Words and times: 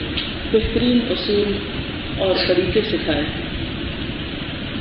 بہترین 0.53 0.99
اصول 1.11 1.78
اور 2.19 2.35
طریقے 2.49 2.81
سکھائے 2.83 3.23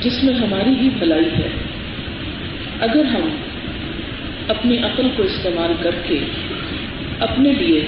جس 0.01 0.23
میں 0.23 0.33
ہماری 0.33 0.69
ہی 0.69 0.89
بھلائی 0.89 1.25
ہے۔ 1.25 1.49
اگر 2.81 3.05
ہم 3.05 3.29
اپنی 4.47 4.77
عقل 4.77 5.09
کو 5.17 5.23
استعمال 5.23 5.73
کر 5.79 5.95
کے 6.03 6.19
اپنے 7.19 7.51
لیے 7.51 7.81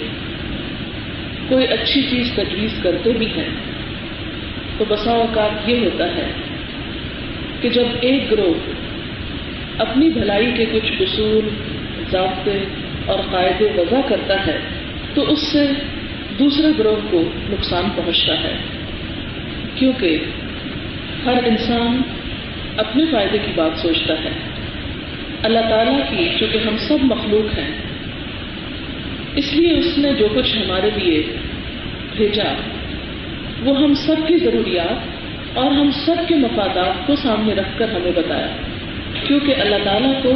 کوئی 1.48 1.66
اچھی 1.66 2.02
چیز 2.02 2.32
تجویز 2.36 2.74
کرتے 2.84 3.14
بھی 3.14 3.26
ہیں، 3.26 3.50
تو 4.78 4.86
بسا 4.88 5.12
اوقات 5.12 5.70
یہ 5.70 5.80
ہوتا 5.80 6.06
ہے 6.16 6.32
کہ 7.62 7.70
جب 7.70 7.84
ایک 8.02 8.32
گروہ 8.32 8.54
اپنی 9.78 10.10
بھلائی 10.10 10.52
کے 10.58 10.66
کچھ 10.72 10.92
اصول، 11.00 11.50
ضابطے 12.12 12.64
اور 13.06 13.20
قاعدے 13.32 13.66
وضع 13.78 14.02
کرتا 14.08 14.46
ہے، 14.48 14.60
تو 15.14 15.32
اس 15.32 15.40
سے 15.40 15.68
دوسرے 16.40 16.68
گروہ 16.80 17.12
کو 17.12 17.24
نقصان 17.50 17.84
پہنچتا 17.96 18.44
ہے۔ 18.44 18.56
کیونکہ 19.80 20.18
ہر 21.26 21.44
انسان 21.46 22.02
اپنے 22.78 23.04
فائدے 23.12 23.38
کی 23.46 23.52
بات 23.56 23.80
سوچتا 23.80 24.14
ہے۔ 24.14 24.30
اللہ 25.44 25.60
تعالیٰ 25.70 26.00
کی 26.10 26.30
چونکہ 26.40 26.58
ہم 26.58 26.78
سب 26.78 26.98
مخلوق 27.02 27.60
ہیں، 27.60 27.72
اس 29.36 29.54
لیے 29.54 29.78
اس 29.78 29.98
نے 29.98 30.14
جو 30.14 30.28
کچھ 30.36 30.58
ہمارے 30.58 30.90
لیے 30.96 31.24
بھیجا، 32.16 32.54
وہ 33.64 33.84
ہم 33.84 33.94
سب 33.94 34.16
کی 34.28 34.38
ضروریات 34.38 35.20
اور 35.58 35.72
ہم 35.72 35.92
سب 35.92 36.16
کے 36.28 36.36
مفادات 36.36 37.08
کو 37.08 37.16
سامنے 37.16 37.54
رکھ 37.54 37.80
کر 37.80 37.90
ہمیں 37.90 38.12
بتایا۔ 38.16 38.48
کیونکہ 39.24 39.56
اللہ 39.60 39.76
تعالیٰ 39.84 40.24
کو 40.24 40.32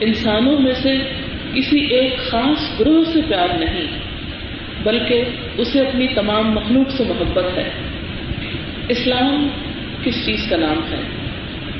انسانوں 0.00 0.58
میں 0.58 0.72
سے 0.72 0.98
کسی 1.54 1.80
ایک 1.80 2.18
خاص 2.18 2.80
گروہ 2.80 3.04
سے 3.12 3.20
پیار 3.28 3.48
نہیں، 3.58 3.86
بلکہ 4.82 5.24
اسے 5.56 5.80
اپنی 5.80 6.06
تمام 6.06 6.52
مخلوق 6.52 6.90
سے 6.90 7.04
محبت 7.08 7.58
ہے۔ 7.58 7.70
اسلام 8.88 9.48
کس 10.04 10.26
چیز 10.26 10.46
کا 10.50 10.56
نام 10.56 10.92
ہے؟ 10.92 11.00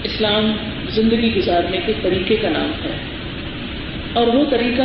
اسلام 0.04 0.52
زندگی 0.88 1.34
گزارنے 1.36 1.78
کے 1.86 1.92
طریقے 2.02 2.36
کا 2.36 2.48
نام 2.50 2.72
ہے۔ 2.84 2.96
اور 4.14 4.26
وہ 4.26 4.44
طریقہ 4.50 4.82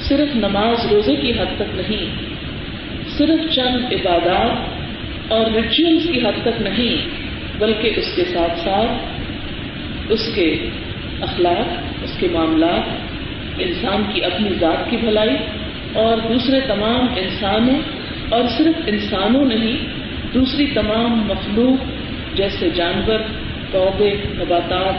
صرف 0.00 0.36
نماز 0.36 0.92
روزے 0.92 1.16
کی 1.16 1.30
حد 1.30 1.56
تک 1.56 1.80
نہیں، 1.80 2.06
صرف 3.08 3.52
چند 3.52 3.92
عبادات 3.92 4.56
اور 5.32 5.46
ریچولس 5.46 6.08
کی 6.12 6.20
حد 6.20 6.42
تک 6.42 6.62
نہیں، 6.62 7.08
بلکہ 7.58 7.92
اس 7.96 8.12
کے 8.16 8.24
ساتھ 8.24 8.60
ساتھ 8.60 8.92
اس 10.12 10.30
کے 10.34 10.66
اخلاق، 11.20 11.68
اس 12.02 12.16
کے 12.18 12.28
معاملات، 12.32 12.90
انسان 13.58 14.02
کی 14.14 14.24
اپنی 14.24 14.50
ذات 14.60 14.90
کی 14.90 14.96
بھلائی 14.96 15.36
اور 15.92 16.16
دوسرے 16.16 16.60
تمام 16.60 17.06
انسانوں 17.16 17.80
اور 18.28 18.42
صرف 18.58 18.82
انسانوں 18.86 19.44
نہیں 19.44 20.03
دوسری 20.34 20.66
تمام 20.66 21.24
مخلوق 21.26 21.84
جیسے 22.36 22.70
جانور 22.70 23.18
پودے 23.70 24.14
نباتات 24.24 24.94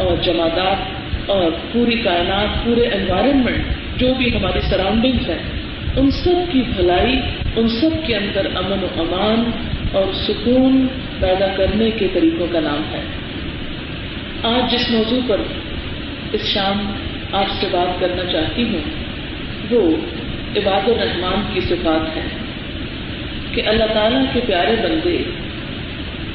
اور 0.00 0.16
جمادات 0.22 1.00
اور 1.30 1.50
پوری 1.72 1.94
کائنات، 1.94 2.64
پورے 2.64 2.86
انوائرمنٹ 2.86 3.64
جو 3.96 4.14
بھی 4.14 4.36
ہماری 4.36 4.60
سراؤنڈنگس 4.60 5.28
ہیں، 5.28 5.38
ان 5.96 6.10
سب 6.10 6.52
کی 6.52 6.62
بھلائی، 6.76 7.20
ان 7.56 7.68
سب 7.68 8.06
کے 8.06 8.16
اندر 8.16 8.46
امن 8.54 8.84
و 8.84 8.86
امان 8.96 9.50
اور 9.92 10.12
سکون 10.12 10.86
پیدا 11.20 11.46
کرنے 11.56 11.90
کے 11.90 12.08
طریقوں 12.12 12.46
کا 12.52 12.60
نام 12.60 12.82
ہے۔ 12.92 13.02
آج 14.42 14.72
جس 14.72 14.90
موضوع 14.90 15.20
پر 15.26 15.40
اس 16.32 16.44
شام 16.44 16.92
آپ 17.32 17.46
سے 17.60 17.66
بات 17.70 18.00
کرنا 18.00 18.32
چاہتی 18.32 18.62
ہوں، 18.62 18.80
وہ 19.70 19.96
عباد 20.56 20.88
الرحمان 20.88 21.42
کی 21.54 21.60
صفات 21.60 22.16
ہے۔ 22.16 22.39
کہ 23.52 23.62
اللہ 23.66 23.84
تعالیٰ 23.92 24.22
کے 24.32 24.40
پیارے 24.46 24.76
بندے 24.82 25.18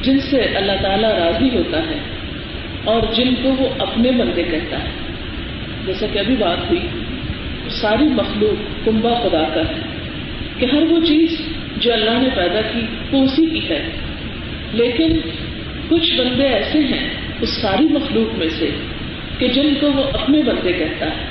جن 0.02 0.20
سے 0.20 0.42
اللہ 0.42 0.72
تعالیٰ 0.82 1.12
راضی 1.12 1.50
ہوتا 1.58 1.78
ہے 1.78 2.00
اور 2.84 3.02
جن 3.14 3.36
کو 3.44 3.50
وہ 3.50 3.70
اپنے 3.80 4.12
بندے 4.12 4.44
کہتا 4.44 4.84
ہے۔ 4.84 4.90
جیسا 5.86 6.06
کہ 6.14 6.20
ابھی 6.20 6.36
بات 6.36 6.58
ہوئی، 6.70 6.88
ساری 7.70 8.04
مخلوق 8.04 8.86
کنبا 8.86 9.14
خدا 9.14 9.44
کا 9.54 9.62
ہے 9.62 9.82
کہ 10.60 10.66
ہر 10.66 10.82
وہ 10.82 11.06
چیز 11.06 11.42
جو 11.78 11.94
اللہ 11.94 12.12
نے 12.12 12.30
پیدا 12.36 12.62
کی، 12.62 12.82
وہ 13.12 13.24
اسی 13.24 13.46
کی 13.46 13.70
ہے۔ 13.70 13.90
لیکن 14.74 15.20
کچھ 15.90 16.14
بندے 16.14 16.44
ایسے 16.44 16.80
ہیں 16.80 17.10
اس 17.42 17.50
ساری 17.50 17.84
مخلوق 17.84 18.40
میں 18.40 18.50
سے 18.50 18.70
کہ 19.38 19.48
جن 19.48 19.74
کو 19.80 19.92
وہ 19.92 20.04
اپنے 20.14 20.42
بندے 20.42 20.72
کہتا 20.74 21.06
ہے۔ 21.06 21.26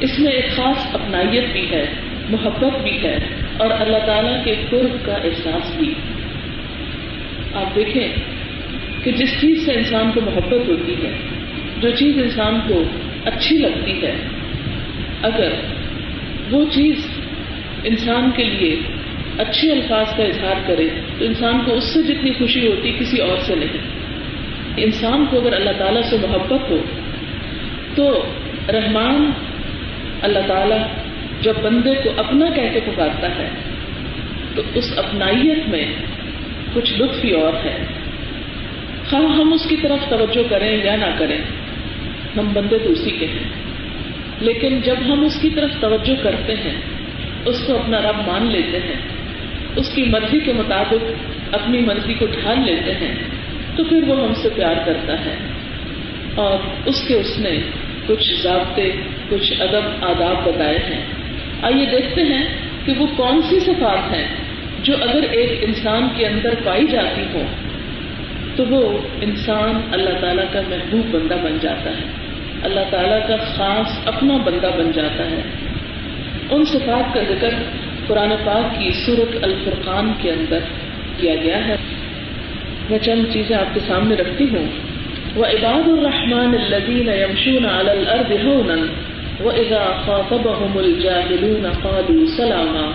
اس 0.00 0.18
میں 0.18 0.32
ایک 0.32 0.56
خاص 0.56 0.94
اپنائیت 0.94 1.44
بھی 1.52 1.70
ہے، 1.70 1.86
محبت 2.30 2.82
بھی 2.82 3.02
ہے۔ 3.02 3.18
اور 3.60 3.70
اللہ 3.70 4.06
تعالیٰ 4.06 4.44
کے 4.44 4.54
قرب 4.70 5.06
کا 5.06 5.12
احساس 5.12 5.76
بھی۔ 5.76 5.94
آپ 7.54 7.76
دیکھیں 7.76 8.08
کہ 9.04 9.12
جس 9.12 9.40
چیز 9.40 9.66
سے 9.66 9.72
انسان 9.72 10.10
کو 10.14 10.20
محبت 10.20 10.68
ہوتی 10.68 10.94
ہے، 11.04 11.12
جو 11.80 11.90
چیز 11.90 12.18
انسان 12.22 12.60
کو 12.68 12.82
اچھی 13.24 13.58
لگتی 13.58 14.02
ہے، 14.02 14.14
اگر 15.22 15.52
وہ 16.50 16.64
چیز 16.70 17.06
انسان 17.84 18.30
کے 18.36 18.44
لیے 18.44 18.76
اچھے 19.38 19.72
الفاظ 19.72 20.16
کا 20.16 20.22
اظہار 20.24 20.60
کرے، 20.66 20.88
تو 21.18 21.24
انسان 21.24 21.58
کو 21.66 21.74
اس 21.74 21.84
سے 21.84 22.02
جتنی 22.02 22.32
خوشی 22.32 22.66
ہوتی 22.66 22.92
کسی 23.00 23.20
اور 23.20 23.36
سے 23.38 23.54
نہیں۔ 23.54 24.00
انسان 24.76 25.26
کو 25.30 25.40
اگر 25.40 25.52
اللہ 25.52 25.70
تعالیٰ 25.78 26.02
سے 26.02 26.16
محبت 26.28 26.70
ہو، 26.70 26.82
تو 27.94 28.24
رحمان 28.68 29.30
اللہ 30.22 30.38
تعالیٰ 30.46 30.78
جب 31.40 31.54
بندے 31.62 31.94
کو 31.94 32.10
اپنا 32.16 32.50
کہہ 32.50 32.68
کے 32.72 32.80
پکارتا 32.80 33.28
ہے، 33.28 33.48
تو 34.54 34.62
اس 34.74 34.92
اپنائیت 34.96 35.68
میں 35.68 35.86
کچھ 36.72 36.94
لطف 36.94 37.24
ہی 37.24 37.30
اور 37.30 37.52
ہے۔ 37.64 37.86
خواہ 39.10 39.22
ہم 39.22 39.52
اس 39.52 39.66
کی 39.68 39.76
طرف 39.76 40.08
توجہ 40.08 40.42
کریں 40.50 40.84
یا 40.84 40.96
نہ 40.96 41.18
کریں، 41.18 41.38
ہم 42.36 42.48
بندے 42.52 42.78
تو 42.78 42.90
اسی 42.90 43.10
کے 43.10 43.26
ہیں۔ 43.26 43.50
لیکن 44.40 44.80
جب 44.80 44.94
ہم 45.06 45.24
اس 45.24 45.38
کی 45.42 45.50
طرف 45.50 45.70
توجہ 45.80 46.22
کرتے 46.22 46.52
ہیں، 46.52 46.76
اس 47.44 47.64
کو 47.66 47.78
اپنا 47.78 47.98
رب 47.98 48.28
مان 48.28 48.46
لیتے 48.46 48.78
ہیں، 48.78 49.00
اس 49.76 49.90
کی 49.94 50.04
مرضی 50.04 50.40
کے 50.40 50.52
مطابق 50.52 51.04
اپنی 51.54 51.78
مرضی 51.78 52.14
کو 52.14 52.26
ڈھال 52.26 52.60
لیتے 52.66 52.92
ہیں، 52.94 53.14
تو 53.76 53.84
پھر 53.84 54.02
وہ 54.02 54.28
ہم 54.28 54.34
سے 54.34 54.48
پیار 54.54 54.74
کرتا 54.86 55.12
ہے۔ 55.12 55.36
اور 56.34 56.58
اس 56.86 57.08
کے 57.08 57.14
اس 57.14 57.38
نے 57.38 57.58
کچھ 58.06 58.42
ضابطے، 58.42 58.92
کچھ 59.28 59.52
ادب، 59.60 60.04
آداب 60.04 60.48
بتائے 60.48 60.78
ہیں۔ 60.78 61.19
آئیے 61.62 61.86
دیکھتے 61.86 62.22
ہیں 62.22 62.44
کہ 62.84 62.92
وہ 62.98 63.06
کون 63.16 63.42
سی 63.42 63.60
صفات 63.60 64.14
ہیں 64.14 64.28
جو 64.82 64.94
اگر 65.00 65.22
ایک 65.22 65.58
انسان 65.62 66.08
کے 66.16 66.26
اندر 66.26 66.54
پائی 66.64 66.86
جاتی 66.86 67.22
ہو 67.34 67.42
تو 68.56 68.64
وہ 68.66 68.98
انسان 69.20 69.80
اللہ 69.92 70.10
تعالیٰ 70.20 70.44
کا 70.52 70.60
محبوب 70.68 71.14
بندہ 71.14 71.34
بن 71.34 71.58
جاتا 71.60 71.90
ہے۔ 71.90 72.04
اللہ 72.62 72.80
تعالیٰ 72.90 73.28
کا 73.28 73.36
خاص 73.36 73.98
اپنا 74.04 74.36
بندہ 74.36 74.70
بن 74.78 74.90
جاتا 74.92 75.30
ہے۔ 75.30 75.40
ان 76.50 76.64
صفات 76.64 77.14
کا 77.14 77.20
ذکر 77.28 77.50
قرآن 78.06 78.32
پاک 78.44 78.78
کی 78.78 78.90
صورت 79.06 79.44
الفرقان 79.44 80.12
کے 80.22 80.30
اندر 80.30 80.58
کیا 81.16 81.34
گیا 81.34 81.68
ہے۔ 81.68 81.76
میں 82.90 82.98
چند 82.98 83.24
چیزیں 83.32 83.56
آپ 83.56 83.74
کے 83.74 83.80
سامنے 83.80 84.14
رکھتی 84.14 84.44
ہوں۔ 84.44 84.66
وہ 85.36 85.44
عباد 85.44 85.88
الرحمان 85.88 86.54
الدین 86.54 87.08
یمشون 87.08 87.66
الارض 87.66 88.44
ہونا 88.44 88.76
وإذا 89.44 89.84
خاطبهم 90.06 90.78
الجاهلون 90.78 91.66
قالوا 91.66 92.26
سلاما 92.36 92.86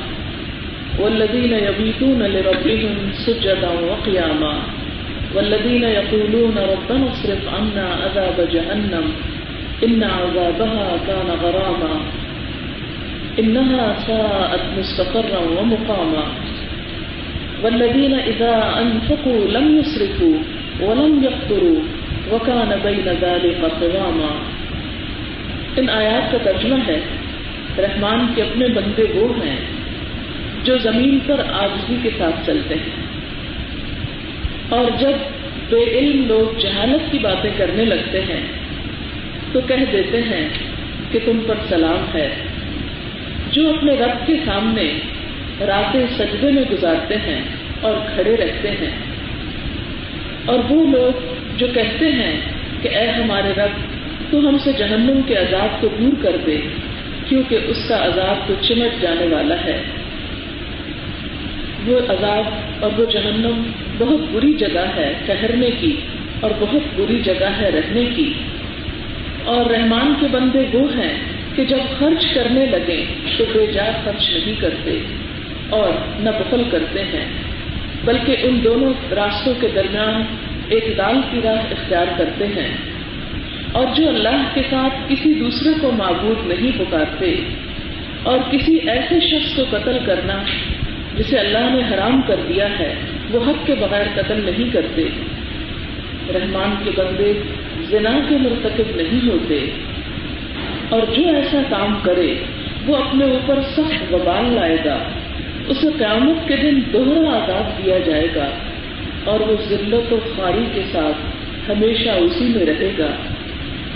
والذين 1.00 1.53
يبيتون 1.53 2.24
لربهم 2.24 2.95
سجدا 3.25 3.69
وقياما 3.89 4.53
والذين 5.36 5.83
يقولون 5.83 6.56
ربنا 6.57 7.12
اصرف 7.12 7.42
عنا 7.56 7.86
عذاب 8.03 8.47
جهنم 8.53 9.06
إن 9.83 10.03
عذابها 10.03 10.97
كان 11.07 11.30
غراما 11.44 11.94
إنها 13.39 13.95
ساءت 14.07 14.62
مستقرا 14.80 15.39
ومقاما 15.59 16.25
والذين 17.63 18.13
إذا 18.13 18.56
أنفقوا 18.81 19.45
لم 19.45 19.77
يسرفوا 19.80 20.36
ولم 20.81 21.24
يقتروا 21.24 21.80
وكان 22.33 22.80
بين 22.83 23.07
ذلك 23.21 23.62
قواما 23.81 24.31
ان 25.75 25.89
آیات 25.89 26.31
کا 26.31 26.38
ترجمہ 26.44 26.75
ہے، 26.88 27.00
رحمان 27.77 28.27
کے 28.36 28.42
اپنے 28.42 28.68
بندے 28.68 29.04
وہ 29.13 29.45
ہیں 29.45 29.56
جو 30.63 30.77
زمین 30.77 31.19
پر 31.25 31.42
آجزی 31.54 31.95
کے 32.04 32.10
ساتھ 32.18 32.45
چلتے 32.45 32.75
ہیں۔ 32.75 33.06
اور 34.69 34.86
جب 35.00 35.12
بے 35.69 35.83
علم 35.83 36.27
لوگ 36.27 36.60
جہالت 36.60 37.12
کی 37.12 37.19
باتیں 37.19 37.50
کرنے 37.57 37.86
لگتے 37.86 38.22
ہیں، 38.22 38.42
تو 39.51 39.60
کہہ 39.68 39.92
دیتے 39.92 40.18
ہیں 40.18 40.50
کہ 41.12 41.19
تم 41.25 41.39
پر 41.48 41.56
سلام 41.69 42.18
ہے۔ 42.18 42.30
جو 43.51 43.69
اپنے 43.69 43.94
رب 43.94 44.28
کے 44.28 44.33
سامنے 44.45 44.94
راتیں 45.66 46.06
سجدے 46.18 46.51
میں 46.51 46.63
گزارتے 46.71 47.16
ہیں 47.16 47.42
اور 47.81 47.94
کھڑے 48.16 48.38
رہتے 48.38 48.69
ہیں۔ 48.69 48.92
اور 50.45 50.60
وہ 50.69 50.88
لوگ 50.88 51.36
جو 51.57 51.68
کہتے 51.74 52.12
ہیں 52.12 52.42
کہ 52.81 52.88
اے 52.88 53.12
ہمارے 53.12 53.50
رب 53.57 53.94
تو 54.31 54.39
ہم 54.39 54.57
سے 54.63 54.72
جہنم 54.77 55.22
کے 55.27 55.36
عذاب 55.36 55.81
کو 55.81 55.88
دور 56.00 56.24
کر 56.24 56.36
دے، 56.45 56.57
کیونکہ 57.25 57.60
اس 57.68 57.77
کا 57.88 58.06
عذاب 58.06 58.48
تو 58.48 58.54
چمٹ 58.62 59.01
جانے 59.01 59.27
والا 59.36 59.56
ہے۔ 59.66 59.81
وہ 61.88 62.00
عذاب 62.00 62.44
اور 62.83 63.00
وہ 63.00 63.06
جہنم 63.06 63.63
بہت 63.98 64.22
بری 64.31 64.54
جگہ 64.54 64.86
ہے 64.95 65.13
ٹہرنے 65.25 65.69
کی، 65.80 65.95
اور 66.39 66.51
بہت 66.60 67.00
بری 67.00 67.19
جگہ 67.19 67.50
ہے 67.62 67.69
رہنے 67.69 68.06
کی۔ 68.16 68.33
اور 69.44 69.66
رحمان 69.66 70.13
کے 70.19 70.28
بندے 70.31 70.66
وہ 70.74 70.98
ہیں 70.98 71.13
کہ 71.56 71.66
جب 71.66 71.78
خرچ 72.00 72.25
کرنے 72.33 72.66
لگے 72.66 73.06
تو 73.38 73.44
بے 73.54 73.68
جا 73.68 73.86
خرچ 74.04 74.30
نہیں 74.30 74.62
کرتے 74.62 75.00
اور 75.69 75.89
نہ 76.19 76.30
بخل 76.30 76.63
کرتے 76.71 77.04
ہیں، 77.04 77.25
بلکہ 78.06 78.36
ان 78.39 78.60
دونوں 78.63 78.94
راستوں 79.16 79.54
کے 79.62 79.68
درمیان 79.75 80.24
ایک 80.69 80.86
دال 80.98 81.16
کی 81.31 81.39
راہ 81.44 81.57
اختیار 81.71 82.06
کرتے 82.18 82.48
ہیں۔ 82.48 82.94
اور 83.75 83.86
جو 83.95 84.07
اللہ 84.07 84.50
کے 84.54 84.62
ساتھ 84.69 84.94
کسی 85.07 85.33
دوسرے 85.33 85.69
کو 85.81 85.92
معبود 85.92 86.48
نہیں 86.48 86.72
پکارتے 86.80 87.36
اور 88.24 88.39
کسی 88.51 88.77
ایسے 88.89 89.19
شخص 89.19 89.56
کو 89.56 89.77
قتل 89.77 89.98
کرنا 90.06 90.44
جسے 91.18 91.38
اللہ 91.38 91.57
نے 91.57 91.94
حرام 91.94 92.22
کر 92.27 92.36
دیا 92.50 92.80
ہے، 92.80 92.95
وہ 93.31 93.39
حق 93.48 93.68
کے 93.68 93.75
بغیر 93.75 94.06
قتل 94.16 94.42
نہیں 94.45 94.69
کرتے۔ 94.74 95.04
رحمان 96.33 96.75
کے 96.83 96.92
بندے 96.95 97.33
زنا 97.81 98.19
کے 98.30 98.38
مرتکب 98.38 98.95
نہیں 98.95 99.30
ہوتے۔ 99.30 99.66
اور 100.89 101.01
جو 101.16 101.36
ایسا 101.36 101.62
کام 101.69 102.00
کرے، 102.04 102.36
وہ 102.86 102.95
اپنے 102.95 103.25
اوپر 103.25 103.60
سخت 103.62 104.13
وبال 104.13 104.54
لائے 104.54 104.78
گا۔ 104.86 104.98
اسے 105.68 105.88
قیامت 105.98 106.48
کے 106.48 106.56
دن 106.56 106.80
دوہرا 106.94 107.30
آزاد 107.30 107.86
دیا 107.86 108.00
جائے 108.00 108.28
گا 108.36 108.50
اور 109.24 109.39
وہ 109.39 109.56
ذلت 109.69 110.13
و 110.13 110.18
خواری 110.36 110.66
کے 110.74 110.81
ساتھ 110.92 111.36
ہمیشہ 111.71 112.10
اسی 112.10 112.45
میں 112.45 112.66
رہے 112.66 112.92
گا۔ 113.00 113.12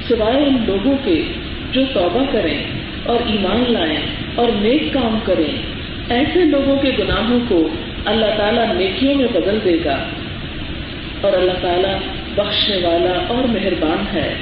سوائے 0.09 0.45
ان 0.45 0.57
لوگوں 0.67 0.97
کے 1.03 1.23
جو 1.71 1.81
توبہ 1.93 2.23
کریں 2.31 2.63
اور 3.05 3.15
ایمان 3.25 3.63
لائیں 3.67 3.97
اور 4.35 4.47
نیک 4.55 4.93
کام 4.93 5.19
کریں، 5.23 5.61
ایسے 6.09 6.45
لوگوں 6.45 6.77
کے 6.77 6.91
گناہوں 6.99 7.39
کو 7.47 7.69
اللہ 8.05 8.25
تعالیٰ 8.37 8.75
نیکیوں 8.75 9.15
میں 9.15 9.27
بدل 9.33 9.59
دے 9.65 9.77
گا۔ 9.85 9.97
اور 11.21 11.33
اللہ 11.33 11.51
تعالیٰ 11.61 11.97
بخشنے 12.35 12.75
والا 12.75 13.25
اور 13.27 13.47
مہربان 13.47 14.17
ہے۔ 14.17 14.33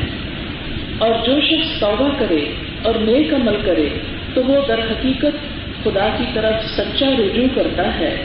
اور 0.98 1.26
جو 1.26 1.42
شخص 1.42 1.80
توبہ 1.80 2.10
کرے 2.20 2.46
اور 2.84 2.96
نیک 2.96 3.34
عمل 3.34 3.56
کرے، 3.66 3.90
تو 4.34 4.44
وہ 4.44 4.68
در 4.68 4.80
حقیقت 4.80 5.38
خدا 5.84 6.16
کی 6.18 6.24
طرف 6.34 6.70
سچا 6.70 7.10
رجوع 7.20 7.48
کرتا 7.56 8.00
ہے۔ 8.00 8.24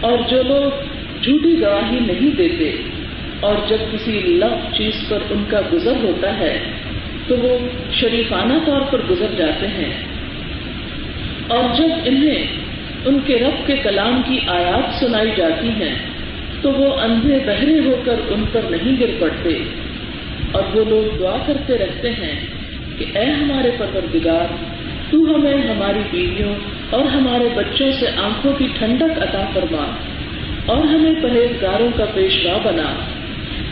اور 0.00 0.18
جو 0.28 0.42
لوگ 0.42 0.70
جھوٹی 1.22 1.60
گواہی 1.60 1.98
نہیں 2.00 2.36
دیتے 2.36 2.76
اور 3.40 3.54
جب 3.68 3.76
کسی 3.92 4.12
لفظ 4.12 4.76
چیز 4.76 5.08
پر 5.08 5.18
ان 5.30 5.44
کا 5.48 5.60
گزر 5.72 5.92
ہوتا 6.02 6.38
ہے، 6.38 6.58
تو 7.26 7.36
وہ 7.36 7.58
شریفانہ 7.92 8.52
طور 8.66 8.80
پر 8.80 9.00
گزر 9.10 9.26
جاتے 9.36 9.66
ہیں۔ 9.66 9.92
اور 11.48 11.76
جب 11.76 11.88
انہیں 12.04 12.46
ان 13.04 13.18
کے 13.26 13.38
رب 13.38 13.66
کے 13.66 13.76
کلام 13.76 14.22
کی 14.26 14.38
آیات 14.46 15.00
سنائی 15.00 15.30
جاتی 15.36 15.68
ہیں، 15.68 15.94
تو 16.62 16.72
وہ 16.72 17.00
اندھے 17.00 17.38
بہرے 17.46 17.78
ہو 17.78 18.02
کر 18.04 18.14
ان 18.28 18.44
پر 18.52 18.60
نہیں 18.70 19.00
گر 19.00 19.10
پڑتے۔ 19.18 19.58
اور 20.52 20.62
وہ 20.74 20.84
لوگ 20.88 21.16
دعا 21.18 21.36
کرتے 21.46 21.78
رہتے 21.78 22.10
ہیں 22.10 22.46
کہ 22.98 23.18
اے 23.18 23.24
ہمارے 23.24 23.70
پروردگار، 23.78 24.52
تو 25.10 25.18
ہمیں 25.18 25.70
ہماری 25.70 26.00
بیویوں 26.10 26.54
اور 26.90 27.04
ہمارے 27.04 27.48
بچوں 27.54 27.92
سے 27.92 28.06
آنکھوں 28.16 28.52
کی 28.52 28.66
ٹھنڈک 28.78 29.22
عطا 29.22 29.50
فرما 29.54 29.90
اور 30.66 30.84
ہمیں 30.84 31.22
پرہیزگاروں 31.22 31.90
کا 31.96 32.04
پیشوا 32.14 32.58
بنا۔ 32.64 33.17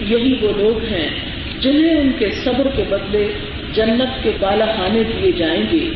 یہی 0.00 0.38
وہ 0.40 0.52
لوگ 0.56 0.84
ہیں 0.84 1.10
جنہیں 1.60 2.00
ان 2.00 2.12
کے 2.18 2.30
صبر 2.30 2.68
کے 2.76 2.82
بدلے 2.88 3.32
جنت 3.72 4.22
کے 4.22 4.30
بالا 4.40 4.64
خانے 4.76 5.02
دیے 5.02 5.32
جائیں 5.32 5.64
گے۔ 5.72 5.90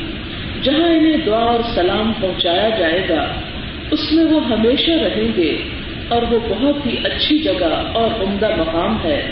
جہاں 0.63 0.89
انہیں 0.89 1.17
دعا 1.27 1.39
اور 1.39 1.61
سلام 1.75 2.13
پہنچایا 2.21 2.69
جائے 2.69 3.07
گا، 3.09 3.27
اس 3.91 4.13
میں 4.13 4.25
وہ 4.25 4.47
ہمیشہ 4.47 4.91
رہیں 4.91 5.33
گے 5.37 5.57
اور 6.09 6.23
وہ 6.31 6.39
بہت 6.49 6.87
ہی 6.87 6.97
اچھی 7.05 7.39
جگہ 7.39 7.83
اور 7.93 8.23
عمدہ 8.23 8.51
مقام 8.59 8.97
ہے۔ 9.05 9.31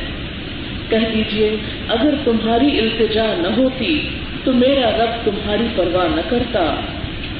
کہہ 0.89 1.15
دیجیے 1.15 1.57
اگر 1.89 2.15
تمہاری 2.25 2.79
التجا 2.79 3.35
نہ 3.39 3.49
ہوتی 3.57 4.09
تو 4.45 4.53
میرا 4.53 4.91
رب 4.91 5.25
تمہاری 5.25 5.67
پرواہ 5.77 6.15
نہ 6.15 6.21
کرتا۔ 6.29 6.75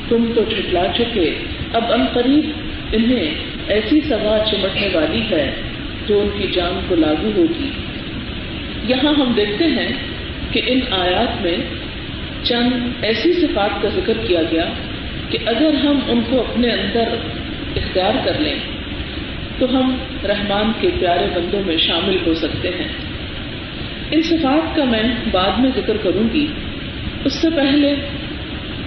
تم 0.09 0.33
تو 0.35 0.41
جھٹلا 0.49 0.85
چکے، 0.99 1.35
اب 1.73 1.93
ان 1.93 2.05
قریب، 2.13 2.51
انہیں 2.93 3.35
ایسی 3.69 4.01
سزا 4.01 4.45
چمٹنے 4.51 4.89
والی 4.93 5.23
ہے۔ 5.31 5.51
جو 6.09 6.21
ان 6.21 6.29
کی 6.39 6.47
جان 6.53 6.81
کو 6.89 6.95
لاگو 6.95 7.31
ہوگی۔ 7.37 7.71
یہاں 8.85 9.13
ہم 9.13 9.33
دیکھتے 9.37 9.65
ہیں 9.65 9.93
کہ 10.51 10.61
ان 10.67 10.81
آیات 10.91 11.43
میں 11.43 11.57
چند 12.43 12.73
ایسی 13.03 13.33
صفات 13.33 13.83
کا 13.83 13.89
ذکر 13.89 14.13
کیا 14.27 14.43
گیا 14.51 14.65
کہ 15.31 15.39
اگر 15.47 15.75
ہم 15.75 15.99
ان 16.09 16.21
کو 16.31 16.41
اپنے 16.41 16.71
اندر 16.71 17.05
اختیار 17.77 18.13
کر 18.25 18.33
لیں، 18.39 18.55
تو 19.59 19.79
ہم 19.79 19.95
رحمان 20.25 20.73
کے 20.81 20.89
پیارے 21.01 21.27
بندوں 21.35 21.63
میں 21.67 21.77
شامل 21.77 22.17
ہو 22.27 22.35
سکتے 22.35 22.69
ہیں۔ 22.69 22.89
ان 24.11 24.23
صفات 24.23 24.77
کا 24.77 24.85
میں 24.85 25.03
بعد 25.31 25.61
میں 25.61 25.71
ذکر 25.77 25.97
کروں 25.97 26.35
گی۔ 26.35 26.47
اس 27.25 27.33
سے 27.35 27.49
پہلے 27.57 27.95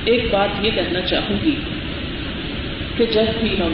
ایک 0.06 0.26
بات 0.32 0.50
یہ 0.62 0.72
کہنا 0.76 1.02
چاہوں 1.02 1.38
گی 1.46 1.56
کہ 2.98 3.06
جب 3.06 3.24
بھی 3.40 3.54
ہم 3.60 3.74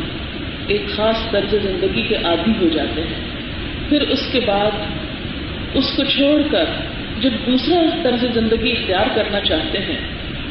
ایک 0.68 0.82
خاص 0.96 1.32
طرز 1.32 1.52
زندگی 1.52 2.02
کے 2.02 2.16
عادی 2.16 2.52
ہو 2.62 2.68
جاتے 2.68 3.02
ہیں 3.02 3.27
پھر 3.90 4.02
اس 4.02 4.28
کے 4.32 4.40
بعد 4.40 4.72
اس 5.74 5.84
کو 5.96 6.04
چھوڑ 6.04 6.42
کر 6.52 6.66
جب 7.22 7.30
دوسرا 7.48 7.82
طرز 8.04 8.26
زندگی 8.34 8.72
اختیار 8.72 9.06
کرنا 9.16 9.40
چاہتے 9.40 9.78
ہیں، 9.78 9.98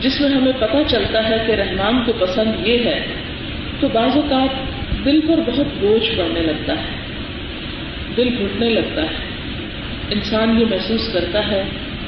جس 0.00 0.20
میں 0.20 0.28
ہمیں 0.28 0.52
پتہ 0.58 0.76
چلتا 0.86 1.28
ہے 1.28 1.44
کہ 1.46 1.52
رحمان 1.52 2.04
کو 2.04 2.12
پسند 2.12 2.66
یہ 2.66 2.78
ہے، 2.78 3.06
تو 3.80 3.88
بعض 3.88 4.16
اوقات 4.16 4.48
دل 5.04 5.20
پر 5.20 5.50
بہت 5.52 5.66
بوجھ 5.80 6.18
پڑنے 6.18 6.40
لگتا 6.40 6.72
ہے۔ 6.72 7.06
دل 8.16 8.28
گھٹنے 8.38 8.70
لگتا 8.70 9.02
ہے۔ 9.02 9.14
انسان 10.10 10.60
یہ 10.60 10.64
محسوس 10.70 11.12
کرتا 11.12 11.50
ہے 11.50 11.62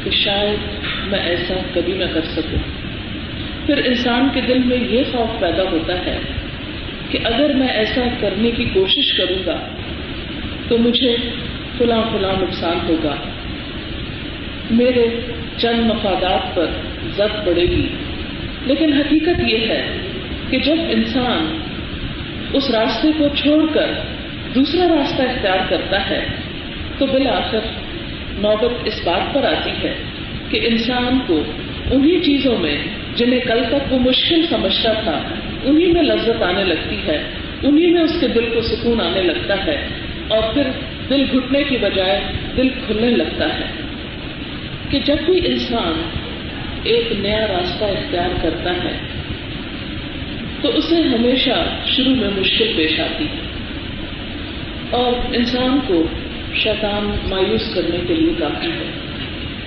کہ 0.04 0.10
شاید 0.10 0.58
میں 1.06 1.18
ایسا 1.18 1.54
کبھی 1.74 1.92
نہ 1.92 2.04
کر 2.14 2.20
سکوں۔ 2.24 2.58
پھر 3.66 3.80
انسان 3.84 4.28
کے 4.34 4.40
دل 4.40 4.58
میں 4.58 4.76
یہ 4.76 5.02
خوف 5.12 5.40
پیدا 5.40 5.62
ہوتا 5.62 5.92
ہے 6.06 6.18
کہ 7.08 7.18
اگر 7.24 7.52
میں 7.54 7.68
ایسا 7.68 8.00
کرنے 8.20 8.50
کی 8.50 8.64
کوشش 8.64 9.12
کروں 9.12 9.46
گا 9.46 9.68
تو 10.68 10.78
مجھے 10.78 11.16
فلاں 11.78 12.02
فلاں 12.12 12.42
نقصان 12.42 12.78
ہوگا۔ 12.88 13.16
میرے 14.70 15.06
چند 15.56 15.80
مفادات 15.80 16.54
پر 16.54 16.66
زد 17.16 17.46
پڑے 17.46 17.62
گی۔ 17.62 17.88
لیکن 18.66 18.92
حقیقت 18.92 19.40
یہ 19.46 19.66
ہے 19.68 19.86
کہ 20.50 20.58
جب 20.58 20.76
انسان 20.88 21.58
اس 22.52 22.70
راستے 22.70 23.08
کو 23.18 23.28
چھوڑ 23.34 23.64
کر 23.74 23.90
دوسرا 24.54 24.96
راستہ 24.96 25.22
اختیار 25.22 25.58
کرتا 25.68 26.10
ہے، 26.10 26.26
تو 26.98 27.06
بالآخر 27.06 27.58
نوبت 28.38 28.74
اس 28.84 29.00
بات 29.04 29.34
پر 29.34 29.44
آتی 29.44 29.70
ہے 29.70 29.94
کہ 30.50 30.60
انسان 30.66 31.18
کو 31.26 31.42
انہی 31.90 32.20
چیزوں 32.20 32.58
میں 32.58 32.76
جنہیں 33.16 33.40
کل 33.40 33.62
تک 33.68 33.92
وہ 33.92 33.98
مشکل 33.98 34.46
سمجھتا 34.50 34.92
تھا، 34.92 35.22
انہی 35.64 35.86
میں 35.86 36.02
لذت 36.02 36.42
آنے 36.42 36.64
لگتی 36.64 36.96
ہے، 37.06 37.22
انہی 37.62 37.86
میں 37.86 38.02
اس 38.02 38.16
کے 38.20 38.28
دل 38.28 38.50
کو 38.54 38.60
سکون 38.60 39.00
آنے 39.00 39.22
لگتا 39.22 39.66
ہے۔ 39.66 39.88
اور 40.28 40.54
پھر 40.54 40.62
دل 41.10 41.24
گھٹنے 41.32 41.62
کی 41.62 41.76
بجائے 41.76 42.20
دل 42.56 42.68
کھلنے 42.86 43.10
لگتا 43.10 43.58
ہے 43.58 43.64
کہ 44.90 45.00
جب 45.00 45.16
بھی 45.26 45.46
انسان 45.46 46.02
ایک 46.82 47.12
نیا 47.18 47.46
راستہ 47.46 47.84
اختیار 47.84 48.28
کرتا 48.42 48.70
ہے، 48.70 48.98
تو 50.62 50.68
اسے 50.68 51.02
ہمیشہ 51.02 51.76
شروع 51.86 52.14
میں 52.14 52.28
مشکل 52.40 52.72
پیش 52.76 53.00
آتی 53.00 53.24
ہے۔ 53.24 53.48
اور 54.90 55.12
انسان 55.32 55.78
کو 55.86 56.02
شیطان 56.54 57.16
مایوس 57.28 57.74
کرنے 57.74 57.98
کے 58.08 58.14
لیے 58.14 58.32
کافی 58.38 58.70
ہے۔ 58.70 58.90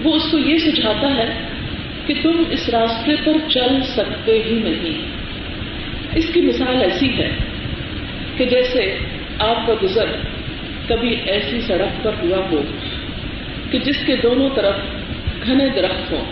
وہ 0.03 0.15
اس 0.15 0.31
کو 0.31 0.37
یہ 0.37 0.57
سجھاتا 0.57 1.17
ہے 1.17 1.39
کہ 2.05 2.13
تم 2.21 2.43
اس 2.49 2.69
راستے 2.69 3.11
پر 3.23 3.33
چل 3.49 3.81
سکتے 3.83 4.41
ہی 4.45 4.59
نہیں۔ 4.63 5.01
اس 6.15 6.29
کی 6.33 6.41
مثال 6.41 6.81
ایسی 6.81 7.17
ہے 7.17 7.29
کہ 8.37 8.45
جیسے 8.45 8.97
آپ 9.39 9.67
کا 9.67 9.73
گزر 9.83 10.05
کبھی 10.91 11.15
ایسی 11.25 11.61
سڑک 11.61 12.03
پر 12.03 12.11
ہوا 12.23 12.37
ہو 12.51 12.61
کہ 13.71 13.79
جس 13.79 13.95
کے 14.05 14.15
دونوں 14.15 14.49
طرف 14.55 14.75
گھنے 15.45 15.69
درخت 15.75 16.11
ہوں۔ 16.11 16.25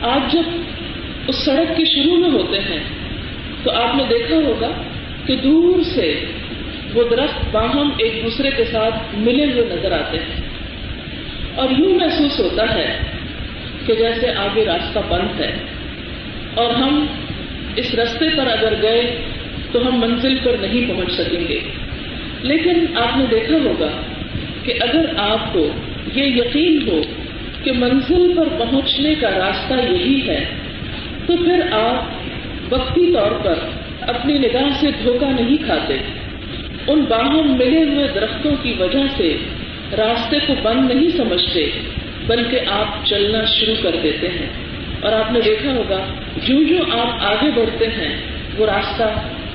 آپ 0.00 0.32
جب 0.32 0.42
اس 1.28 1.44
سڑک 1.44 1.76
کے 1.76 1.84
شروع 1.84 2.16
میں 2.16 2.30
ہوتے 2.30 2.58
ہیں، 2.58 2.80
تو 3.62 3.70
آپ 3.70 3.94
نے 3.96 4.04
دیکھا 4.08 4.36
ہوگا 4.36 4.82
کہ 5.26 5.36
دور 5.36 5.82
سے 5.82 6.20
وہ 6.94 7.04
درخت 7.10 7.44
باہم 7.52 7.90
ایک 7.98 8.20
دوسرے 8.24 8.50
کے 8.50 8.64
ساتھ 8.64 9.14
ملے 9.14 9.44
ہوئے 9.44 9.64
نظر 9.68 9.92
آتے 9.92 10.18
ہیں۔ 10.18 10.40
اور 11.54 11.68
یوں 11.78 11.94
محسوس 11.94 12.40
ہوتا 12.40 12.74
ہے 12.74 12.98
کہ 13.86 13.94
جیسے 13.94 14.30
آگے 14.30 14.64
راستہ 14.64 14.98
بند 15.08 15.40
ہے۔ 15.40 15.56
اور 16.54 16.74
ہم 16.74 17.06
اس 17.76 17.94
رستے 17.94 18.24
پر 18.36 18.46
اگر 18.46 18.74
گئے، 18.82 19.16
تو 19.72 19.88
ہم 19.88 20.00
منزل 20.00 20.38
پر 20.42 20.56
نہیں 20.60 20.88
پہنچ 20.88 21.12
سکیں 21.12 21.48
گے۔ 21.48 21.60
لیکن 22.42 22.84
آپ 22.96 23.18
نے 23.18 23.24
دیکھا 23.30 23.56
ہوگا 23.64 23.88
کہ 24.64 24.72
اگر 24.80 25.04
آپ 25.16 25.52
کو 25.52 25.68
یہ 26.14 26.24
یقین 26.24 26.88
ہو 26.88 27.00
کہ 27.64 27.72
منزل 27.72 28.32
پر 28.36 28.48
پہنچنے 28.58 29.14
کا 29.14 29.30
راستہ 29.30 29.74
یہی 29.92 30.28
ہے، 30.28 30.44
تو 31.26 31.36
پھر 31.36 31.72
آپ 31.72 32.04
وقتی 32.74 33.12
طور 33.12 33.30
پر 33.30 33.54
اپنی 34.00 34.38
نگاہ 34.38 34.68
سے 34.80 34.86
دھوکہ 35.04 35.42
نہیں 35.42 35.56
کھاتے۔ 35.66 35.96
ان 36.86 37.04
باہم 37.08 37.56
ملے 37.58 37.84
ہوئے 37.84 38.08
درختوں 38.14 38.52
کی 38.62 38.74
وجہ 38.78 39.02
سے 39.16 39.36
راستے 39.96 40.36
کو 40.46 40.54
بند 40.62 40.90
نہیں 40.90 41.08
سمجھتے، 41.16 41.70
بلکہ 42.26 42.60
آپ 42.70 43.06
چلنا 43.06 43.44
شروع 43.44 43.74
کر 43.82 43.96
دیتے 44.02 44.28
ہیں۔ 44.28 44.46
اور 45.00 45.12
آپ 45.12 45.32
نے 45.32 45.40
دیکھا 45.40 45.72
ہوگا، 45.72 46.04
جو 46.46 46.62
جو 46.62 46.76
آپ 46.98 47.08
آگے 47.20 47.50
بڑھتے 47.54 47.86
ہیں، 47.86 48.16
وہ 48.56 48.66
راستہ 48.66 49.02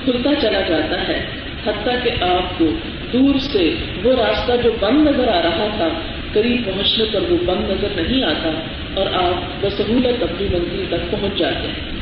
کھلتا 0.04 0.34
چلا 0.34 0.60
جاتا 0.60 1.08
ہے۔ 1.08 1.45
حتیٰ 1.66 1.94
کہ 2.04 2.10
آپ 2.24 2.58
کو 2.58 2.70
دور 3.12 3.38
سے 3.38 3.70
وہ 4.04 4.12
راستہ 4.16 4.52
جو 4.62 4.70
بند 4.80 5.06
نظر 5.08 5.28
آ 5.28 5.42
رہا 5.42 5.66
تھا، 5.76 5.88
قریب 6.32 6.64
پہنچنے 6.66 7.04
پر 7.12 7.30
وہ 7.30 7.36
بند 7.44 7.70
نظر 7.70 7.88
نہیں 7.96 8.24
آتا 8.24 8.50
اور 8.94 9.06
آپ 9.14 9.64
بسہولت 9.64 10.22
اپنی 10.22 10.46
منزل 10.52 10.84
تک 10.88 11.10
پہنچ 11.10 11.38
جاتے 11.38 11.68
ہیں۔ 11.68 11.94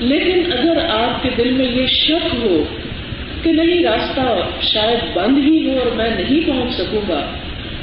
لیکن 0.00 0.52
اگر 0.52 0.84
آپ 0.90 1.22
کے 1.22 1.30
دل 1.38 1.50
میں 1.50 1.66
یہ 1.66 1.86
شک 1.86 2.34
ہو 2.42 2.62
کہ 3.42 3.52
نہیں، 3.52 3.82
راستہ 3.84 4.48
شاید 4.60 5.04
بند 5.14 5.38
ہی 5.38 5.58
ہو 5.66 5.78
اور 5.78 5.90
میں 5.96 6.10
نہیں 6.10 6.40
پہنچ 6.46 6.74
سکوں 6.74 7.00
گا، 7.08 7.20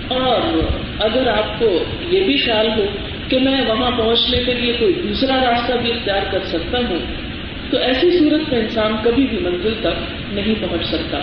اور 0.07 0.57
اگر 0.99 1.27
آپ 1.27 1.59
کو 1.59 1.69
یہ 2.09 2.23
بھی 2.23 2.37
خیال 2.37 2.67
ہو 2.77 2.85
کہ 3.27 3.39
میں 3.39 3.61
وہاں 3.67 3.91
پہنچنے 3.97 4.43
کے 4.45 4.53
لیے 4.53 4.73
کوئی 4.79 4.93
دوسرا 4.93 5.37
راستہ 5.41 5.73
بھی 5.81 5.91
اختیار 5.91 6.31
کر 6.31 6.45
سکتا 6.45 6.77
ہوں 6.89 6.99
تو 7.69 7.77
ایسی 7.77 8.19
صورت 8.19 8.53
میں 8.53 8.59
انسان 8.59 8.95
کبھی 9.03 9.27
بھی 9.27 9.37
منزل 9.39 9.73
تک 9.81 10.13
نہیں 10.33 10.55
پہنچ 10.61 10.85
سکتا۔ 10.85 11.19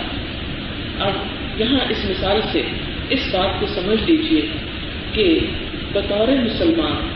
اب 0.99 1.11
یہاں 1.57 1.79
اس 1.89 2.05
مثال 2.09 2.39
سے 2.51 2.61
اس 3.09 3.35
بات 3.35 3.59
کو 3.59 3.67
سمجھ 3.67 4.11
لیجیے 4.11 4.41
کہ 5.13 5.39
بطور 5.93 6.27
مسلمان 6.27 7.09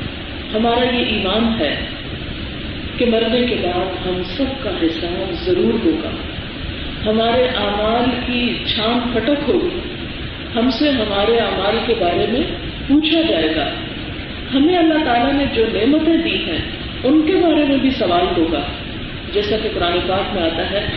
ہمارا 0.56 0.96
یہ 0.96 1.06
ایمان 1.06 1.62
ہے 1.62 1.86
کہ 2.98 3.06
مرنے 3.06 3.46
کے 3.46 3.56
بعد 3.64 4.08
ہم 4.08 4.22
سب 4.38 4.64
کا 4.64 4.70
حساب 4.70 5.34
ضرور 5.46 5.86
ہوگا۔ 5.86 6.10
ہمارے 7.06 7.44
اعمال 7.44 8.06
کی 8.26 8.54
چھان 8.66 9.00
پھٹک 9.14 9.50
ہوگی۔ 9.50 9.80
ہم 10.56 10.70
سے 10.70 10.90
ہمارے 10.90 11.38
اعمال 11.38 11.78
کے 11.86 11.94
بارے 12.00 12.26
میں 12.30 12.42
پوچھا 12.88 13.22
جائے 13.22 13.56
گا۔ 13.56 13.70
ہمیں 14.54 14.78
اللہ 14.78 15.06
تعالیٰ 15.06 15.34
نے 15.34 15.46
جو 15.54 15.66
نعمتیں 15.74 16.18
دی 16.18 16.36
ہیں، 16.36 16.58
ان 17.04 17.22
کے 17.22 17.34
بارے 17.34 17.66
میں 17.66 17.78
بھی 17.78 17.90
سوال 17.90 18.26
ہوگا۔ 18.38 18.62
جیسا 19.34 19.56
کہ 19.64 19.70
قرآن 19.74 20.00
پاک 20.08 20.36
میں 20.36 20.44
آتا 20.44 20.72
ہے 20.72 20.88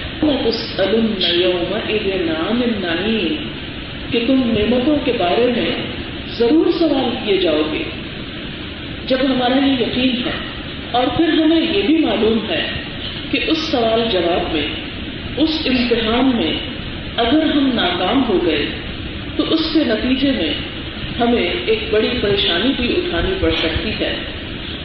کہ 4.11 4.25
تم 4.27 4.53
نعمتوں 4.59 4.97
کے 5.05 5.13
بارے 5.13 5.47
میں 5.57 5.71
ضرور 6.29 6.67
سوال 6.79 7.17
کیے 7.25 7.37
جاؤ 7.37 7.63
گے۔ 7.73 7.83
جب 9.07 9.17
ہمارا 9.25 9.67
یہ 9.67 9.73
یقین 9.73 10.17
ہے 10.27 10.33
اور 10.91 11.07
پھر 11.17 11.29
ہمیں 11.29 11.61
یہ 11.61 11.83
بھی 11.83 11.97
معلوم 11.97 12.39
ہے 12.51 12.67
کہ 13.31 13.41
اس 13.49 13.59
سوال 13.59 14.01
جواب 14.13 14.55
میں، 14.55 14.67
اس 15.37 15.67
امتحان 15.67 16.37
میں 16.37 16.53
اگر 17.17 17.43
ہم 17.43 17.71
ناکام 17.75 18.25
ہو 18.29 18.47
گئے، 18.47 18.67
تو 19.37 19.45
اس 19.51 19.61
کے 19.75 19.81
نتیجے 19.87 20.31
میں 20.31 20.55
ہمیں 21.21 21.51
ایک 21.67 21.79
بڑی 21.91 22.09
پریشانی 22.21 22.73
بھی 22.77 22.97
اٹھانی 22.97 23.35
پڑ 23.41 23.51
سکتی 23.51 23.91
ہے۔ 24.01 24.17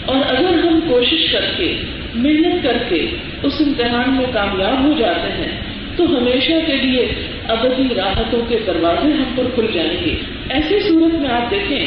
اور 0.06 0.18
اگر 0.27 0.54
ہم 0.54 0.80
کوشش 0.89 1.32
کر 1.32 1.46
کے، 1.58 1.75
محنت 2.16 2.63
کر 2.63 2.77
کے 2.89 3.08
اس 3.44 3.62
امتحان 3.62 4.15
میں 4.17 4.25
کامیاب 4.34 4.84
ہو 4.86 4.94
جاتے 4.98 5.32
ہیں، 5.32 5.51
تو 5.98 6.06
ہمیشہ 6.08 6.53
کے 6.65 6.75
لیے 6.75 7.06
ابدی 7.48 7.88
راحتوں 7.96 8.39
کے 8.50 8.58
دروازے 8.67 9.12
ہم 9.13 9.34
پر 9.36 9.50
کھل 9.56 9.67
جائیں 9.74 9.98
گے۔ 10.06 10.15
ایسی 10.50 10.79
صورت 10.79 11.13
میں 11.13 11.29
آپ 11.29 11.51
دیکھیں 11.51 11.86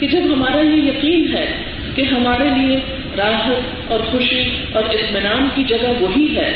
کہ 0.00 0.06
جب 0.06 0.32
ہمارا 0.34 0.60
یہ 0.60 0.90
یقین 0.90 1.26
ہے 1.34 1.46
کہ 1.94 2.02
ہمارے 2.02 2.48
لیے 2.48 2.76
راحت 3.16 3.92
اور 3.92 4.00
خوشی 4.10 4.42
اور 4.72 4.84
اطمینان 4.84 5.48
کی 5.54 5.64
جگہ 5.64 5.92
وہی 6.00 6.26
ہے، 6.36 6.50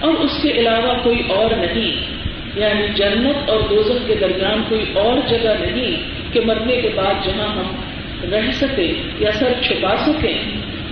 اور 0.00 0.14
اس 0.14 0.42
کے 0.42 0.50
علاوہ 0.50 0.92
کوئی 1.02 1.22
اور 1.28 1.50
نہیں 1.56 2.14
یعنی 2.56 2.86
جنت 2.94 3.50
اور 3.50 3.60
دوزت 3.70 4.06
کے 4.06 4.14
درمیان 4.20 4.62
کوئی 4.68 4.84
اور 4.94 5.18
جگہ 5.28 5.54
نہیں 5.60 5.96
کہ 6.32 6.40
مرنے 6.40 6.76
کے 6.82 6.88
بعد 6.94 7.24
جہاں 7.24 7.48
ہم 7.56 8.30
رہ 8.32 8.50
سکیں 8.50 8.92
یا 9.18 9.32
سر 9.32 9.52
چھپا 9.62 9.94
سکیں 9.96 10.38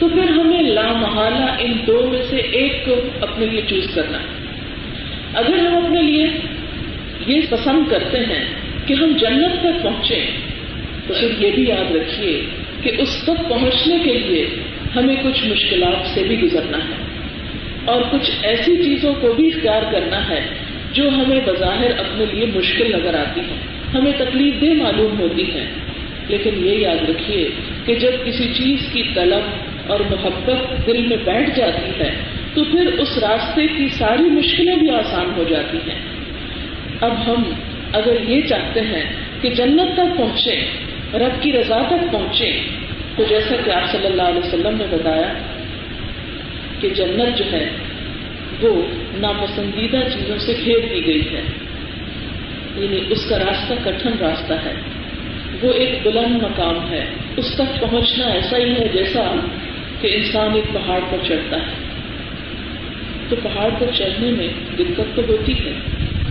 تو 0.05 0.11
پھر 0.11 0.31
ہمیں 0.31 0.63
لامحالہ 0.63 1.57
ان 1.59 1.73
دو 1.87 2.09
میں 2.13 2.23
سے 2.31 2.37
ایک 2.37 2.85
کو 2.87 2.95
اپنے 3.21 3.47
لیے 3.47 3.61
چوز 3.67 3.87
کرنا 3.95 4.19
ہے۔ 4.19 4.27
اگر 5.35 5.59
ہم 5.59 5.77
اپنے 5.77 6.03
لیے 6.03 6.27
یہ 7.27 7.41
پسند 7.51 7.91
کرتے 7.91 8.19
ہیں 8.19 8.45
کہ 8.87 8.95
ہم 8.95 9.13
جنت 9.21 9.61
تک 9.61 9.83
پہنچیں 9.83 10.27
تو 11.07 11.15
پھر 11.21 11.29
یہ 11.39 11.51
بھی 11.51 11.69
یاد 11.69 11.97
رکھیے 11.97 12.43
کہ 12.83 12.93
اس 12.99 13.23
تک 13.23 13.49
پہنچنے 13.49 13.99
کے 14.05 14.19
لیے 14.19 14.47
ہمیں 14.97 15.17
کچھ 15.23 15.47
مشکلات 15.47 16.07
سے 16.07 16.23
بھی 16.23 16.43
گزرنا 16.43 16.79
ہے۔ 16.79 17.05
اور 17.85 18.03
کچھ 18.11 18.31
ایسی 18.43 18.77
چیزوں 18.77 19.15
کو 19.21 19.33
بھی 19.33 19.49
اختیار 19.49 19.83
کرنا 19.93 20.29
ہے 20.29 20.41
جو 20.93 21.09
ہمیں 21.09 21.41
بظاہر 21.47 21.91
اپنے 21.99 22.25
لیے 22.33 22.47
مشکل 22.55 22.97
نظر 22.97 23.15
آتی 23.15 23.41
ہے 23.41 23.57
ہمیں 23.95 24.13
تکلیف 24.19 24.61
دہ 24.61 24.83
معلوم 24.83 25.21
ہوتی 25.21 25.55
ہے 25.55 25.65
لیکن 26.29 26.51
یہ 26.57 26.79
یاد 26.79 27.11
رکھیے 27.11 27.49
کہ 27.85 27.95
جب 27.95 28.11
کسی 28.25 28.49
چیز 28.55 28.79
کی 28.93 29.03
طلب 29.15 29.64
اور 29.87 30.01
محبت 30.01 30.87
دل 30.87 31.07
میں 31.07 31.17
بیٹھ 31.17 31.51
جاتی 31.57 31.91
ہے، 32.01 32.11
تو 32.55 32.65
پھر 32.65 32.87
اس 32.87 33.19
راستے 33.19 33.67
کی 33.67 33.89
ساری 33.89 34.23
مشکلیں 34.23 34.77
بھی 34.77 34.91
آسان 34.91 35.33
ہو 35.37 35.45
جاتی 35.49 35.79
ہیں۔ 35.79 35.99
اب 37.01 37.27
ہم 37.27 37.43
اگر 37.93 38.29
یہ 38.29 38.43
چاہتے 38.43 38.81
ہیں 38.81 39.03
کہ 39.41 39.51
جنت 39.51 39.95
تک 39.95 40.17
پہنچیں، 40.17 40.65
رب 41.15 41.43
کی 41.43 41.53
رضا 41.53 41.83
تک 41.87 42.13
پہنچیں، 42.13 42.61
تو 43.17 43.25
جیسا 43.29 43.55
کہ 43.65 43.71
آپ 43.71 43.93
صلی 43.93 44.07
اللہ 44.07 44.23
علیہ 44.23 44.39
وسلم 44.39 44.77
نے 44.77 44.85
بتایا 44.91 45.35
کہ 46.81 46.89
جنت 46.89 47.39
جو 47.39 47.45
ہے، 47.53 47.71
وہ 48.63 48.83
ناپسندیدہ 49.19 49.97
چیزوں 49.97 50.39
سے 50.39 50.53
گھیر 50.65 50.79
دی 50.79 51.07
گئی 51.07 51.23
ہے۔ 51.33 51.43
یعنی 52.77 53.01
اس 53.11 53.27
کا 53.29 53.39
راستہ 53.39 53.75
کٹھن 53.85 54.13
راستہ 54.21 54.53
ہے۔ 54.53 54.75
وہ 55.63 55.73
ایک 55.73 55.99
بلند 56.03 56.43
مقام 56.43 56.93
ہے۔ 56.93 57.05
اس 57.37 57.55
تک 57.55 57.81
پہنچنا 57.81 58.27
ایسا 58.27 58.57
ہی 58.57 58.71
ہے 58.71 58.89
جیسا 58.93 59.47
کہ 60.05 60.17
انسان 60.17 60.55
ایک 60.55 60.65
پہاڑ 60.73 61.01
پر 61.11 61.17
چڑھتا 61.29 61.57
ہے۔ 61.57 61.73
تو 63.29 63.37
پہاڑ 63.43 63.71
پر 63.79 63.87
چڑھنے 63.95 64.31
میں 64.31 64.49
دقت 64.79 65.17
تو 65.17 65.23
ہوتی 65.29 65.53
ہے، 65.53 65.73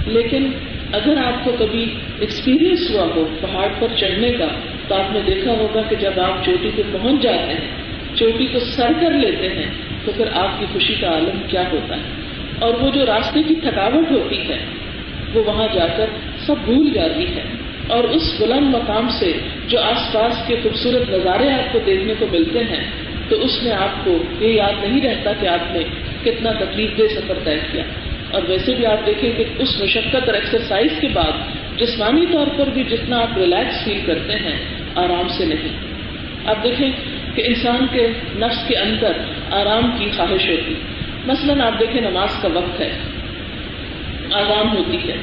لیکن 0.05 0.51
اگر 0.91 1.17
آپ 1.17 1.45
کو 1.45 1.51
کبھی 1.59 1.85
ایکسپیرئنس 2.19 2.91
ہوا 2.91 3.07
ہو 3.15 3.25
پہاڑ 3.41 3.67
پر 3.79 3.87
چڑھنے 3.95 4.31
کا، 4.31 4.47
تو 4.87 4.95
آپ 4.95 5.13
نے 5.13 5.19
دیکھا 5.27 5.51
ہوگا 5.51 5.81
کہ 5.89 5.95
جب 5.95 6.19
آپ 6.19 6.45
چوٹی 6.45 6.69
پہ 6.75 6.81
پہنچ 6.91 7.21
جاتے 7.21 7.53
ہیں، 7.53 7.67
چوٹی 8.15 8.45
کو 8.45 8.59
سر 8.59 8.91
کر 9.01 9.11
لیتے 9.11 9.49
ہیں، 9.49 9.71
تو 10.05 10.11
پھر 10.17 10.25
آپ 10.33 10.59
کی 10.59 10.65
خوشی 10.73 10.95
کا 11.01 11.07
عالم 11.07 11.39
کیا 11.47 11.63
ہوتا 11.71 11.95
ہے؟ 11.95 12.01
اور 12.59 12.73
وہ 12.73 12.89
جو 12.91 13.05
راستے 13.05 13.43
کی 13.43 13.55
تھکاوٹ 13.55 14.11
ہوتی 14.11 14.49
ہے، 14.49 14.57
وہ 15.33 15.43
وہاں 15.45 15.67
جا 15.73 15.87
کر 15.97 16.05
سب 16.45 16.55
بھول 16.65 16.89
جاتی 16.93 17.25
ہے۔ 17.35 17.43
اور 17.87 18.03
اس 18.03 18.41
بلند 18.41 18.75
مقام 18.75 19.09
سے 19.09 19.33
جو 19.67 19.79
آس 19.79 20.13
پاس 20.13 20.47
کے 20.47 20.55
خوبصورت 20.63 21.09
نظارے 21.09 21.49
آپ 21.49 21.73
کو 21.73 21.79
دیکھنے 21.85 22.13
کو 22.19 22.25
ملتے 22.31 22.59
ہیں 22.59 23.12
تو 23.33 23.41
اس 23.41 23.63
میں 23.63 23.71
آپ 23.71 24.05
کو 24.05 24.23
یہ 24.39 24.47
یاد 24.47 24.83
نہیں 24.83 25.01
رہتا 25.01 25.31
کہ 25.41 25.47
آپ 25.47 25.75
نے 25.75 25.79
کتنا 26.23 26.51
تکلیف 26.51 26.97
دہ 26.97 27.03
سفر 27.15 27.33
طے 27.43 27.57
کیا۔ 27.71 27.83
اور 28.31 28.41
ویسے 28.47 28.75
بھی 28.75 28.85
آپ 28.85 29.05
دیکھیں 29.05 29.31
کہ 29.37 29.43
اس 29.59 29.81
مشقت 29.81 30.15
اور 30.15 30.33
ایکسرسائز 30.33 30.91
کے 31.01 31.07
بعد 31.07 31.31
جسمانی 31.77 32.25
طور 32.31 32.47
پر 32.57 32.69
بھی 32.73 32.83
جتنا 32.83 33.19
آپ 33.19 33.37
ریلیکس 33.37 33.83
فیل 33.83 33.99
کرتے 34.05 34.33
ہیں، 34.33 34.55
آرام 34.95 35.27
سے 35.37 35.45
نہیں۔ 35.45 35.77
آپ 36.45 36.63
دیکھیں 36.63 36.91
کہ 37.35 37.43
انسان 37.45 37.87
کے 37.91 38.07
نفس 38.35 38.67
کے 38.67 38.75
اندر 38.77 39.11
آرام 39.51 39.91
کی 39.99 40.09
خواہش 40.17 40.49
ہوتی۔ 40.49 40.73
مثلاً 41.25 41.61
آپ 41.61 41.79
دیکھیں 41.79 42.01
نماز 42.01 42.29
کا 42.41 42.47
وقت 42.53 42.81
ہے، 42.81 42.91
آرام 44.31 44.77
ہوتی 44.77 44.97
ہے۔ 44.97 45.15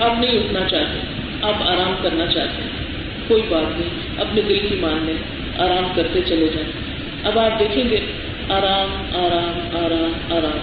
آپ 0.00 0.20
نہیں 0.20 0.38
اٹھنا 0.38 0.68
چاہتے، 0.68 0.98
آپ 1.42 1.54
آرام 1.62 1.94
کرنا 2.02 2.26
چاہتے 2.26 2.62
ہیں۔ 2.62 2.70
کوئی 3.28 3.42
بات 3.48 3.80
نہیں، 3.80 4.20
اپنے 4.20 4.40
دل 4.40 4.58
کی 4.68 4.74
مان 4.74 5.04
لیں 5.06 5.16
آرام 5.58 5.92
کرتے 5.94 6.20
چلے 6.20 6.48
جائیں۔ 6.48 6.89
اب 7.24 7.38
آپ 7.38 7.58
دیکھیں 7.58 7.84
گے، 7.90 8.00
آرام 8.48 9.16
آرام 9.16 9.76
آرام 9.76 10.12
آرام۔ 10.32 10.58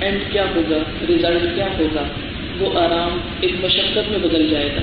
اینڈ 0.00 0.20
کیا 0.32 0.44
ہوگا؟ 0.56 0.76
ریزلٹ 1.08 1.54
کیا 1.54 1.66
ہوگا؟ 1.78 2.02
وہ 2.58 2.78
آرام 2.78 3.18
ایک 3.40 3.64
مشقت 3.64 4.10
میں 4.10 4.18
بدل 4.18 4.50
جائے 4.50 4.68
گا۔ 4.76 4.80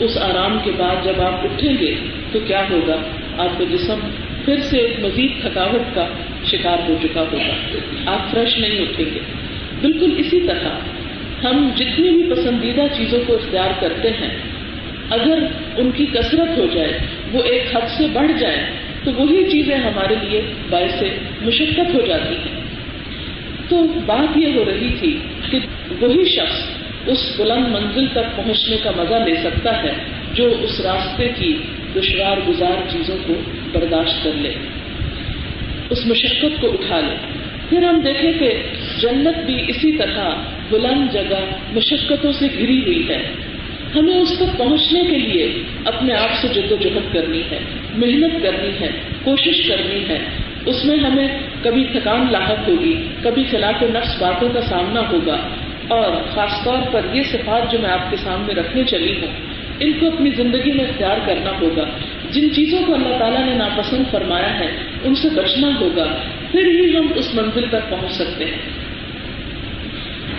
اس 0.00 0.18
آرام 0.18 0.58
کے 0.64 0.70
بعد 0.76 1.04
جب 1.04 1.20
آپ 1.20 1.44
اٹھیں 1.44 1.74
گے، 1.80 1.94
تو 2.32 2.38
کیا 2.46 2.64
ہوگا؟ 2.70 2.96
آپ 3.38 3.58
کا 3.58 3.64
جسم 3.70 3.98
پھر 4.44 4.60
سے 4.60 4.78
ایک 4.78 5.04
مزید 5.04 5.32
تھکاوٹ 5.40 5.94
کا 5.94 6.08
شکار 6.44 6.76
ہو 6.88 6.96
چکا 7.02 7.20
ہوگا۔ 7.20 7.52
آپ 8.06 8.30
فریش 8.30 8.58
نہیں 8.58 8.82
اٹھیں 8.82 9.06
گے۔ 9.14 9.20
بالکل 9.80 10.10
اسی 10.18 10.40
طرح 10.40 10.68
ہم 11.46 11.70
جتنی 11.76 12.10
بھی 12.10 12.34
پسندیدہ 12.34 12.82
چیزوں 12.96 13.20
کو 13.26 13.34
اختیار 13.34 13.70
کرتے 13.80 14.10
ہیں، 14.10 14.38
اگر 15.10 15.38
ان 15.76 15.90
کی 15.90 16.06
کثرت 16.06 16.58
ہو 16.58 16.66
جائے، 16.74 16.98
وہ 17.32 17.42
ایک 17.42 17.76
حد 17.76 17.88
سے 17.98 18.06
بڑھ 18.12 18.32
جائے 18.40 18.66
تو 19.04 19.12
وہی 19.12 19.50
چیزیں 19.50 19.76
ہمارے 19.76 20.14
لیے 20.22 20.42
باعث 20.70 21.02
مشقت 21.42 21.94
ہو 21.94 22.00
جاتی 22.06 22.34
ہیں۔ 22.34 22.62
تو 23.68 23.86
بات 24.06 24.36
یہ 24.36 24.54
ہو 24.54 24.64
رہی 24.64 24.90
تھی 25.00 25.18
کہ 25.50 25.58
وہی 26.00 26.24
شخص 26.24 26.70
اس 27.06 27.40
بلند 27.40 27.68
منزل 27.68 28.06
تک 28.12 28.36
پہنچنے 28.36 28.76
کا 28.82 28.90
مزہ 28.96 29.14
لے 29.14 29.34
سکتا 29.34 29.82
ہے 29.82 29.92
جو 30.34 30.54
اس 30.60 30.80
راستے 30.80 31.28
کی 31.28 31.58
دشوار 31.96 32.36
گزار 32.48 32.92
چیزوں 32.92 33.16
کو 33.26 33.34
برداشت 33.72 34.24
کر 34.24 34.30
لے۔ 34.34 34.54
اس 35.90 36.06
مشقت 36.06 36.60
کو 36.60 36.72
اٹھا 36.72 37.00
لے۔ 37.00 37.14
پھر 37.68 37.82
ہم 37.82 38.00
دیکھیں 38.00 38.32
کہ 38.38 38.62
جنت 39.00 39.44
بھی 39.46 39.64
اسی 39.68 39.92
طرح 39.92 40.30
بلند 40.70 41.12
جگہ 41.12 41.44
مشقتوں 41.72 42.32
سے 42.32 42.46
گھری 42.58 42.82
ہوئی 42.82 43.08
ہے۔ 43.08 43.22
ہمیں 43.94 44.18
اس 44.18 44.32
تک 44.38 44.58
پہنچنے 44.58 45.02
کے 45.02 45.18
لیے 45.18 45.62
اپنے 45.84 46.14
آپ 46.14 46.28
سے 46.42 46.48
جد 46.48 46.72
و 46.72 46.76
جہد 46.76 47.12
کرنی 47.12 47.42
ہے، 47.50 47.58
محنت 47.94 48.42
کرنی 48.42 48.70
ہے، 48.80 48.90
کوشش 49.24 49.68
کرنی 49.68 50.08
ہے۔ 50.08 50.18
اس 50.66 50.84
میں 50.84 50.96
ہمیں 50.98 51.28
کبھی 51.62 51.84
تھکان 51.84 52.26
لاحق 52.30 52.68
ہوگی، 52.68 53.08
کبھی 53.22 53.44
خلاف 53.50 53.82
نفس 53.82 54.22
باتوں 54.22 54.48
کا 54.48 54.60
سامنا 54.60 55.00
ہوگا۔ 55.10 55.36
اور 55.88 56.12
خاص 56.34 56.64
طور 56.64 56.78
پر 56.92 57.00
یہ 57.12 57.22
صفات 57.22 57.72
جو 57.72 57.78
میں 57.82 57.90
آپ 57.90 58.10
کے 58.10 58.16
سامنے 58.16 58.54
رکھنے 58.54 58.84
چلی 58.84 59.12
ہوں، 59.12 59.32
ان 59.80 59.92
کو 60.00 60.06
اپنی 60.06 60.30
زندگی 60.30 60.72
میں 60.72 60.84
اختیار 60.84 61.16
کرنا 61.26 61.50
ہوگا۔ 61.60 61.84
جن 62.30 62.50
چیزوں 62.50 62.78
کو 62.86 62.94
اللہ 62.94 63.18
تعالیٰ 63.18 63.46
نے 63.46 63.54
ناپسند 63.54 64.04
فرمایا 64.10 64.60
ہے، 64.60 64.66
ان 65.04 65.14
سے 65.14 65.28
بچنا 65.34 65.68
ہوگا۔ 65.80 66.16
پھر 66.50 66.66
ہی 66.66 66.96
ہم 66.96 67.06
اس 67.14 67.34
منزل 67.34 67.64
تک 67.68 67.90
پہنچ 67.90 68.12
سکتے 68.12 68.44
ہیں۔ 68.44 68.58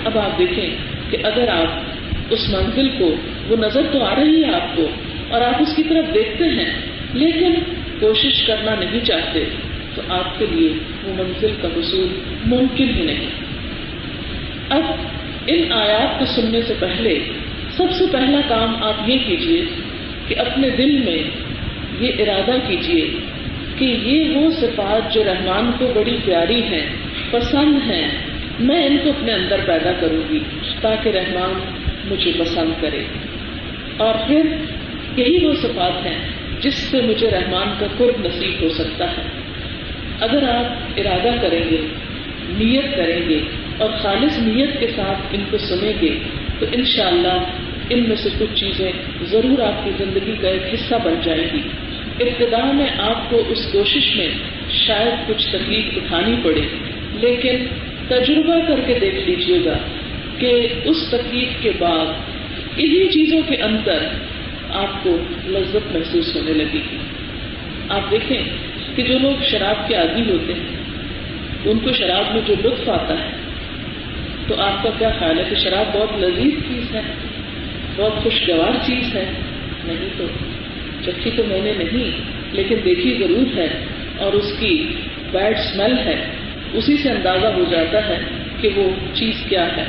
اب 0.06 0.18
آپ 0.18 0.40
دیکھیں 0.40 0.70
کہ 1.10 1.18
اگر 1.24 1.48
آپ 1.48 1.82
اس 2.30 2.50
منزل 2.50 2.90
کو 2.90 3.16
وہ 3.50 3.56
نظر 3.56 3.82
تو 3.92 4.04
آ 4.04 4.16
رہی 4.16 4.44
ہے 4.44 4.54
آپ 4.54 4.76
کو 4.76 4.88
اور 5.30 5.42
آپ 5.42 5.62
اس 5.62 5.76
کی 5.76 5.84
طرف 5.84 6.14
دیکھتے 6.14 6.44
ہیں، 6.44 6.70
لیکن 7.14 7.54
کوشش 8.00 8.44
کرنا 8.48 8.76
نہیں 8.76 9.00
چاہتے۔ 9.00 9.46
تو 9.96 10.02
آپ 10.10 10.40
کے 10.40 10.46
لیے 10.52 10.70
وہ 11.04 11.24
منزل 11.24 11.56
کا 11.62 11.68
حصول 11.68 12.08
ممکن 12.46 12.90
ہی 12.90 13.02
نہیں۔ 13.02 13.28
اب 14.70 14.84
ان 15.48 15.72
آیات 15.72 16.20
کو 16.20 16.26
سننے 16.26 16.62
سے 16.62 16.74
پہلے 16.80 17.20
سب 17.78 17.92
سے 17.92 18.06
پہلا 18.12 18.42
کام 18.48 18.84
آپ 18.84 19.10
یہ 19.10 19.18
کیجیے 19.26 19.66
کہ 20.28 20.40
اپنے 20.40 20.70
دل 20.70 20.98
میں 20.98 21.24
یہ 22.00 22.12
ارادہ 22.20 22.56
کیجیے 22.68 23.08
کہ 23.78 23.86
یہ 23.86 24.38
وہ 24.38 24.52
صفات 24.52 25.14
جو 25.14 25.24
رحمان 25.24 25.72
کو 25.80 25.92
بڑی 25.96 26.18
پیاری 26.26 26.62
ہیں، 26.64 26.86
پسند 27.32 27.76
ہیں، 27.92 28.08
میں 28.60 28.88
ان 28.88 28.98
کو 29.04 29.10
اپنے 29.10 29.32
اندر 29.32 29.60
پیدا 29.66 29.92
کروں 29.92 30.34
گی 30.34 30.40
تاکہ 30.82 31.10
رحمان 31.10 31.60
مجھے 32.12 32.32
پسند 32.38 32.82
کرے۔ 32.82 33.04
اور 33.98 34.14
پھر 34.28 34.42
یہی 35.18 35.46
وہ 35.46 35.54
صفات 35.62 36.06
ہیں 36.06 36.18
جس 36.62 36.74
سے 36.74 37.02
مجھے 37.02 37.32
رحمان 37.32 37.68
کا 37.80 37.86
قرب 37.98 38.26
نصیب 38.26 38.64
ہو 38.64 38.70
سکتا 38.70 39.12
ہے۔ 39.12 39.22
اگر 40.20 40.50
آپ 40.50 41.00
ارادہ 41.00 41.36
کریں 41.42 41.64
گے، 41.72 41.78
نیت 42.50 42.96
کریں 42.96 43.30
گے 43.30 43.40
اور 43.78 43.90
خالص 44.02 44.40
نیت 44.40 44.80
کے 44.80 44.88
ساتھ 44.96 45.22
ان 45.34 45.44
کو 45.50 45.58
سنیں 45.58 45.94
گے، 46.02 46.20
تو 46.60 46.66
انشاءاللہ 46.72 47.38
ان 47.90 48.04
میں 48.08 48.16
سے 48.16 48.30
کچھ 48.40 48.60
چیزیں 48.60 48.92
ضرور 49.22 49.60
آپ 49.60 49.86
کی 49.86 49.92
زندگی 49.98 50.36
کا 50.42 50.48
ایک 50.48 50.74
حصہ 50.74 50.96
بن 51.04 51.14
جائے 51.24 51.48
گی۔ 51.54 51.62
ابتدا 52.20 52.72
میں 52.72 52.88
آپ 52.98 53.30
کو 53.30 53.44
اس 53.50 53.72
کوشش 53.72 54.16
میں 54.16 54.28
شاید 54.70 55.28
کچھ 55.28 55.48
تکلیف 55.48 55.86
اٹھانی 55.96 56.36
پڑے، 56.44 56.62
لیکن 57.14 57.66
تجربہ 58.08 58.60
کر 58.68 58.80
کے 58.86 59.00
دیکھ 59.02 59.30
لیجیے 59.30 59.66
گا 59.66 59.78
کہ 60.38 60.68
اس 60.84 60.98
تکلیف 61.12 61.50
کے 61.62 61.72
بعد 61.80 62.06
انہیں 62.78 63.08
چیزوں 63.08 63.42
کے 63.48 63.56
اندر 63.56 63.98
آپ 64.70 65.04
کو 65.04 65.18
لذت 65.46 65.96
محسوس 65.96 66.36
ہونے 66.36 66.54
لگے 66.54 66.80
گی 66.92 66.98
آپ 67.90 68.12
دیکھیں 68.12 68.38
کہ 68.96 69.04
جو 69.04 69.18
لوگ 69.20 69.44
شراب 69.44 69.88
کے 69.88 69.96
عادی 69.96 70.22
ہوتے 70.22 70.54
ہیں، 70.54 70.84
ان 71.66 71.80
کو 71.80 71.92
شراب 71.92 72.34
میں 72.34 72.42
جو 72.46 72.56
لطف 72.66 72.90
آتا 72.90 73.14
ہے، 73.14 73.30
تو 74.48 74.56
آپ 74.62 74.84
کا 74.84 74.90
کیا 75.00 75.10
خیال 75.20 75.40
ہے 75.40 75.44
کہ 75.50 75.56
شراب 75.56 75.96
بہت 75.96 76.24
لذیذ 76.24 76.54
چیز 76.68 76.96
ہے، 76.96 77.02
بہت 77.96 78.24
خوشگوار 78.24 78.72
چیز 78.86 79.16
ہے؟ 79.16 79.32
نہیں 79.86 80.10
تو 80.18 80.26
چکی 81.06 81.32
تو 81.36 81.44
میں 81.48 81.62
نے 81.62 81.74
نہیں، 81.78 82.12
لیکن 82.52 82.76
دیکھی 82.86 83.18
ضرور 83.20 83.58
ہے 83.58 83.68
اور 84.18 84.34
اس 84.34 84.54
کی 84.60 84.88
بیڈ 85.32 85.58
اسمیل 85.58 85.98
ہے، 85.98 86.26
اسی 86.74 86.98
سے 86.98 87.10
اندازہ 87.10 87.48
ہو 87.48 87.64
جاتا 87.70 88.08
ہے 88.08 88.18
کہ 88.62 88.70
وہ 88.76 88.90
چیز 89.14 89.44
کیا 89.50 89.78
ہے۔ 89.78 89.86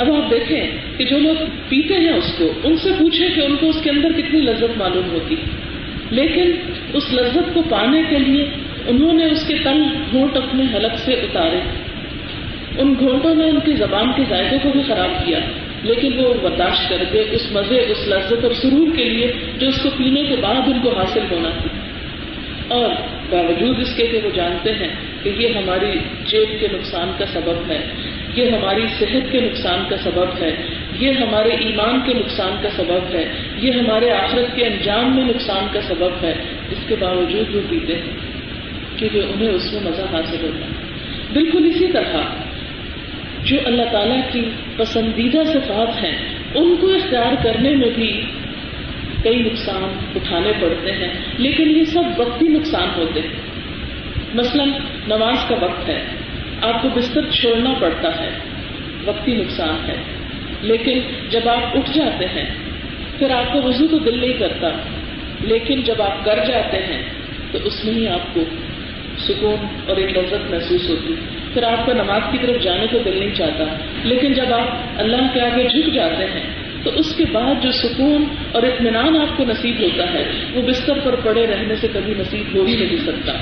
اب 0.00 0.12
آپ 0.12 0.30
دیکھیں 0.30 0.70
کہ 0.96 1.04
جو 1.04 1.18
لوگ 1.18 1.44
پیتے 1.68 1.94
ہیں 1.94 2.12
اس 2.12 2.32
کو، 2.38 2.52
ان 2.64 2.76
سے 2.76 2.90
پوچھیں 2.98 3.28
کہ 3.34 3.40
ان 3.40 3.56
کو 3.60 3.68
اس 3.68 3.82
کے 3.82 3.90
اندر 3.90 4.12
کتنی 4.12 4.40
لذت 4.40 4.78
معلوم 4.78 5.10
ہوتی۔ 5.10 5.34
لیکن 6.10 6.52
اس 6.94 7.12
لذت 7.12 7.54
کو 7.54 7.62
پانے 7.62 8.02
کے 8.10 8.18
لیے 8.18 8.46
انہوں 8.86 9.12
نے 9.12 9.24
اس 9.24 9.46
کے 9.46 9.54
تنگ 9.64 9.82
گھونٹ 10.10 10.36
اپنے 10.36 10.62
حلق 10.74 10.98
سے 10.98 11.12
اتارے۔ 11.12 11.60
ان 12.78 12.94
گھونٹوں 12.98 13.34
نے 13.34 13.44
ان 13.44 13.60
کی 13.64 13.72
زبان 13.72 14.12
کے 14.16 14.22
ذائقے 14.28 14.56
کو 14.62 14.70
بھی 14.72 14.80
خراب 14.86 15.26
کیا، 15.26 15.38
لیکن 15.82 16.24
وہ 16.24 16.34
برداشت 16.42 16.88
کر 16.88 17.04
کے 17.12 17.24
اس 17.30 17.52
مزے، 17.52 17.78
اس 17.78 18.08
لذت 18.08 18.44
اور 18.44 18.52
سرور 18.62 18.96
کے 18.96 19.04
لیے 19.04 19.32
جو 19.58 19.68
اس 19.68 19.82
کو 19.82 19.88
پینے 19.96 20.22
کے 20.22 20.36
بعد 20.40 20.54
ان 20.54 20.82
کو 20.82 20.98
حاصل 20.98 21.22
ہونا 21.30 21.48
تھی۔ 21.48 21.80
اور 22.68 22.90
باوجود 23.30 23.76
اس 23.80 23.94
کے 23.96 24.06
کہ 24.06 24.20
وہ 24.24 24.30
جانتے 24.34 24.70
ہیں 24.72 24.88
کہ 25.22 25.28
یہ 25.28 25.48
ہماری 25.48 25.98
جیب 26.26 26.60
کے 26.60 26.68
نقصان 26.72 27.12
کا 27.18 27.24
سبب 27.26 27.70
ہے 27.70 28.09
یہ 28.34 28.50
ہماری 28.50 28.86
صحت 28.98 29.32
کے 29.32 29.40
نقصان 29.40 29.88
کا 29.88 29.96
سبب 29.96 30.42
ہے، 30.42 30.56
یہ 30.98 31.12
ہمارے 31.12 31.48
ایمان 31.48 32.00
کے 32.06 32.14
نقصان 32.14 32.52
کا 32.62 32.68
سبب 32.76 33.14
ہے، 33.14 33.32
یہ 33.56 33.72
ہمارے 33.72 34.10
آخرت 34.10 34.56
کے 34.56 34.64
انجام 34.64 35.16
میں 35.16 35.24
نقصان 35.24 35.66
کا 35.72 35.80
سبب 35.80 36.24
ہے۔ 36.24 36.34
اس 36.70 36.78
کے 36.88 36.96
باوجود 37.00 37.54
وہ 37.54 37.60
پیتے 37.70 37.94
ہیں 37.94 38.16
کیونکہ 38.96 39.18
انہیں 39.18 39.48
اس 39.48 39.72
میں 39.72 39.80
مزہ 39.82 40.02
حاصل 40.02 40.36
ہوتا 40.42 40.66
ہے۔ 40.66 40.70
بالکل 41.32 41.66
اسی 41.66 41.92
طرح 41.92 42.16
جو 43.44 43.56
اللہ 43.64 43.82
تعالیٰ 43.92 44.20
کی 44.32 44.50
پسندیدہ 44.76 45.38
صفات 45.46 46.04
ہیں، 46.04 46.16
ان 46.54 46.76
کو 46.76 46.94
اختیار 46.94 47.32
کرنے 47.42 47.76
میں 47.76 47.90
بھی 47.94 48.22
کئی 49.22 49.42
نقصان 49.42 49.98
اٹھانے 50.16 50.52
پڑتے 50.60 50.92
ہیں، 50.92 51.14
لیکن 51.38 51.70
یہ 51.70 51.84
سب 51.84 52.02
وقتی 52.16 52.48
نقصان 52.48 52.88
ہوتے 52.96 53.20
ہیں۔ 53.20 53.28
مثلا 54.34 54.64
نماز 55.08 55.36
کا 55.48 55.54
وقت 55.60 55.88
ہے۔ 55.88 56.19
آپ 56.62 56.82
کو 56.82 56.88
بستر 56.88 57.30
چھوڑنا 57.30 57.74
پڑتا 57.80 58.20
ہے، 58.20 58.30
وقتی 59.04 59.34
نقصان 59.34 59.90
ہے۔ 59.90 59.96
لیکن 60.60 61.00
جب 61.30 61.48
آپ 61.48 61.76
اٹھ 61.76 61.90
جاتے 61.94 62.24
ہیں، 62.24 62.44
پھر 63.18 63.30
آپ 63.30 63.52
کو 63.52 63.62
وضو 63.62 63.86
تو 63.86 63.98
دل 63.98 64.18
نہیں 64.18 64.32
کرتا، 64.32 64.68
لیکن 65.40 65.82
جب 65.82 66.02
آپ 66.02 66.24
کر 66.24 66.38
جاتے 66.48 66.76
ہیں، 66.76 67.02
تو 67.52 67.58
اس 67.64 67.84
میں 67.84 67.94
ہی 67.94 68.08
آپ 68.08 68.34
کو 68.34 68.40
سکون 69.18 69.66
اور 69.86 69.96
ایک 69.96 70.18
لذت 70.18 70.50
محسوس 70.50 70.90
ہوتی۔ 70.90 71.14
پھر 71.54 71.62
آپ 71.62 71.86
کا 71.86 71.92
نماز 71.92 72.22
کی 72.32 72.38
طرف 72.42 72.62
جانے 72.62 72.86
کو 72.92 72.98
دل 73.04 73.18
نہیں 73.18 73.34
چاہتا۔ 73.34 73.64
لیکن 74.04 74.32
جب 74.32 74.52
آپ 74.52 74.68
اللہ 74.96 75.34
کے 75.34 75.40
آگے 75.40 75.68
جھک 75.68 75.94
جاتے 75.94 76.24
ہیں، 76.24 76.50
تو 76.84 76.90
اس 76.94 77.14
کے 77.16 77.24
بعد 77.32 77.62
جو 77.62 77.70
سکون 77.70 78.24
اور 78.52 78.62
اطمینان 78.62 79.16
آپ 79.16 79.36
کو 79.36 79.44
نصیب 79.44 79.74
ہوتا 79.80 80.12
ہے، 80.12 80.24
وہ 80.54 80.62
بستر 80.62 80.98
پر 81.04 81.14
پڑے 81.24 81.46
رہنے 81.46 81.76
سے 81.76 81.88
کبھی 81.92 82.14
نصیب 82.18 82.56
ہو 82.56 82.64
ہی 82.64 82.76
نہیں 82.76 82.96
سکتا۔ 82.96 83.32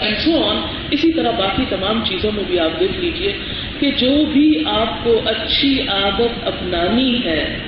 اینڈ 0.00 0.16
سو 0.18 0.44
آن 0.44 0.56
اسی 0.90 1.12
طرح 1.12 1.30
باقی 1.30 1.64
تمام 1.68 2.04
چیزوں 2.04 2.32
میں 2.32 2.44
بھی 2.46 2.58
آپ 2.58 2.80
دیکھ 2.80 3.00
لیجیے 3.00 3.32
کہ 3.78 3.90
جو 3.90 4.24
بھی 4.24 4.62
آپ 4.66 5.04
کو 5.04 5.20
اچھی 5.24 5.80
عادت 5.88 6.46
اپنانی 6.46 7.24
ہے، 7.24 7.58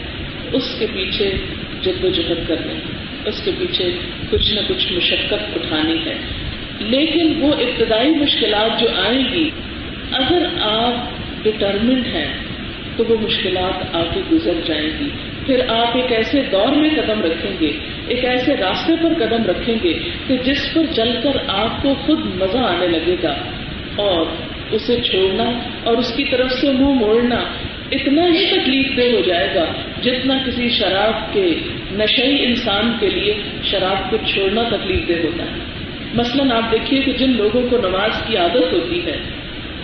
اس 0.52 0.76
کے 0.78 0.86
پیچھے 0.94 1.32
جد 1.82 2.04
و 2.04 2.08
جہد 2.08 2.48
کرنی 2.48 2.74
ہے 2.74 2.96
اس 3.24 3.42
کے 3.44 3.50
پیچھے 3.58 3.92
کچھ 4.30 4.54
نہ 4.54 4.60
کچھ 4.68 4.92
مشقت 4.92 5.56
اٹھانی 5.56 5.98
ہے۔ 6.06 6.14
لیکن 6.78 7.34
وہ 7.38 7.52
ابتدائی 7.52 8.10
مشکلات 8.10 8.80
جو 8.80 8.86
آئیں 9.06 9.24
گی، 9.32 9.50
اگر 10.12 10.46
آپ 10.60 10.94
ڈٹرمنٹ 11.44 12.06
ہیں، 12.06 12.34
تو 12.96 13.04
وہ 13.08 13.16
مشکلات 13.20 13.96
آپ 13.96 14.14
کے 14.14 14.20
گزر 14.32 14.52
جائیں 14.66 14.90
گی۔ 15.00 15.08
پھر 15.46 15.68
آپ 15.68 15.96
ایک 15.96 16.12
ایسے 16.12 16.42
دور 16.52 16.76
میں 16.76 16.90
قدم 16.90 17.22
رکھیں 17.22 17.52
گے، 17.60 17.72
ایک 18.08 18.24
ایسے 18.24 18.56
راستے 18.56 18.92
پر 19.02 19.26
قدم 19.26 19.44
رکھیں 19.44 19.74
گے 19.82 19.92
کہ 20.26 20.36
جس 20.44 20.74
پر 20.74 20.82
چل 20.94 21.20
کر 21.22 21.36
آپ 21.48 21.82
کو 21.82 21.94
خود 21.94 22.18
مزہ 22.18 22.58
آنے 22.58 22.86
لگے 22.86 23.16
گا۔ 23.22 23.34
اور 23.96 24.26
اسے 24.70 25.00
چھوڑنا 25.00 25.44
اور 25.84 25.96
اس 25.96 26.12
کی 26.16 26.24
طرف 26.24 26.52
سے 26.52 26.72
منہ 26.72 26.94
موڑنا 26.94 27.44
اتنا 27.92 28.22
ہی 28.22 28.46
تکلیف 28.46 28.96
دہ 28.96 29.16
ہو 29.16 29.20
جائے 29.20 29.54
گا 29.54 29.64
جتنا 30.02 30.38
کسی 30.46 30.68
شراب 30.68 31.32
کے، 31.32 31.54
نشئی 31.92 32.44
انسان 32.44 32.96
کے 33.00 33.08
لیے 33.08 33.34
شراب 33.62 34.10
کو 34.10 34.16
چھوڑنا 34.16 34.62
تکلیف 34.62 35.08
دہ 35.08 35.24
ہوتا 35.24 35.44
ہے۔ 35.44 35.60
مثلاً 36.14 36.52
آپ 36.52 36.72
دیکھیے 36.72 37.00
کہ 37.00 37.12
جن 37.12 37.36
لوگوں 37.36 37.62
کو 37.70 37.78
نماز 37.78 38.10
کی 38.26 38.36
عادت 38.36 38.72
ہوتی 38.72 39.06
ہے، 39.06 39.16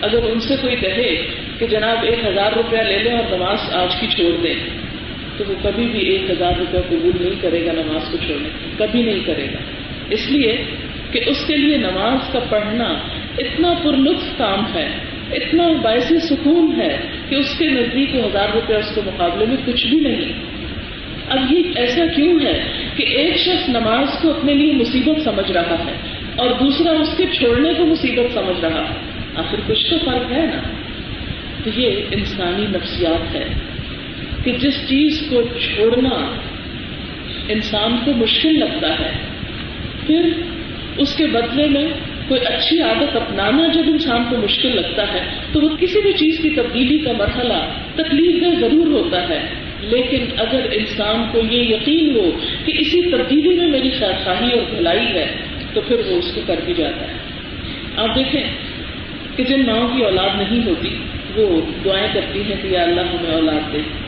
اگر 0.01 0.19
ان 0.23 0.39
سے 0.39 0.55
کوئی 0.61 0.75
کہے 0.75 1.15
کہ 1.59 1.67
جناب 1.67 1.97
ایک 2.03 2.25
ہزار 2.25 2.51
روپیہ 2.51 2.79
لے 2.79 2.99
لیں 2.99 3.11
اور 3.11 3.37
نماز 3.37 3.75
آج 3.75 3.95
کی 3.99 4.07
چھوڑ 4.07 4.43
دیں 4.43 4.82
تو 5.37 5.43
وہ 5.47 5.53
کبھی 5.63 5.87
بھی 5.87 5.99
ایک 5.99 6.29
ہزار 6.29 6.53
روپیہ 6.59 6.79
قبول 6.89 7.11
نہیں 7.21 7.41
کرے 7.41 7.65
گا 7.65 7.71
نماز 7.71 8.11
کو 8.11 8.17
چھوڑنے 8.17 8.49
کبھی 8.77 9.01
نہیں 9.01 9.19
کرے 9.25 9.45
گا۔ 9.45 9.57
اس 10.09 10.31
لیے 10.31 10.65
کہ 11.11 11.21
اس 11.25 11.45
کے 11.47 11.57
لیے 11.57 11.77
نماز 11.77 12.31
کا 12.31 12.39
پڑھنا 12.49 12.97
اتنا 13.37 13.73
پر 13.83 13.97
لطف 13.97 14.37
کام 14.37 14.65
ہے، 14.73 14.89
اتنا 15.31 15.67
باعث 15.81 16.11
سکون 16.23 16.81
ہے 16.81 16.97
کہ 17.29 17.35
اس 17.35 17.57
کے 17.57 17.67
نزدیک 17.67 18.15
ہزار 18.15 18.47
روپے 18.53 18.75
اس 18.75 18.95
کے 18.95 19.01
مقابلے 19.05 19.45
میں 19.45 19.57
کچھ 19.65 19.87
بھی 19.87 19.99
نہیں۔ 19.99 20.33
اب 21.29 21.51
یہ 21.51 21.63
ایسا 21.75 22.05
کیوں 22.15 22.39
ہے 22.39 22.63
کہ 22.95 23.03
ایک 23.03 23.37
شخص 23.37 23.69
نماز 23.69 24.07
کو 24.21 24.31
اپنے 24.31 24.53
لیے 24.53 24.71
مصیبت 24.71 25.21
سمجھ 25.23 25.51
رہا 25.51 25.75
ہے 25.85 25.93
اور 26.35 26.49
دوسرا 26.51 26.91
اس 26.91 27.13
کے 27.17 27.25
چھوڑنے 27.25 27.73
کو 27.77 27.85
مصیبت 27.85 28.33
سمجھ 28.33 28.65
رہا 28.65 28.89
ہے؟ 28.89 28.95
آخر 29.35 29.57
کچھ 29.67 29.89
تو 29.89 29.97
فرق 30.05 30.31
ہے 30.31 30.45
نا؟ 30.45 30.61
تو 31.63 31.79
یہ 31.79 32.01
انسانی 32.11 32.65
نفسیات 32.69 33.35
ہے۔ 33.35 33.72
کہ 34.43 34.51
جس 34.51 34.73
چیز 34.89 35.23
کو 35.29 35.41
چھوڑنا 35.41 36.35
انسان 37.47 37.97
کو 38.05 38.13
مشکل 38.13 38.59
لگتا 38.59 38.99
ہے۔ 38.99 39.11
پھر 40.07 40.29
اس 40.97 41.15
کے 41.15 41.25
بدلے 41.25 41.67
میں 41.67 41.87
کوئی 42.27 42.41
اچھی 42.45 42.81
عادت 42.81 43.15
اپنانا 43.15 43.67
جب 43.67 43.83
انسان 43.87 44.23
کو 44.29 44.37
مشکل 44.37 44.75
لگتا 44.75 45.13
ہے، 45.13 45.19
تو 45.51 45.61
وہ 45.61 45.69
کسی 45.79 46.01
بھی 46.01 46.13
چیز 46.13 46.39
کی 46.39 46.49
تبدیلی 46.49 46.97
کا 46.97 47.11
مرحلہ 47.11 47.69
تکلیف 47.95 48.41
دہ 48.41 48.59
ضرور 48.59 48.87
ہوتا 48.87 49.29
ہے۔ 49.29 49.41
لیکن 49.81 50.25
اگر 50.37 50.65
انسان 50.71 51.23
کو 51.31 51.41
یہ 51.51 51.75
یقین 51.75 52.15
ہو 52.15 52.31
کہ 52.65 52.73
اسی 52.79 53.01
تبدیلی 53.01 53.49
میں 53.49 53.67
میری 53.67 53.89
خواہی 53.89 54.51
اور 54.51 54.75
بھلائی 54.75 55.05
ہے، 55.05 55.27
تو 55.73 55.81
پھر 55.81 55.95
وہ 55.95 56.17
اس 56.17 56.31
کو 56.35 56.41
کر 56.47 56.55
بھی 56.65 56.73
جاتا 56.77 57.01
ہے۔ 57.01 57.13
آپ 57.97 58.15
دیکھیں 58.15 58.43
کہ 59.35 59.43
جن 59.43 59.65
ماؤں 59.65 59.97
کی 59.97 60.03
اولاد 60.03 60.29
نہیں 60.37 60.65
ہوتی، 60.65 60.89
وہ 61.35 61.61
دعائیں 61.85 62.07
کرتی 62.13 62.41
ہیں 62.41 62.55
کہ 62.61 62.67
یا 62.67 62.83
اللہ 62.83 63.01
ہمیں 63.01 63.31
اولاد 63.31 63.73
دے۔ 63.73 64.02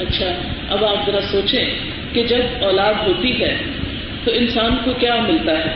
اچھا 0.00 0.26
اب 0.68 0.84
آپ 0.84 1.10
ذرا 1.10 1.20
سوچیں 1.20 1.64
کہ 2.12 2.22
جب 2.22 2.64
اولاد 2.64 2.94
ہوتی 3.06 3.42
ہے 3.42 3.56
تو 4.24 4.30
انسان 4.34 4.76
کو 4.84 4.92
کیا 4.92 5.14
ملتا 5.14 5.58
ہے؟ 5.58 5.74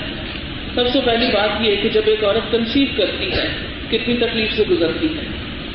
سب 0.74 0.88
سے 0.88 0.98
پہلی 1.04 1.26
بات 1.26 1.48
یہ 1.60 1.76
کہ 1.82 1.88
جب 1.88 2.00
ایک 2.06 2.24
عورت 2.24 2.52
کنسیو 2.52 2.88
کرتی 2.96 3.32
ہے، 3.32 3.48
کتنی 3.90 4.16
تکلیف 4.16 4.52
سے 4.52 4.64
گزرتی 4.70 5.06
ہے، 5.06 5.22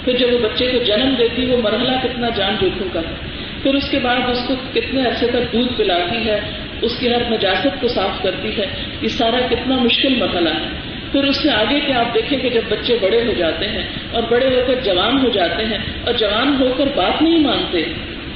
پھر 0.05 0.17
جب 0.17 0.33
وہ 0.33 0.37
بچے 0.37 0.71
کو 0.71 0.83
جنم 0.83 1.15
دیتی 1.17 1.45
وہ 1.45 1.57
مرحلہ 1.63 1.91
کتنا 2.03 2.29
جان 2.29 2.55
جوکھوں 2.61 2.87
کا 2.93 2.99
ہے؟ 2.99 3.15
پھر 3.63 3.73
اس 3.73 3.89
کے 3.89 3.99
بعد 3.99 4.29
اس 4.29 4.43
کو 4.47 4.53
کتنے 4.73 5.01
عرصے 5.07 5.27
تک 5.27 5.53
دودھ 5.53 5.73
پلاتی 5.77 6.29
ہے، 6.29 6.39
اس 6.81 6.99
کی 6.99 7.13
ہر 7.13 7.31
نجاست 7.31 7.81
کو 7.81 7.87
صاف 7.87 8.23
کرتی 8.23 8.57
ہے، 8.57 8.65
یہ 9.01 9.07
سارا 9.07 9.39
کتنا 9.49 9.75
مشکل 9.75 10.15
مرحلہ 10.15 10.49
ہے۔ 10.49 10.93
پھر 11.11 11.23
اس 11.23 11.43
سے 11.43 11.49
آگے 11.51 11.79
کے 11.79 11.93
آپ 11.93 12.13
دیکھیں 12.13 12.39
کہ 12.39 12.49
جب 12.49 12.61
بچے 12.69 12.97
بڑے 13.01 13.23
ہو 13.25 13.33
جاتے 13.37 13.67
ہیں 13.67 13.83
اور 14.11 14.23
بڑے 14.29 14.45
ہو 14.45 14.61
کر 14.67 14.73
جوان 14.83 15.25
ہو 15.25 15.29
جاتے 15.29 15.65
ہیں 15.65 15.77
اور 16.03 16.13
جوان 16.13 16.55
ہو 16.59 16.73
کر 16.77 16.85
بات 16.95 17.21
نہیں 17.21 17.39
مانتے 17.39 17.83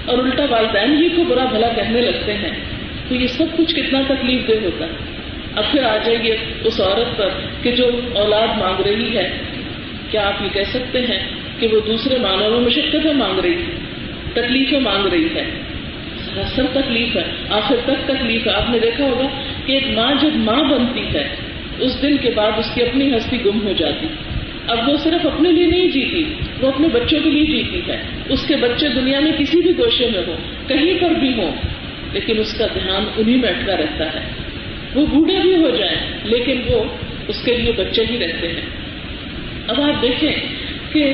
اور 0.07 0.17
الٹا 0.17 0.45
والدین 0.49 1.03
ہی 1.03 1.09
کو 1.09 1.23
برا 1.23 1.45
بھلا 1.45 1.67
کہنے 1.67 2.01
لگتے 2.01 2.33
ہیں۔ 2.33 2.51
تو 3.09 3.15
یہ 3.15 3.27
سب 3.27 3.45
کچھ 3.57 3.75
کتنا 3.75 4.01
تکلیف 4.07 4.47
دہ 4.47 4.53
ہوتا 4.63 4.85
ہے۔ 4.85 4.91
اب 5.55 5.63
پھر 5.71 5.83
آ 5.83 5.97
جائے 5.97 6.23
گی 6.23 6.31
اس 6.63 6.81
عورت 6.81 7.17
پر 7.17 7.29
کہ 7.61 7.71
جو 7.71 7.89
اولاد 8.13 8.47
مانگ 8.57 8.81
رہی 8.81 9.17
ہے۔ 9.17 9.37
کیا 10.11 10.27
آپ 10.27 10.41
یہ 10.41 10.49
کہہ 10.53 10.63
سکتے 10.63 10.99
ہیں 10.99 11.19
کہ 11.59 11.67
وہ 11.67 11.79
دوسرے 11.87 12.17
معنوں 12.17 12.49
میں 12.49 12.59
مشقتیں 12.59 13.13
مانگ 13.13 13.39
رہی 13.39 13.53
ہے؟ 13.53 13.75
تکلیفیں 14.33 14.79
مانگ 14.79 15.05
رہی 15.07 15.27
ہے۔ 15.35 15.43
سر 16.55 16.65
تکلیف 16.73 17.17
ہے۔ 17.17 17.23
آخر 17.49 17.75
تک 17.85 18.07
تکلیف 18.07 18.47
ہے۔ 18.47 18.51
آپ 18.51 18.69
نے 18.69 18.79
دیکھا 18.79 19.03
ہوگا 19.03 19.27
کہ 19.65 19.71
ایک 19.71 19.87
ماں 19.87 20.13
جب 20.21 20.29
ماں 20.35 20.63
بنتی 20.63 21.07
ہے، 21.13 21.27
اس 21.79 22.01
دن 22.01 22.17
کے 22.17 22.29
بعد 22.35 22.51
اس 22.57 22.65
کی 22.75 22.81
اپنی 22.83 23.17
ہستی 23.17 23.37
گم 23.45 23.67
ہو 23.67 23.71
جاتی۔ 23.71 24.07
اب 24.67 24.89
وہ 24.89 24.97
صرف 24.97 25.25
اپنے 25.25 25.51
لیے 25.51 25.65
نہیں 25.65 25.87
جیتی، 25.87 26.23
وہ 26.61 26.67
اپنے 26.67 26.87
بچوں 26.87 27.19
کے 27.23 27.29
لیے 27.29 27.45
جیتی 27.45 27.81
ہے۔ 27.91 28.01
اس 28.29 28.45
کے 28.47 28.55
بچے 28.55 28.87
دنیا 28.87 29.19
میں 29.19 29.31
کسی 29.37 29.61
بھی 29.61 29.71
گوشے 29.77 30.09
میں 30.13 30.21
ہوں، 30.27 30.37
کہیں 30.67 30.99
پر 31.01 31.09
بھی 31.09 31.33
ہوں، 31.37 31.51
لیکن 32.13 32.39
اس 32.39 32.53
کا 32.53 32.65
دھیان 32.73 33.03
انہیں 33.17 33.37
میں 33.37 33.49
اٹکا 33.49 33.77
رہتا 33.77 34.05
ہے۔ 34.05 34.19
وہ 34.95 35.05
بوڑھے 35.05 35.39
بھی 35.41 35.55
ہو 35.55 35.69
جائیں، 35.69 35.97
لیکن 36.23 36.61
وہ 36.67 36.83
اس 37.27 37.43
کے 37.45 37.57
لیے 37.57 37.71
بچے 37.71 38.05
ہی 38.09 38.19
رہتے 38.19 38.47
ہیں۔ 38.47 38.61
اب 39.67 39.81
آپ 39.81 40.01
دیکھیں 40.01 40.31
کہ 40.93 41.13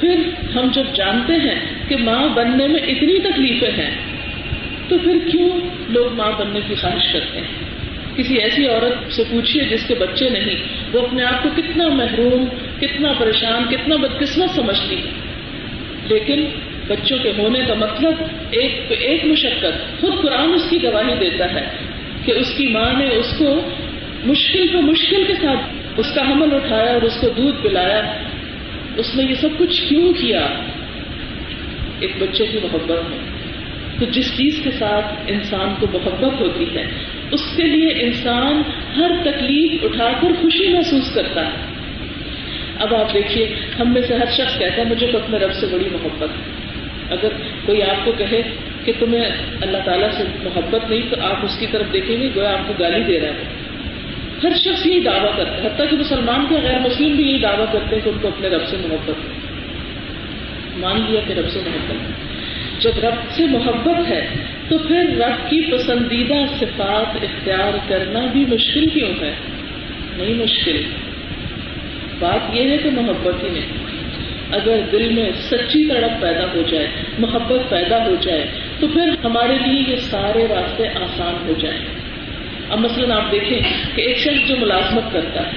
پھر 0.00 0.14
ہم 0.54 0.68
جب 0.72 0.84
جانتے 0.94 1.32
ہیں 1.32 1.60
کہ 1.88 1.96
ماں 1.96 2.28
بننے 2.28 2.66
میں 2.66 2.80
اتنی 2.80 3.18
تکلیفیں 3.18 3.82
ہیں، 3.82 3.90
تو 4.88 4.98
پھر 4.98 5.18
کیوں 5.30 5.50
لوگ 5.88 6.14
ماں 6.14 6.32
بننے 6.38 6.60
کی 6.68 6.74
خواہش 6.74 7.12
کرتے 7.12 7.38
ہیں؟ 7.38 7.69
کسی 8.16 8.36
ایسی 8.36 8.66
عورت 8.66 9.12
سے 9.12 9.22
پوچھیے 9.30 9.64
جس 9.64 9.86
کے 9.88 9.94
بچے 9.94 10.28
نہیں، 10.28 10.54
وہ 10.92 11.00
اپنے 11.00 11.24
آپ 11.24 11.42
کو 11.42 11.48
کتنا 11.56 11.88
محروم، 11.88 12.44
کتنا 12.80 13.12
پریشان، 13.18 13.64
کتنا 13.70 13.96
بدقسمت 13.96 14.50
سمجھتی 14.50 14.96
لیکن 16.04 16.44
بچوں 16.86 17.18
کے 17.18 17.32
ہونے 17.38 17.60
کا 17.68 17.74
مطلب 17.74 18.14
ایک 18.50 18.92
ایک 18.98 19.24
مشقت 19.24 20.00
خود 20.00 20.22
قرآن 20.22 20.54
اس 20.54 20.70
کی 20.70 20.82
گواہی 20.82 21.14
دیتا 21.20 21.54
ہے 21.54 21.68
کہ 22.24 22.32
اس 22.32 22.54
کی 22.56 22.68
ماں 22.68 22.92
نے 22.92 23.08
اس 23.08 23.34
کو 23.38 23.70
مشکل 24.24 24.66
پہ 24.68 24.76
مشکل 24.76 25.24
کے 25.26 25.34
ساتھ 25.34 25.60
اس 25.96 26.06
کا 26.14 26.22
حمل 26.22 26.54
اٹھایا 26.54 26.92
اور 26.92 27.02
اس 27.02 27.16
کو 27.20 27.28
دودھ 27.28 27.62
پلایا۔ 27.62 28.12
اس 28.96 29.16
نے 29.16 29.22
یہ 29.22 29.34
سب 29.34 29.48
کچھ 29.58 29.82
کیوں 29.88 30.12
کیا؟ 30.12 30.48
ایک 32.00 32.12
بچے 32.18 32.46
کی 32.46 32.58
محبت 32.62 33.10
میں 33.10 33.18
تو 33.98 34.04
جس 34.04 34.36
چیز 34.36 34.60
کے 34.64 34.70
ساتھ 34.78 35.14
انسان 35.26 35.74
کو 35.80 35.86
محبت 35.92 36.40
ہوتی 36.40 36.64
ہے 36.74 36.84
اس 37.32 37.40
کے 37.56 37.62
لیے 37.62 37.88
انسان 37.88 38.62
ہر 38.96 39.10
تکلیف 39.24 39.84
اٹھا 39.84 40.12
کر 40.20 40.28
خوشی 40.40 40.68
محسوس 40.68 41.14
کرتا 41.14 41.46
ہے۔ 41.46 41.50
اب 42.78 42.94
آپ 42.94 43.14
دیکھیے، 43.14 43.54
ہم 43.80 43.92
میں 43.92 44.02
سے 44.02 44.14
ہر 44.14 44.30
شخص 44.30 44.58
کہتا 44.58 44.76
ہے، 44.76 44.84
مجھے 44.84 45.06
تو 45.12 45.18
اپنے 45.18 45.38
رب 45.38 45.52
سے 45.52 45.66
بڑی 45.66 45.84
محبت 45.92 46.28
ہے۔ 46.28 46.60
اگر 47.10 47.28
کوئی 47.66 47.82
آپ 47.82 48.04
کو 48.04 48.12
کہے 48.18 48.42
کہ 48.84 48.92
تمہیں 48.98 49.24
اللہ 49.62 49.78
تعالیٰ 49.84 50.10
سے 50.10 50.24
محبت 50.42 50.90
نہیں، 50.90 51.02
تو 51.10 51.16
آپ 51.22 51.36
اس 51.42 51.56
کی 51.58 51.66
طرف 51.72 51.92
دیکھیں 51.92 52.20
گے، 52.20 52.28
گویا 52.36 52.50
آپ 52.50 52.68
کو 52.68 52.74
گالی 52.80 53.02
دے 53.02 53.20
رہا 53.20 53.28
ہے۔ 53.28 53.42
ہر 54.44 54.50
شخص 54.50 54.86
یہی 54.86 55.00
دعویٰ 55.00 55.36
کرتا 55.36 55.62
ہے، 55.62 55.66
حتیٰ 55.66 55.90
کہ 55.90 55.96
مسلمان 55.96 56.46
کے 56.48 56.54
غیر 56.62 56.78
مسلم 56.78 57.16
بھی 57.16 57.24
یہی 57.24 57.38
دعویٰ 57.38 57.72
کرتے 57.72 57.96
ہیں 57.96 58.04
کہ 58.04 58.08
ان 58.08 58.18
کو 58.20 58.28
اپنے 58.28 58.48
رب 58.48 58.66
سے 58.66 58.76
محبت 58.76 59.24
ہے 59.24 59.50
مان 60.76 61.00
لیا 61.08 61.20
کہ 61.26 61.32
رب 61.32 61.48
سے 61.48 61.60
محبت 61.66 61.90
ہے۔ 61.90 62.39
جب 62.80 62.90
رب 63.02 63.30
سے 63.30 63.46
محبت 63.46 64.08
ہے، 64.08 64.26
تو 64.68 64.78
پھر 64.78 65.04
رب 65.16 65.50
کی 65.50 65.72
پسندیدہ 65.72 66.34
صفات 66.58 67.16
اختیار 67.16 67.78
کرنا 67.88 68.20
بھی 68.32 68.44
مشکل 68.48 68.88
کیوں 68.88 69.08
ہے؟ 69.20 69.32
نہیں 70.16 70.34
مشکل۔ 70.34 70.82
بات 72.18 72.56
یہ 72.56 72.70
ہے 72.70 72.78
کہ 72.78 72.90
محبت 72.90 73.44
ہی 73.44 73.48
نہیں۔ 73.48 73.66
اگر 74.50 74.80
دل 74.92 75.12
میں 75.12 75.30
سچی 75.40 75.88
تڑپ 75.88 76.22
پیدا 76.22 76.44
ہو 76.54 76.62
جائے، 76.70 76.86
محبت 77.18 77.70
پیدا 77.70 78.06
ہو 78.06 78.14
جائے، 78.20 78.46
تو 78.80 78.88
پھر 78.88 79.10
ہمارے 79.24 79.54
لیے 79.66 79.84
یہ 79.88 79.96
سارے 79.96 80.46
راستے 80.50 80.88
آسان 80.88 81.48
ہو 81.48 81.52
جائیں۔ 81.58 81.80
اب 82.70 82.78
مثلاً 82.78 83.10
آپ 83.10 83.32
دیکھیں 83.32 83.58
کہ 83.94 84.00
ایک 84.00 84.18
شخص 84.18 84.48
جو 84.48 84.56
ملازمت 84.60 85.12
کرتا 85.12 85.46
ہے، 85.46 85.52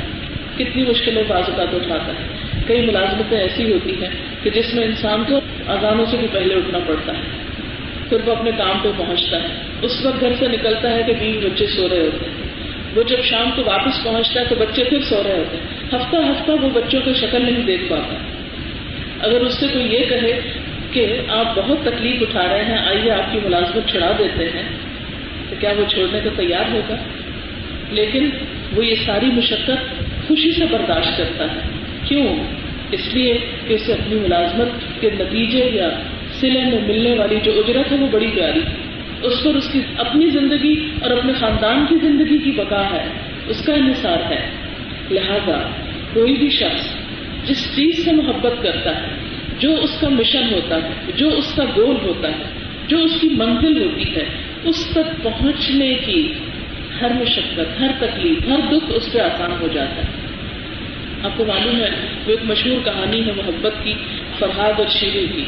کتنی 0.57 0.83
مشکلیں 0.83 1.23
بازوقات 1.27 1.73
اٹھاتا 1.73 2.13
ہے۔ 2.13 2.42
کئی 2.67 2.85
ملازمتیں 2.85 3.39
ایسی 3.39 3.73
ہوتی 3.73 3.93
ہیں 4.01 4.09
کہ 4.43 4.49
جس 4.49 4.73
میں 4.73 4.83
انسان 4.83 5.23
کو 5.27 5.39
اذانوں 5.67 6.05
سے 6.05 6.17
بھی 6.17 6.27
پہلے 6.31 6.53
اٹھنا 6.53 6.79
پڑتا 6.87 7.11
ہے، 7.11 7.23
پھر 8.09 8.17
وہ 8.25 8.35
اپنے 8.35 8.51
کام 8.57 8.79
پہ 8.83 8.89
پہنچتا 8.97 9.37
ہے۔ 9.37 9.47
اس 9.81 10.05
وقت 10.05 10.19
گھر 10.19 10.33
سے 10.39 10.47
نکلتا 10.47 10.91
ہے 10.91 11.03
کہ 11.07 11.13
بیوی 11.13 11.49
بچے 11.49 11.65
سو 11.67 11.89
رہے 11.89 11.99
ہوتے 11.99 12.25
ہیں۔ 12.25 12.43
وہ 12.95 13.03
جب 13.03 13.17
شام 13.23 13.49
کو 13.55 13.61
واپس 13.65 14.03
پہنچتا 14.03 14.39
ہے 14.39 14.45
تو 14.45 14.55
بچے 14.55 14.83
پھر 14.83 15.01
سو 15.01 15.23
رہے 15.23 15.37
ہوتے 15.37 15.57
ہیں۔ 15.57 15.87
ہفتہ 15.87 16.15
ہفتہ 16.15 16.51
وہ 16.51 16.69
بچوں 16.69 17.01
کی 17.01 17.13
شکل 17.13 17.45
نہیں 17.45 17.65
دیکھ 17.65 17.83
پاتا۔ 17.89 18.15
اگر 19.27 19.41
اس 19.41 19.59
سے 19.59 19.67
کوئی 19.73 19.85
یہ 19.85 19.99
کہے 20.09 20.39
کہ 20.91 21.17
آپ 21.29 21.55
بہت 21.55 21.77
تکلیف 21.83 22.21
اٹھا 22.21 22.47
رہے 22.47 22.65
ہیں، 22.65 22.77
آئیے 22.77 23.11
آپ 23.11 23.31
کی 23.31 23.39
ملازمت 23.43 23.89
چھڑا 23.89 24.11
دیتے 24.19 24.45
ہیں، 24.45 24.63
تو 25.49 25.55
کیا 25.59 25.73
وہ 25.77 25.89
چھوڑنے 25.89 26.19
کو 26.23 26.29
تیار 26.35 26.73
ہوگا؟ 26.73 26.95
لیکن 27.91 28.29
وہ 28.75 28.85
یہ 28.85 28.95
ساری 29.05 29.25
مشقت 29.25 30.03
خوشی 30.27 30.51
سے 30.51 30.65
برداشت 30.71 31.17
کرتا 31.17 31.43
ہے۔ 31.43 31.82
کیوں؟ 32.13 32.37
اس 32.91 33.13
لیے 33.13 33.37
کہ 33.67 33.73
اسے 33.73 33.93
اپنی 33.93 34.15
ملازمت 34.15 35.01
کے 35.01 35.09
نتیجے 35.19 35.69
یا 35.73 35.89
سلے 36.39 36.61
میں 36.61 36.79
ملنے 36.87 37.13
والی 37.19 37.35
جو 37.43 37.51
اجرت 37.51 37.91
ہے 37.91 37.97
وہ 37.97 38.07
بڑی 38.11 38.27
پیاری 38.35 38.59
اس 39.23 39.43
پر 39.43 39.55
اس 39.55 39.69
کی 39.73 39.81
اپنی 39.97 40.29
زندگی 40.29 40.89
اور 41.01 41.11
اپنے 41.11 41.33
خاندان 41.33 41.85
کی 41.89 41.95
زندگی 42.01 42.37
کی 42.37 42.51
بقا 42.51 42.83
ہے۔ 42.93 43.09
اس 43.47 43.65
کا 43.65 43.73
انحصار 43.73 44.31
ہے۔ 44.31 44.49
لہذا 45.11 45.69
کوئی 46.13 46.37
بھی 46.37 46.49
شخص 46.49 46.95
جس 47.49 47.75
چیز 47.75 48.05
سے 48.05 48.11
محبت 48.11 48.63
کرتا 48.63 49.01
ہے، 49.01 49.07
جو 49.59 49.75
اس 49.75 50.01
کا 50.01 50.09
مشن 50.09 50.53
ہوتا 50.53 50.75
ہے، 50.75 51.11
جو 51.15 51.29
اس 51.29 51.53
کا 51.55 51.63
گول 51.77 51.95
ہوتا 52.03 52.27
ہے، 52.27 52.43
جو 52.87 52.97
اس 52.97 53.11
کی 53.21 53.29
منزل 53.29 53.85
ہوتی 53.85 54.15
ہے، 54.15 54.25
اس 54.63 54.87
تک 54.91 55.23
پہنچنے 55.23 55.93
کی 56.05 56.33
ہر 57.01 57.11
مشقت، 57.13 57.81
ہر 57.81 57.91
تکلیف، 57.99 58.47
ہر 58.47 58.59
دکھ 58.71 58.91
اس 58.95 59.13
پہ 59.13 59.19
آسان 59.19 59.51
ہو 59.61 59.67
جاتا 59.73 59.95
ہے۔ 59.95 60.22
آپ 61.23 61.31
کو 61.37 61.45
معلوم 61.45 61.75
ہے، 61.75 61.89
وہ 62.25 62.31
ایک 62.31 62.39
مشہور 62.43 62.85
کہانی 62.85 63.27
ہے 63.27 63.31
محبت 63.37 63.73
کی، 63.83 63.93
فرحاد 64.39 64.73
اور 64.77 64.85
شیریں 64.89 65.35
کی۔ 65.35 65.43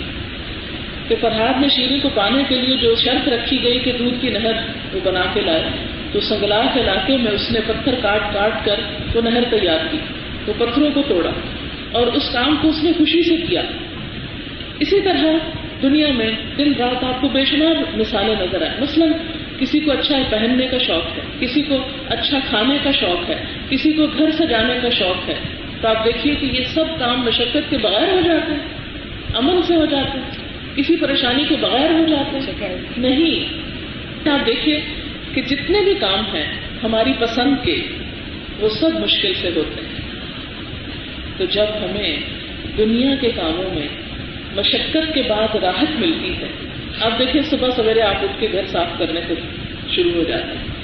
کہ 1.08 1.16
فرحاد 1.22 1.62
نے 1.62 1.68
شیریں 1.70 2.00
کو 2.04 2.10
پانے 2.14 2.44
کے 2.48 2.56
لیے 2.56 2.78
جو 2.78 2.96
شرط 2.96 3.28
رکھی 3.28 3.64
گئی 3.64 3.80
کہ 3.80 3.92
دودھ 3.92 4.22
کی 4.22 4.30
نہر 4.30 4.52
وہ 4.94 5.00
بنا 5.04 5.22
کے 5.34 5.42
لائے، 5.42 5.64
تو 6.12 6.20
سنگلاخ 6.20 6.78
علاقے 6.78 7.18
میں 7.18 7.32
اس 7.32 7.52
نے 7.52 7.60
پتھر 7.68 7.96
کاٹ 8.02 8.34
کاٹ 8.34 8.66
کر 8.66 8.80
وہ 9.16 9.22
نہر 9.22 9.44
تیار 9.50 9.80
کی، 9.92 9.98
وہ 10.48 10.54
پتھروں 10.58 10.92
کو 10.94 11.02
توڑا 11.02 11.30
اور 11.92 12.08
اس 12.08 12.30
کام 12.34 12.56
کو 12.62 12.70
اس 12.70 12.84
نے 12.84 12.92
خوشی 12.98 13.24
سے 13.24 13.36
کیا۔ 13.50 13.62
اسی 14.80 15.02
طرح 15.02 15.26
دنیا 15.82 16.08
میں 16.12 16.32
دن 16.58 16.74
رات 16.80 17.04
آپ 17.04 17.22
کو 17.22 17.28
بے 17.28 17.46
شمار 17.46 17.98
مثالیں 17.98 18.36
نظر 18.40 18.62
آئے 18.62 18.72
مثلاً، 18.82 19.12
کسی 19.60 19.80
کو 19.80 19.92
اچھا 19.92 20.18
پہننے 20.30 20.68
کا 20.68 20.78
شوق 20.78 21.18
ہے، 21.18 21.22
کسی 21.40 21.62
کو 21.62 21.76
اچھا 22.10 22.40
کھانے 22.50 22.78
کا 22.84 22.92
شوق 22.92 23.30
ہے، 23.30 23.46
کسی 23.70 23.94
کو 23.94 24.06
گھر 24.06 24.32
سجانے 24.32 24.74
کا 24.82 24.90
شوق 24.90 25.30
ہے 25.30 25.36
تو 25.86 25.90
آپ 25.90 26.06
دیکھیے 26.06 26.36
کہ 26.36 26.46
یہ 26.46 26.64
سب 26.64 26.86
کام 27.00 27.26
مشقت 27.26 27.70
کے 27.70 27.78
بغیر 27.78 28.14
ہو 28.14 28.22
جاتے 28.26 28.52
ہیں 28.52 28.60
امن 29.36 29.62
سے 29.62 29.76
ہو 29.76 29.86
جاتے 29.86 30.18
ہیں 30.18 30.30
کسی 30.76 30.96
پریشانی 30.96 31.44
کے 31.50 31.56
بغیر 31.62 31.92
ہو 31.92 32.06
جاتے 32.08 32.38
ہیں۔ 32.38 32.76
نہیں 32.98 33.54
آپ 34.30 34.46
دیکھیے 34.46 34.80
کہ 35.34 35.42
جتنے 35.42 35.82
بھی 35.82 35.94
کام 35.94 36.36
ہیں 36.36 36.60
ہماری 36.84 37.14
پسند 37.20 37.56
کے 37.64 37.82
وہ 38.60 38.70
سب 38.70 39.00
مشکل 39.00 39.34
سے 39.34 39.50
ہوتے 39.56 39.82
ہیں۔ 39.82 40.02
تو 41.38 41.46
جب 41.46 41.66
ہمیں 41.82 42.18
دنیا 42.78 43.16
کے 43.22 43.32
کاموں 43.36 43.76
میں 43.76 43.88
مشقت 44.56 45.14
کے 45.14 45.22
بعد 45.22 45.56
راحت 45.56 46.00
ملتی 46.00 46.38
ہے 46.38 46.48
آپ 47.02 47.20
دیکھیں 47.20 47.42
صبح 47.42 47.70
سویرے 47.76 48.02
آپ 48.02 48.16
اٹھ 48.24 48.40
کے 48.40 48.48
گھر 48.52 48.66
صاف 48.68 49.00
کرنے 49.00 49.22
سے 49.28 49.34
شروع 49.96 50.12
ہو 50.12 50.24
جاتے 50.24 50.58
ہیں۔ 50.58 50.76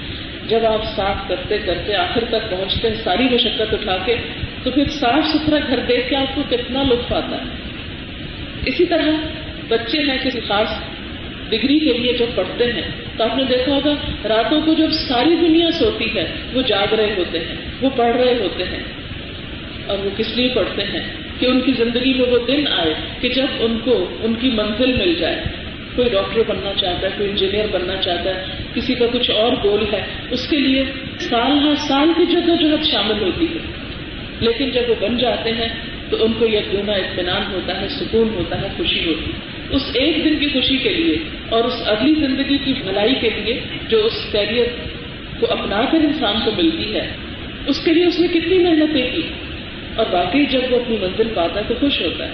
جب 0.48 0.66
آپ 0.66 0.96
صاف 0.96 1.16
کرتے 1.28 1.58
کرتے 1.58 1.96
آخر 1.96 2.24
تک 2.30 2.52
پہنچتے 2.52 2.88
ہیں 2.90 2.96
ساری 3.04 3.24
مشقت 3.24 3.74
اٹھا 3.74 3.98
کے 4.06 4.16
تو 4.64 4.72
پھر 4.72 4.84
صاف 4.90 5.28
ستھرا 5.28 5.58
گھر 5.68 5.80
دیکھ 5.80 6.10
کے 6.10 6.16
آپ 6.16 6.36
کو 6.36 6.42
کتنا 6.50 6.84
لطف 6.84 7.14
آتا 7.14 7.36
ہے۔ 7.36 7.50
اسی 8.66 8.86
طرح 8.86 9.12
بچے 9.68 9.98
ہیں 9.98 10.18
کسی 10.24 10.40
خاص 10.40 10.68
ڈگری 11.50 11.80
کے 11.80 11.94
لیے 11.94 12.14
جب 12.14 12.26
پڑھتے 12.36 12.74
ہیں، 12.74 12.82
تو 13.18 13.24
آپ 13.24 13.38
نے 13.38 13.44
دیکھا 13.44 13.72
ہوگا، 13.74 13.94
راتوں 14.28 14.62
کو 14.62 14.74
جب 14.74 14.90
ساری 14.92 15.36
دنیا 15.36 15.72
سوتی 15.72 16.16
ہے، 16.16 16.28
وہ 16.54 16.62
جاگ 16.62 16.94
رہے 16.94 17.14
ہوتے 17.18 17.40
ہیں، 17.40 17.56
وہ 17.82 17.90
پڑھ 17.96 18.16
رہے 18.16 18.34
ہوتے 18.40 18.64
ہیں۔ 18.64 18.84
اور 19.88 19.98
وہ 19.98 20.10
کس 20.18 20.38
لیے 20.38 20.50
پڑھتے 20.56 20.84
ہیں؟ 20.84 21.14
کہ 21.40 21.46
ان 21.46 21.62
کی 21.62 21.72
زندگی 21.72 22.14
میں 22.14 22.26
وہ 22.32 22.40
دن 22.48 22.68
آئے 22.68 22.94
کہ 23.22 23.30
جب 23.30 23.48
ان 23.60 23.80
کو 23.80 24.18
ان 24.24 24.34
کی 24.34 24.50
منزل 24.50 24.94
مل 24.94 25.14
جائے۔ 25.14 25.44
کوئی 25.96 26.10
ڈاکٹر 26.10 26.42
بننا 26.48 26.74
چاہتا 26.74 27.08
ہے، 27.08 27.12
کوئی 27.18 27.30
انجینئر 27.30 27.66
بننا 27.72 27.96
چاہتا 27.96 28.36
ہے، 28.36 28.44
کسی 28.74 28.96
کا 28.96 29.06
کچھ 29.08 29.32
اور 29.32 29.54
گول 29.64 29.94
ہے، 29.94 30.02
اس 30.32 30.48
کے 30.48 30.58
لیے 30.58 30.84
سال 31.20 31.52
ہر 31.52 31.76
سال 31.76 32.10
کی 32.18 32.26
جگہ 32.26 32.56
جو 32.56 32.78
ہے 32.78 32.84
شامل 32.84 33.24
ہوتی 33.24 33.46
ہے۔ 33.46 33.81
لیکن 34.42 34.70
جب 34.70 34.82
وہ 34.88 34.96
بن 35.00 35.18
جاتے 35.18 35.52
ہیں 35.52 35.68
تو 36.10 36.26
ان 36.26 36.34
کو 36.34 36.48
یہ 36.48 36.60
گنا 36.74 36.92
اطمینان 36.92 37.42
ہوتا 37.54 37.82
ہے، 37.82 37.88
سکون 37.88 38.30
ہوتا 38.30 38.62
ہے، 38.62 38.68
خوشی 38.78 39.06
ہوتی 39.06 39.26
ہے۔ 39.26 39.38
اس 39.70 39.82
ایک 39.94 40.26
دن 40.26 40.40
کی 40.40 40.46
خوشی 40.54 40.78
کے 40.78 40.90
لیے 40.90 41.16
اور 41.50 41.64
اس 41.64 41.74
اگلی 41.86 42.14
زندگی 42.14 42.58
کی 42.58 42.74
بھلائی 42.74 43.16
کے 43.16 43.30
لیے 43.30 43.60
جو 43.88 44.06
اس 44.06 44.32
کیریئر 44.32 44.66
کو 45.40 45.46
اپنا 45.50 45.82
کر 45.92 45.98
انسان 45.98 46.36
کو 46.46 46.52
ملتی 46.58 46.96
ہے، 46.96 47.12
اس 47.68 47.86
کے 47.86 47.94
لیے 47.94 48.06
اس 48.06 48.20
نے 48.20 48.28
کتنی 48.28 48.58
محنتیں 48.58 49.10
کی۔ 49.16 49.22
اور 49.96 50.06
باقی 50.12 50.46
جب 50.46 50.62
وہ 50.70 50.80
اپنی 50.80 50.98
منزل 51.02 51.28
پاتا 51.34 51.60
ہے 51.60 51.66
تو 51.68 51.74
خوش 51.80 52.02
ہوتا 52.02 52.26
ہے۔ 52.26 52.34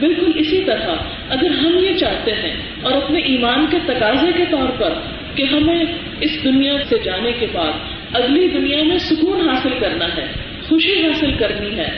بالکل 0.00 0.30
اسی 0.34 0.64
طرح 0.66 0.94
اگر 1.28 1.50
ہم 1.50 1.78
یہ 1.78 1.96
چاہتے 1.98 2.30
ہیں 2.32 2.56
اور 2.82 2.92
اپنے 2.92 3.20
ایمان 3.20 3.66
کے 3.70 3.76
تقاضے 3.86 4.32
کے 4.36 4.44
طور 4.50 4.68
پر 4.78 4.94
کہ 5.34 5.42
ہمیں 5.42 5.84
اس 6.20 6.44
دنیا 6.44 6.72
سے 6.88 6.96
جانے 7.04 7.32
کے 7.32 7.46
بعد 7.52 7.72
اگلی 8.12 8.48
دنیا 8.48 8.82
میں 8.82 8.98
سکون 8.98 9.48
حاصل 9.48 9.70
کرنا 9.80 10.06
ہے 10.16 10.51
خوشی 10.72 11.06
حاصل 11.06 11.34
کرنی 11.34 11.76
ہے، 11.76 11.88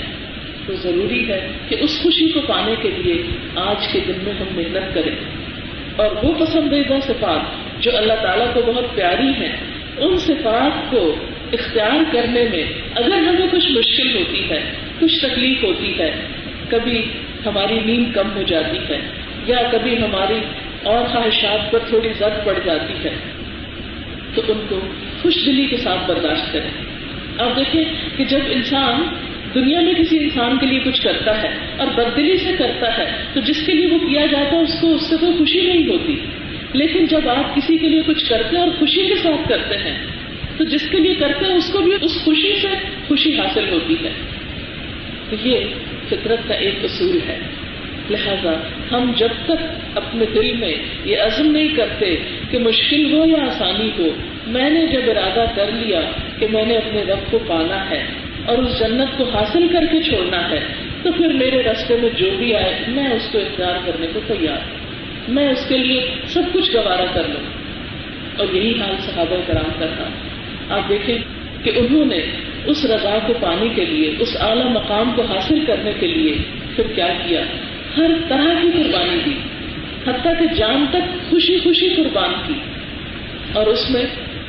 تو 0.67 0.73
ضروری 0.75 1.29
ہے 1.29 1.49
کہ 1.69 1.77
اس 1.81 2.03
خوشی 2.03 2.33
کو 2.33 2.41
پانے 2.41 2.75
کے 2.83 2.91
لیے 2.91 3.23
آج 3.57 3.93
کے 3.93 4.01
دن 4.09 4.13
میں 4.23 4.33
ہم 4.33 4.47
محنت 4.51 4.95
کریں۔ 4.95 5.17
اور 5.97 6.25
وہ 6.25 6.33
پسندیدہ 6.35 6.95
صفات 7.03 7.41
جو 7.83 7.97
اللہ 7.97 8.13
تعالیٰ 8.23 8.55
کو 8.55 8.61
بہت 8.67 8.85
پیاری 8.95 9.27
ہیں، 9.27 9.57
ان 9.99 10.17
صفات 10.17 10.91
کو 10.91 11.17
اختیار 11.53 12.13
کرنے 12.13 12.45
میں 12.53 12.65
اگر 12.95 13.15
ہمیں 13.15 13.47
کچھ 13.53 13.71
مشکل 13.71 14.17
ہوتی 14.17 14.51
ہے، 14.51 14.61
کچھ 15.01 15.19
تکلیف 15.19 15.65
ہوتی 15.65 15.99
ہے، 15.99 16.11
کبھی 16.69 17.03
ہماری 17.47 17.81
نیند 17.85 18.13
کم 18.15 18.37
ہو 18.37 18.43
جاتی 18.43 18.79
ہے، 18.89 18.99
یا 19.47 19.59
کبھی 19.73 19.99
ہماری 19.99 20.39
اور 20.83 21.05
خواہشات 21.07 21.73
پر 21.73 21.79
تھوڑی 21.89 22.09
زد 22.19 22.45
پڑ 22.45 22.59
جاتی 22.65 22.95
ہے، 23.05 23.11
تو 24.35 24.43
ان 24.49 24.67
کو 24.69 24.81
خوش 25.23 25.35
دلی 25.47 25.67
کے 25.67 25.77
ساتھ 25.77 26.11
برداشت 26.11 26.53
کریں۔ 26.53 26.85
اب 27.39 27.57
دیکھیں 27.57 27.85
کہ 28.17 28.25
جب 28.25 28.39
انسان 28.51 29.03
دنیا 29.55 29.81
میں 29.81 29.95
کسی 29.95 30.19
انسان 30.19 30.59
کے 30.59 30.67
لیے 30.67 30.79
کچھ 30.79 31.03
کرتا 31.03 31.43
ہے 31.43 31.49
اور 31.77 31.87
بددلی 31.87 32.37
سے 32.37 32.51
کرتا 32.59 32.99
ہے، 32.99 33.05
تو 33.35 33.41
جس 33.41 33.67
کے 33.67 33.73
لیے 33.73 33.87
وہ 33.87 33.99
کیا 33.99 34.27
جاتا 34.27 34.57
ہے، 34.57 34.63
اس 34.63 34.81
کو، 34.81 34.95
اس 34.95 35.11
سے 35.11 35.17
کوئی 35.21 35.33
خوشی 35.39 35.61
نہیں 35.61 35.89
ہوتی۔ 35.89 36.17
لیکن 36.73 37.07
جب 37.07 37.29
آپ 37.29 37.55
کسی 37.55 37.79
کے 37.79 37.89
لیے 37.89 38.03
کچھ 38.07 38.29
کرتے 38.29 38.57
ہیں 38.57 38.65
اور 38.65 38.73
خوشی 38.79 39.09
کے 39.09 39.15
ساتھ 39.15 39.49
کرتے 39.49 39.77
ہیں، 39.77 39.99
تو 40.57 40.65
جس 40.65 40.89
کے 40.91 40.99
لیے 40.99 41.15
کرتے 41.15 41.45
ہیں، 41.45 41.55
اس 41.55 41.73
کو 41.73 41.81
بھی 41.81 41.93
اس 42.01 42.25
خوشی 42.25 42.53
سے 42.63 42.69
خوشی 43.09 43.39
حاصل 43.39 43.69
ہوتی 43.69 43.95
ہے۔ 44.05 44.11
تو 45.31 45.49
یہ 45.49 45.59
فطرت 46.09 46.49
کا 46.49 46.55
ایک 46.55 46.75
اصول 46.85 47.19
ہے۔ 47.29 47.39
لہذا 48.11 48.61
ہم 48.91 49.13
جب 49.17 49.29
تک 49.45 49.97
اپنے 49.97 50.25
دل 50.35 50.53
میں 50.53 50.75
یہ 51.05 51.17
عزم 51.19 51.51
نہیں 51.51 51.69
کرتے 51.69 52.17
کہ 52.51 52.59
مشکل 52.59 53.13
ہو 53.13 53.27
یا 53.27 53.45
آسانی 53.47 53.91
ہو، 53.99 54.09
میں 54.47 54.71
نے 54.71 54.87
جب 54.87 55.01
ارادہ 55.07 55.45
کر 55.55 55.71
لیا 55.73 56.01
کہ 56.45 56.53
میں 56.53 56.67
نے 56.67 56.77
اپنے 56.77 57.03
رب 57.03 57.31
کو 57.31 57.39
پانا 57.47 57.91
ہے 57.91 58.05
اور 58.47 58.59
اس 58.59 58.79
جنت 58.81 59.19
کو 59.19 59.25
حاصل 59.25 59.69
کر 59.69 59.85
کے 59.93 60.03
چھوڑنا 60.03 60.51
ہے، 60.51 60.61
تو 61.03 61.13
پھر 61.13 61.29
میرے 61.29 61.63
رستے 61.63 61.97
میں 62.03 62.11
جو 62.17 62.31
بھی 62.39 62.55
آئے، 62.55 62.85
میں 62.89 63.11
اس 63.11 63.29
کو 63.33 63.39
اختیار 63.39 63.75
کرنے 63.87 64.07
کو 64.15 64.21
تیار 64.27 64.57
ہوں۔ 64.57 64.77
میں 65.29 65.49
اس 65.49 65.67
کے 65.69 65.79
لیے 65.79 66.15
سب 66.27 66.43
کچھ 66.53 66.77
گوارا 66.77 67.05
کر 67.13 67.23
لوں۔ 67.29 67.41
اور 68.37 68.55
یہی 68.55 68.81
حال 68.81 68.95
صحابہ 69.01 69.37
کرام 69.47 69.71
کا 69.79 69.87
تھا۔ 69.87 70.09
آپ 70.75 70.89
دیکھیں 70.89 71.19
کہ 71.63 71.73
انہوں 71.77 72.05
نے 72.05 72.21
اس 72.67 72.85
رضا 72.85 73.19
کو 73.27 73.33
پانے 73.41 73.69
کے 73.69 73.85
لیے، 73.85 74.15
اس 74.19 74.37
اعلی 74.41 74.65
مقام 74.65 75.13
کو 75.17 75.23
حاصل 75.23 75.65
کرنے 75.65 75.93
کے 76.01 76.07
لیے 76.07 76.35
پھر 76.77 76.85
کیا 76.95 77.09
کیا؟ 77.27 77.41
ہر 77.97 78.11
طرح 78.29 78.55
کی 78.63 78.83
قربانی 78.83 79.19
دی۔ 79.27 79.35
حتیٰ 80.07 80.33
کہ 80.39 80.55
جان 80.55 80.87
تک 80.91 81.31
خوشی 81.31 81.59
خوشی 81.59 81.89
قربان 81.89 82.33
کی۔ 82.47 82.55
اور 83.53 83.67
اس 83.67 83.91
میں 83.91 84.05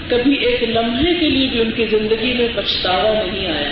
کبھی 0.08 0.36
ایک 0.36 0.64
لمحے 0.64 1.14
کے 1.14 1.30
لیے 1.30 1.48
بھی 1.48 1.62
ان 1.62 1.72
کی 1.72 1.86
زندگی 1.86 2.34
میں 2.34 2.48
پچھتاوا 2.56 3.14
نہیں 3.26 3.48
آیا۔ 3.48 3.72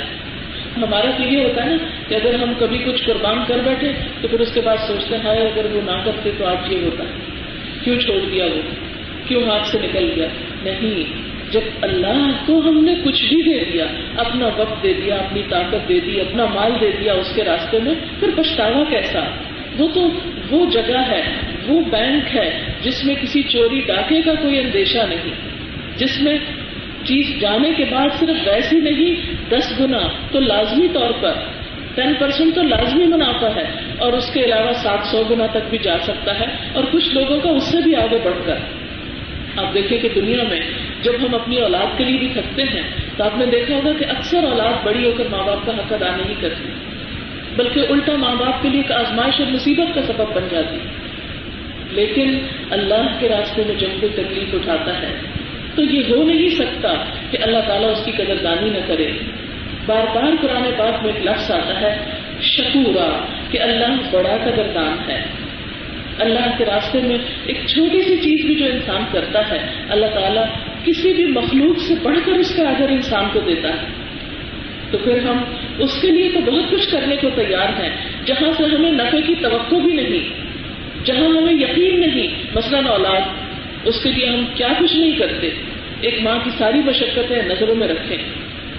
ہمارا 0.78 1.12
تو 1.17 1.34
یہ 1.34 1.43
ہوتا 1.43 1.63
ہے 1.63 1.69
نا 1.69 1.78
کہ 2.08 2.15
اگر 2.15 2.34
ہم 2.34 2.54
کبھی 2.60 2.78
کچھ 2.78 3.04
قربان 3.04 3.39
کر 3.48 3.58
بیٹھے 3.63 3.91
تو 4.22 4.28
پھر 4.28 4.39
اس 4.39 4.54
کے 4.54 4.62
بعد 4.62 4.78
سوچتے 4.88 5.15
ہیں 5.15 5.32
اگر 5.32 5.65
وہ 5.72 5.82
نہ 5.86 6.02
کرتے 6.06 6.32
تو 6.38 6.46
آج 6.46 6.74
یہ 6.74 6.78
ہوتا۔ 6.84 7.04
کیوں 7.84 8.00
چھوڑ 8.00 8.19
دیا 8.32 8.46
وہ؟ 8.46 8.62
کیوں 9.28 9.43
ہاتھ 9.43 9.67
سے 9.67 9.78
نکل 9.84 10.12
گیا؟ 10.15 10.28
نہیں، 10.63 11.04
جب 11.52 11.62
اللہ 11.82 12.32
کو 12.46 12.60
ہم 12.60 12.84
نے 12.84 12.96
کچھ 13.04 13.26
بھی 13.26 13.41
دے 13.41 13.63
دیا، 13.74 13.86
اپنا 14.17 14.50
وقت 14.58 14.84
دے 14.84 14.93
دیا، 14.93 15.15
اپنی 15.15 15.41
طاقت 15.50 15.89
دے 15.89 16.00
دی، 16.00 16.22
اپنا 16.22 16.46
مال 16.46 16.72
دے 16.82 16.91
دیا 17.00 17.13
اس 17.13 17.32
کے 17.36 17.43
راستے 17.43 17.80
میں، 17.84 17.93
پھر 18.19 18.30
پچھتاوا 18.36 18.84
کیسا؟ 18.89 19.19
وہ 19.78 19.88
تو 19.93 20.10
وہ 20.50 20.72
جگہ 20.72 21.02
ہے، 21.10 21.22
وہ 21.67 21.82
بینک 21.91 22.36
ہے 22.36 22.63
جس 22.82 23.06
میں 23.06 23.15
کسی 23.22 23.43
چوری 23.43 23.82
ڈاکے 23.88 24.22
کا 24.22 24.34
کوئی 24.34 24.60
اندیشہ 24.60 25.00
نہیں۔ 25.10 25.53
جس 25.98 26.22
میں 26.22 26.38
چیز 27.04 27.42
جانے 27.42 27.72
کے 27.78 27.86
بعد 27.92 28.08
صرف 28.20 28.48
ویسی 28.48 28.80
نہیں، 28.80 29.16
دس 29.50 29.80
گنا 29.80 30.00
تو 30.32 30.40
لازمی 30.40 30.88
طور 30.94 31.12
پر 31.22 31.34
ٹین 31.96 32.14
پرسینٹ 32.20 32.56
تو 32.56 32.62
لازمی 32.62 33.06
منافع 33.06 33.48
ہے 33.56 33.94
اور 33.98 34.14
اس 34.14 34.30
کے 34.34 34.44
علاوہ 34.44 34.72
سات 34.74 35.06
سو 35.06 35.24
گنا 35.30 35.46
تک 35.46 35.70
بھی 35.70 35.78
جا 35.78 35.98
سکتا 36.04 36.40
ہے 36.40 36.46
اور 36.74 36.84
کچھ 36.92 37.14
لوگوں 37.14 37.40
کا 37.40 37.50
اس 37.50 37.64
سے 37.64 37.78
بھی 37.84 37.96
آگے 37.96 38.18
بڑھ 38.24 38.46
کر۔ 38.46 38.56
آپ 39.58 39.74
دیکھیں 39.74 40.00
کہ 40.00 40.10
دنیا 40.16 40.44
میں 40.50 40.60
جب 41.02 41.12
ہم 41.20 41.36
اپنی 41.36 41.58
اولاد 41.58 41.98
کے 41.98 42.04
لیے 42.04 42.18
بھی 42.18 42.28
تھکتے 42.34 42.64
ہیں 42.64 42.82
تو 43.18 43.24
آپ 43.24 43.38
نے 43.38 43.46
دیکھا 43.46 43.76
ہوگا 43.76 43.94
کہ 44.00 44.06
اکثر 44.06 44.44
اولاد 44.44 44.86
بڑی 44.86 45.06
ہو 45.06 45.12
کر 45.18 45.24
ماں 45.32 45.44
باپ 45.44 45.66
کا 45.66 45.72
حق 45.78 45.94
ادا 45.94 46.16
نہیں 46.16 46.36
کرتی، 46.42 46.70
بلکہ 47.56 47.80
الٹا 47.90 48.16
ماں 48.16 48.36
باپ 48.36 48.62
کے 48.62 48.70
لیے 48.70 48.82
ایک 48.82 48.92
آزمائش 48.92 49.40
اور 49.40 49.52
مصیبت 49.52 49.96
کا 49.96 50.02
سبب 50.02 50.36
بن 50.36 50.48
جاتی۔ 50.52 50.78
لیکن 51.90 52.40
اللہ 52.72 53.16
کے 53.20 53.30
راستے 53.30 53.64
میں 53.68 53.76
جب 53.76 53.88
کوئی 54.00 54.12
تکلیف 54.12 54.54
اٹھاتا 54.54 55.02
ہے۔ 55.02 55.43
تو 55.76 55.82
یہ 55.84 56.04
ہو 56.10 56.24
نہیں 56.24 56.50
سکتا 56.50 56.94
کہ 57.32 57.38
اللہ 57.42 57.58
تعالیٰ 57.68 57.92
اس 57.92 58.06
کی 58.06 58.12
قدردانی 58.12 58.70
نہ 58.70 58.78
کرے۔ 58.88 59.12
بار 59.86 60.16
بار 60.16 60.32
قرآن 60.42 60.64
پاک 60.78 61.06
میں 61.06 61.14
ایک 61.14 61.28
لفظ 61.28 61.52
آتا 61.52 61.82
ہے، 61.82 61.98
شکورا، 62.42 63.26
کہ 63.52 63.62
اللہ 63.62 63.88
بڑا 64.12 64.38
قدردان 64.44 65.12
ہے۔ 65.12 65.24
اللہ 66.20 66.58
کے 66.58 66.66
راستے 66.66 67.00
میں 67.02 67.18
ایک 67.46 67.58
چھوٹی 67.68 68.02
سی 68.02 68.18
چیز 68.18 68.46
بھی 68.46 68.56
جو 68.56 68.66
انسان 68.66 69.02
کرتا 69.12 69.50
ہے، 69.50 69.58
اللہ 69.90 70.06
تعالیٰ 70.06 70.46
کسی 70.84 71.14
بھی 71.14 71.26
مخلوق 71.26 71.80
سے 71.80 71.94
بڑھ 72.04 72.20
کر 72.26 72.32
اس 72.32 72.56
کا 72.56 72.64
اگر 72.64 72.90
انسان 72.90 73.26
کو 73.34 73.40
دیتا 73.40 73.70
ہے۔ 73.70 73.88
تو 74.92 74.98
پھر 74.98 75.20
ہم 75.20 75.38
اس 75.80 76.02
کے 76.02 76.12
لیے 76.12 76.30
تو 76.34 76.52
بہت 76.52 76.72
کچھ 76.72 76.92
کرنے 76.92 77.16
کو 77.16 77.30
تیار 77.36 77.82
ہیں، 77.82 77.90
جہاں 78.26 78.52
سے 78.58 78.64
ہمیں 78.64 78.92
نفے 78.92 79.22
کی 79.22 79.36
توقع 79.36 79.76
بھی 79.76 79.94
نہیں، 79.94 80.30
جہاں 81.06 81.38
ہمیں 81.38 81.54
یقین 81.54 82.00
نہیں۔ 82.00 82.28
مثلاً 82.56 82.86
اولاد 82.86 83.43
اس 83.86 84.04
کے 84.04 84.12
لیے 84.12 84.26
ہم 84.26 84.46
کیا 84.56 84.67
کچھ 84.80 84.96
نہیں 84.96 85.12
کرتے؟ 85.12 85.50
ایک 86.02 86.22
ماں 86.22 86.39
کی 86.43 86.50
ساری 86.58 86.78
مشقتیں 86.78 87.41
نظروں 87.46 87.76
میں 87.76 87.88
رکھیں۔ 87.88 88.17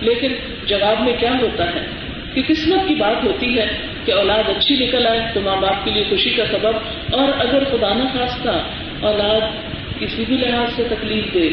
لیکن 0.00 0.32
جواب 0.66 1.02
میں 1.02 1.12
کیا 1.20 1.32
ہوتا 1.42 1.74
ہے؟ 1.74 1.86
کہ 2.34 2.42
قسمت 2.46 2.88
کی 2.88 2.94
بات 2.94 3.24
ہوتی 3.24 3.58
ہے 3.58 3.66
کہ 4.04 4.12
اولاد 4.12 4.42
اچھی 4.48 4.86
نکل 4.86 5.06
آئے 5.06 5.20
تو 5.34 5.40
ماں 5.40 5.56
باپ 5.56 5.84
کے 5.84 5.90
لیے 5.90 6.04
خوشی 6.08 6.30
کا 6.30 6.44
سبب، 6.50 6.76
اور 7.14 7.32
اگر 7.38 7.64
خدا 7.64 7.94
نہ 7.94 8.02
خواستہ 8.12 8.68
اولاد 9.00 9.40
کسی 10.00 10.24
بھی 10.28 10.36
لحاظ 10.36 10.68
سے 10.76 10.82
تکلیف 10.90 11.34
دے، 11.34 11.48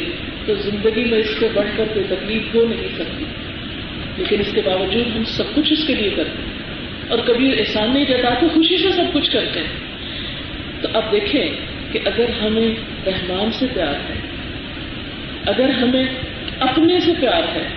تو 0.46 0.54
زندگی 0.56 1.04
میں 1.04 1.18
اس 1.18 1.40
سے 1.40 1.48
بڑھ 1.54 1.68
کر 1.78 1.84
کوئی 1.94 2.06
تکلیف 2.10 2.56
ہو 2.56 2.68
نہیں 2.68 2.88
سکتی۔ 2.96 3.26
لیکن 4.18 4.40
اس 4.40 4.52
کے 4.56 4.62
باوجود 4.66 5.16
ہم 5.16 5.24
سب 5.24 5.44
کچھ 5.56 5.74
اس 5.74 5.88
کے 5.88 5.96
لیے 5.96 6.10
کرتے 6.10 6.44
ہیں۔ 6.44 6.52
اور 7.10 7.20
کبھی 7.20 7.60
احسان 7.60 7.94
نہیں 7.94 8.06
جتاتے 8.06 8.48
خوشی 8.54 8.78
سے 8.78 8.92
سب 8.92 9.04
کچھ 9.14 9.32
کرتے 9.32 9.60
ہیں۔ 9.60 9.68
تو 10.82 10.88
اب 10.94 11.12
دیکھیں 11.12 11.46
کہ 11.92 12.00
اگر 12.06 12.26
ہمیں 12.42 12.70
رحمان 13.06 13.52
سے 13.52 13.66
پیار 13.74 13.94
ہے، 14.10 14.16
اگر 15.46 15.70
ہمیں 15.70 16.04
اپنے 16.60 17.00
سے 17.00 17.12
پیار 17.20 17.56
ہے، 17.56 17.68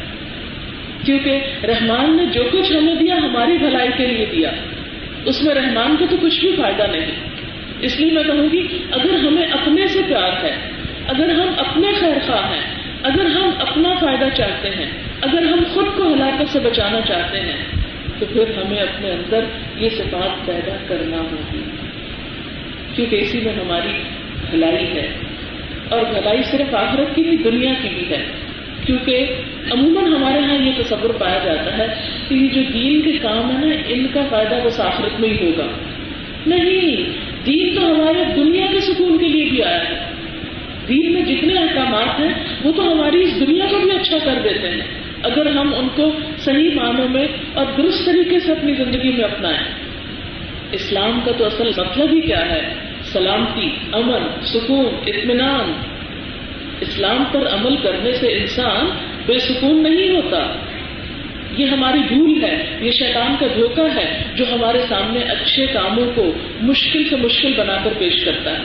کیونکہ 1.04 1.40
رحمان 1.64 2.16
نے 2.16 2.26
جو 2.26 2.42
کچھ 2.52 2.72
ہمیں 2.72 2.94
دیا، 2.94 3.16
ہماری 3.16 3.58
بھلائی 3.58 3.88
کے 3.96 4.06
لیے 4.06 4.26
دیا۔ 4.32 4.50
اس 5.24 5.42
میں 5.42 5.54
رحمان 5.54 5.96
کو 5.98 6.04
تو 6.10 6.16
کچھ 6.22 6.40
بھی 6.40 6.56
فائدہ 6.56 6.82
نہیں۔ 6.90 7.06
اس 7.80 8.00
لیے 8.00 8.12
میں 8.12 8.22
کہوں 8.22 8.52
گی، 8.52 8.78
اگر 8.90 9.14
ہمیں 9.14 9.46
اپنے 9.46 9.88
سے 9.88 10.00
پیار 10.08 10.44
ہے، 10.44 10.56
اگر 11.08 11.28
ہم 11.30 11.48
اپنے 11.56 11.88
خیر 12.00 12.16
خواہ 12.26 12.52
ہیں، 12.52 12.62
اگر 13.02 13.24
ہم 13.24 13.50
اپنا 13.58 13.94
فائدہ 14.00 14.24
چاہتے 14.36 14.68
ہیں، 14.68 14.86
اگر 15.20 15.42
ہم 15.42 15.58
خود 15.74 15.86
کو 15.96 16.14
ہلاکت 16.14 16.52
سے 16.52 16.60
بچانا 16.60 17.00
چاہتے 17.00 17.40
ہیں، 17.40 17.64
تو 18.18 18.26
پھر 18.32 18.42
ہمیں 18.42 18.78
اپنے 18.78 19.10
اندر 19.10 19.40
یہ 19.76 19.88
صفات 19.88 20.46
پیدا 20.46 20.76
کرنا 20.88 21.16
ہوگی۔ 21.16 21.60
کیونکہ 22.94 23.16
اسی 23.16 23.40
میں 23.40 23.52
ہماری 23.52 24.02
بھلائی 24.50 24.86
ہے 24.86 25.08
اور 25.88 26.00
بھلائی 26.00 26.42
صرف 26.42 26.74
آخرت 26.74 27.14
کی 27.14 27.22
بھی 27.22 27.36
دنیا 27.36 27.72
کی 27.82 27.88
بھی 27.88 28.10
ہے۔ 28.10 28.24
کیونکہ 28.86 29.26
عموماً 29.70 30.12
ہمارے 30.12 30.38
یہاں 30.38 30.66
یہ 30.66 30.72
تصور 30.78 31.10
پایا 31.10 31.38
جاتا 31.44 31.78
ہے 31.78 31.86
کہ 32.28 32.34
یہ 32.34 32.48
جو 32.48 32.60
دین 32.74 33.00
کے 33.00 33.18
کام 33.18 33.50
ہے 33.50 33.66
نا، 33.66 33.76
ان 33.88 34.06
کا 34.14 34.20
فائدہ 34.30 34.58
بس 34.64 34.80
آخرت 34.80 35.20
میں 35.20 35.28
ہی 35.28 35.46
ہوگا۔ 35.46 35.66
نہیں، 36.46 36.96
دین 37.46 37.74
تو 37.74 37.94
ہمارے 37.94 38.24
دنیا 38.36 38.66
کے 38.72 38.80
سکون 38.80 39.18
کے 39.18 39.28
لیے 39.28 39.44
بھی 39.44 39.62
آیا 39.62 39.88
ہے۔ 39.88 39.98
دین 40.88 41.12
میں 41.12 41.22
جتنے 41.22 41.54
احکامات 41.54 42.20
ہیں، 42.20 42.44
وہ 42.64 42.72
تو 42.72 42.92
ہماری 42.92 43.22
اس 43.22 43.40
دنیا 43.40 43.64
کو 43.70 43.78
بھی 43.78 43.90
اچھا 43.90 44.18
کر 44.24 44.34
دیتے 44.44 44.68
ہیں۔ 44.68 44.80
اگر 45.22 45.46
ہم 45.46 45.74
ان 45.74 45.88
کو 45.94 46.12
صحیح 46.38 46.70
معنوں 46.74 47.08
میں 47.08 47.26
اور 47.54 47.66
درست 47.76 48.06
طریقے 48.06 48.40
سے 48.40 48.52
اپنی 48.52 48.74
زندگی 48.74 49.12
میں 49.12 49.24
اپنائیں۔ 49.24 49.58
اسلام 50.72 51.20
کا 51.24 51.32
تو 51.32 51.46
اصل 51.46 51.66
مطلب 51.66 52.12
ہی 52.12 52.20
کیا 52.20 52.50
ہے؟ 52.50 52.74
سلامتی، 53.14 53.70
امن، 53.92 54.22
سکون، 54.42 54.86
اطمینان۔ 55.06 55.72
اسلام 56.80 57.24
پر 57.32 57.46
عمل 57.46 57.76
کرنے 57.76 58.12
سے 58.12 58.26
انسان 58.26 58.86
بے 59.26 59.38
سکون 59.38 59.82
نہیں 59.82 60.10
ہوتا۔ 60.10 60.56
یہ 61.58 61.66
ہماری 61.66 61.98
بھول 62.08 62.44
ہے، 62.44 62.76
یہ 62.80 62.90
شیطان 62.90 63.36
کا 63.40 63.46
دھوکہ 63.56 63.98
ہے، 63.98 64.22
جو 64.36 64.44
ہمارے 64.52 64.78
سامنے 64.88 65.20
اچھے 65.20 65.66
کاموں 65.66 66.12
کو 66.14 66.32
مشکل 66.62 67.08
سے 67.08 67.16
مشکل 67.16 67.52
بنا 67.56 67.76
کر 67.84 67.90
پیش 67.98 68.24
کرتا 68.24 68.50
ہے۔ 68.50 68.64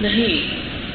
نہیں، 0.00 0.48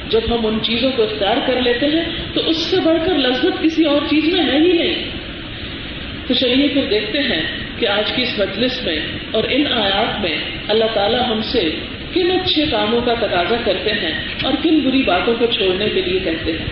جب 0.09 0.21
ہم 0.27 0.45
ان 0.45 0.59
چیزوں 0.61 0.91
کو 0.95 1.03
اختیار 1.03 1.37
کر 1.47 1.61
لیتے 1.61 1.85
ہیں، 1.85 2.33
تو 2.33 2.41
اس 2.49 2.57
سے 2.57 2.77
بڑھ 2.85 3.05
کر 3.05 3.17
لذت 3.17 3.63
کسی 3.63 3.85
اور 3.85 4.01
چیز 4.09 4.33
میں 4.33 4.43
ہے 4.43 4.57
ہی 4.57 4.73
نہیں۔ 4.73 5.05
تو 6.27 6.33
چلیے 6.33 6.67
پھر 6.67 6.85
دیکھتے 6.89 7.19
ہیں 7.19 7.41
کہ 7.79 7.87
آج 7.87 8.11
کی 8.11 8.21
اس 8.21 8.39
مجلس 8.39 8.83
میں 8.83 8.99
اور 9.31 9.43
ان 9.49 9.67
آیات 9.67 10.21
میں 10.21 10.37
اللہ 10.67 10.85
تعالیٰ 10.93 11.29
ہم 11.29 11.41
سے 11.41 11.69
کن 12.13 12.31
اچھے 12.31 12.65
کاموں 12.71 13.01
کا 13.01 13.13
تقاضا 13.13 13.55
کرتے 13.65 13.91
ہیں 13.91 14.23
اور 14.43 14.53
کن 14.63 14.79
بری 14.79 15.03
باتوں 15.03 15.33
کو 15.39 15.45
چھوڑنے 15.45 15.89
کے 15.89 16.01
لیے 16.01 16.19
کہتے 16.19 16.51
ہیں۔ 16.51 16.65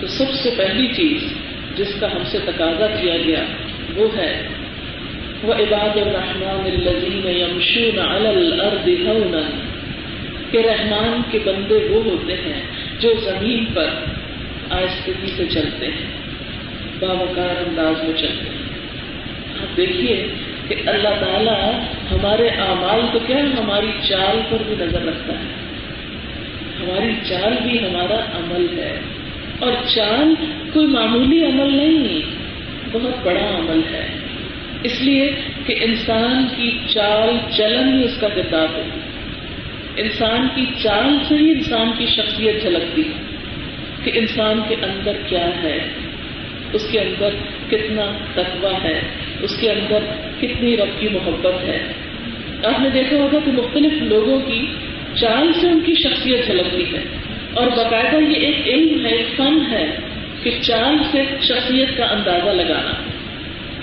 تو 0.00 0.06
سب 0.06 0.32
سے 0.32 0.50
پہلی 0.56 0.86
چیز 0.86 1.32
جس 1.76 1.94
کا 2.00 2.12
ہم 2.12 2.22
سے 2.24 2.38
تقاضا 2.46 2.86
کیا 3.00 3.16
گیا 3.16 3.44
وہ 3.96 4.08
ہے 4.16 4.48
وہ 5.42 5.52
عباد 5.52 5.96
الرحمان 5.96 6.64
الزین 6.64 7.28
یمشون 7.28 7.98
الارض 7.98 9.06
ہونا 9.06 9.40
کہ 10.50 10.58
رحمان 10.58 11.20
کے 11.30 11.38
بندے 11.44 11.88
وہ 11.90 12.04
ہوتے 12.04 12.32
ہیں 12.32 12.62
جو 13.00 13.14
زمین 13.24 13.64
پر 13.74 13.86
آہستگی 14.70 15.26
سے 15.36 15.46
چلتے 15.46 15.86
ہیں، 15.86 16.06
باوقار 17.00 17.68
انداز 17.68 18.04
میں 18.04 18.16
چلتے 18.16 18.48
ہیں۔ 18.50 18.66
آپ 19.62 19.76
دیکھیے 19.76 20.26
کہ 20.68 20.74
اللہ 20.86 21.08
تعالیٰ 21.08 21.72
ہمارے 22.10 22.48
اعمال 22.48 23.00
تو 23.12 23.18
کیا 23.26 23.36
ہماری 23.36 23.90
چال 24.08 24.40
پر 24.50 24.56
بھی 24.66 24.74
نظر 24.78 25.02
رکھتا 25.02 25.32
ہے۔ 25.32 25.66
ہماری 26.80 27.12
چال 27.28 27.52
بھی 27.62 27.78
ہمارا 27.78 28.14
عمل 28.14 28.78
ہے۔ 28.78 29.00
اور 29.58 29.72
چال 29.94 30.34
کوئی 30.72 30.86
معمولی 30.86 31.44
عمل 31.46 31.76
نہیں، 31.76 32.20
بہت 32.92 33.26
بڑا 33.26 33.58
عمل 33.58 33.94
ہے۔ 33.94 34.06
اس 34.82 35.00
لیے 35.00 35.32
کہ 35.66 35.76
انسان 35.80 36.46
کی 36.56 36.78
چال 36.94 37.30
چلن 37.56 37.98
ہی 37.98 38.04
اس 38.04 38.16
کا 38.20 38.28
کتاب 38.28 38.76
ہے۔ 38.76 38.82
انسان 39.96 40.48
کی 40.54 40.64
چال 40.82 41.18
سے 41.28 41.34
ہی 41.34 41.50
انسان 41.52 41.92
کی 41.98 42.06
شخصیت 42.06 42.62
جھلکتی 42.62 43.02
کہ 44.04 44.10
انسان 44.14 44.60
کے 44.68 44.74
اندر 44.74 45.12
کیا 45.26 45.48
ہے۔ 45.62 45.78
اس 46.72 46.86
کے 46.90 47.00
اندر 47.00 47.28
کتنا 47.70 48.12
تقوی 48.34 48.74
ہے، 48.84 49.00
اس 49.42 49.56
کے 49.60 49.70
اندر 49.70 49.98
کتنی 50.40 50.76
رب 50.76 51.00
کی 51.00 51.08
محبت 51.08 51.64
ہے۔ 51.64 51.92
آپ 52.64 52.80
نے 52.80 52.90
دیکھا 52.90 53.16
ہوگا 53.16 53.38
کہ 53.44 53.52
مختلف 53.52 54.02
لوگوں 54.02 54.40
کی 54.40 54.66
چال 55.14 55.52
سے 55.60 55.66
ان 55.66 55.80
کی 55.80 55.94
شخصیت 55.94 56.46
جھلکتی 56.46 56.96
ہے۔ 56.96 57.04
اور 57.54 57.66
باقاعدہ 57.66 58.16
یہ 58.16 58.46
ایک 58.46 58.66
علم 58.66 59.06
ہے، 59.06 59.10
ایک 59.10 59.26
فن 59.36 59.58
ہے 59.70 59.86
کہ 60.42 60.50
چال 60.60 60.96
سے 61.12 61.22
شخصیت 61.40 61.88
کا 61.96 62.04
اندازہ 62.04 62.50
لگانا۔ 62.50 62.92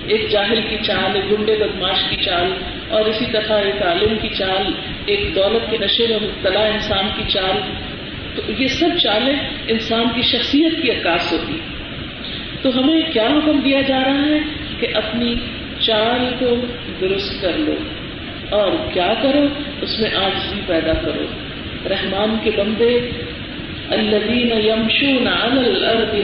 ایک 0.08 0.30
جاہل 0.30 0.60
کی 0.70 0.76
چال، 0.84 1.16
ایک 1.16 1.40
گنڈے 1.40 1.56
بدماش 1.56 1.98
کی 2.10 2.16
چال، 2.16 2.54
اور 2.90 3.06
اسی 3.06 3.26
طرح 3.32 3.54
ایک 3.54 3.82
عالم 3.82 4.18
کی 4.22 4.28
چال، 4.30 4.72
ایک 5.06 5.36
دولت 5.36 5.72
کے 5.72 5.78
نشے 5.82 6.08
میں 6.08 6.20
مبتلا 6.22 6.66
انسان 6.66 7.08
کی 7.18 7.24
چال۔ 7.30 7.58
تو 8.36 8.42
یہ 8.58 8.68
سب 8.68 8.90
چالیں 9.04 9.36
انسان 9.68 10.06
کی 10.16 10.22
شخصیت 10.22 10.72
کی 10.82 10.92
عکاس 10.92 11.34
ہوتی 11.34 11.54
ہیں۔ 11.54 11.73
تو 12.64 12.80
ہمیں 12.80 13.02
کیا 13.14 13.28
حکم 13.28 13.60
دیا 13.66 13.82
جا 13.82 14.00
رہا 14.06 14.26
ہے 14.26 14.38
کہ 14.80 14.88
اپنی 14.94 15.36
چال 15.80 16.34
کو 16.40 16.56
درست 17.02 17.42
کر 17.42 17.52
لو 17.56 17.76
اور 18.50 18.72
کیا 18.94 19.14
کرو؟ 19.22 19.48
اس 19.82 20.00
میں 20.00 20.10
آجزی 20.16 20.62
پیدا 20.68 20.94
کرو۔ 20.94 21.26
رحمان 21.90 22.38
کے 22.44 22.52
بندے 22.58 23.10
الدین 23.90 24.52
یمشون 24.66 25.28
الارض 25.28 26.16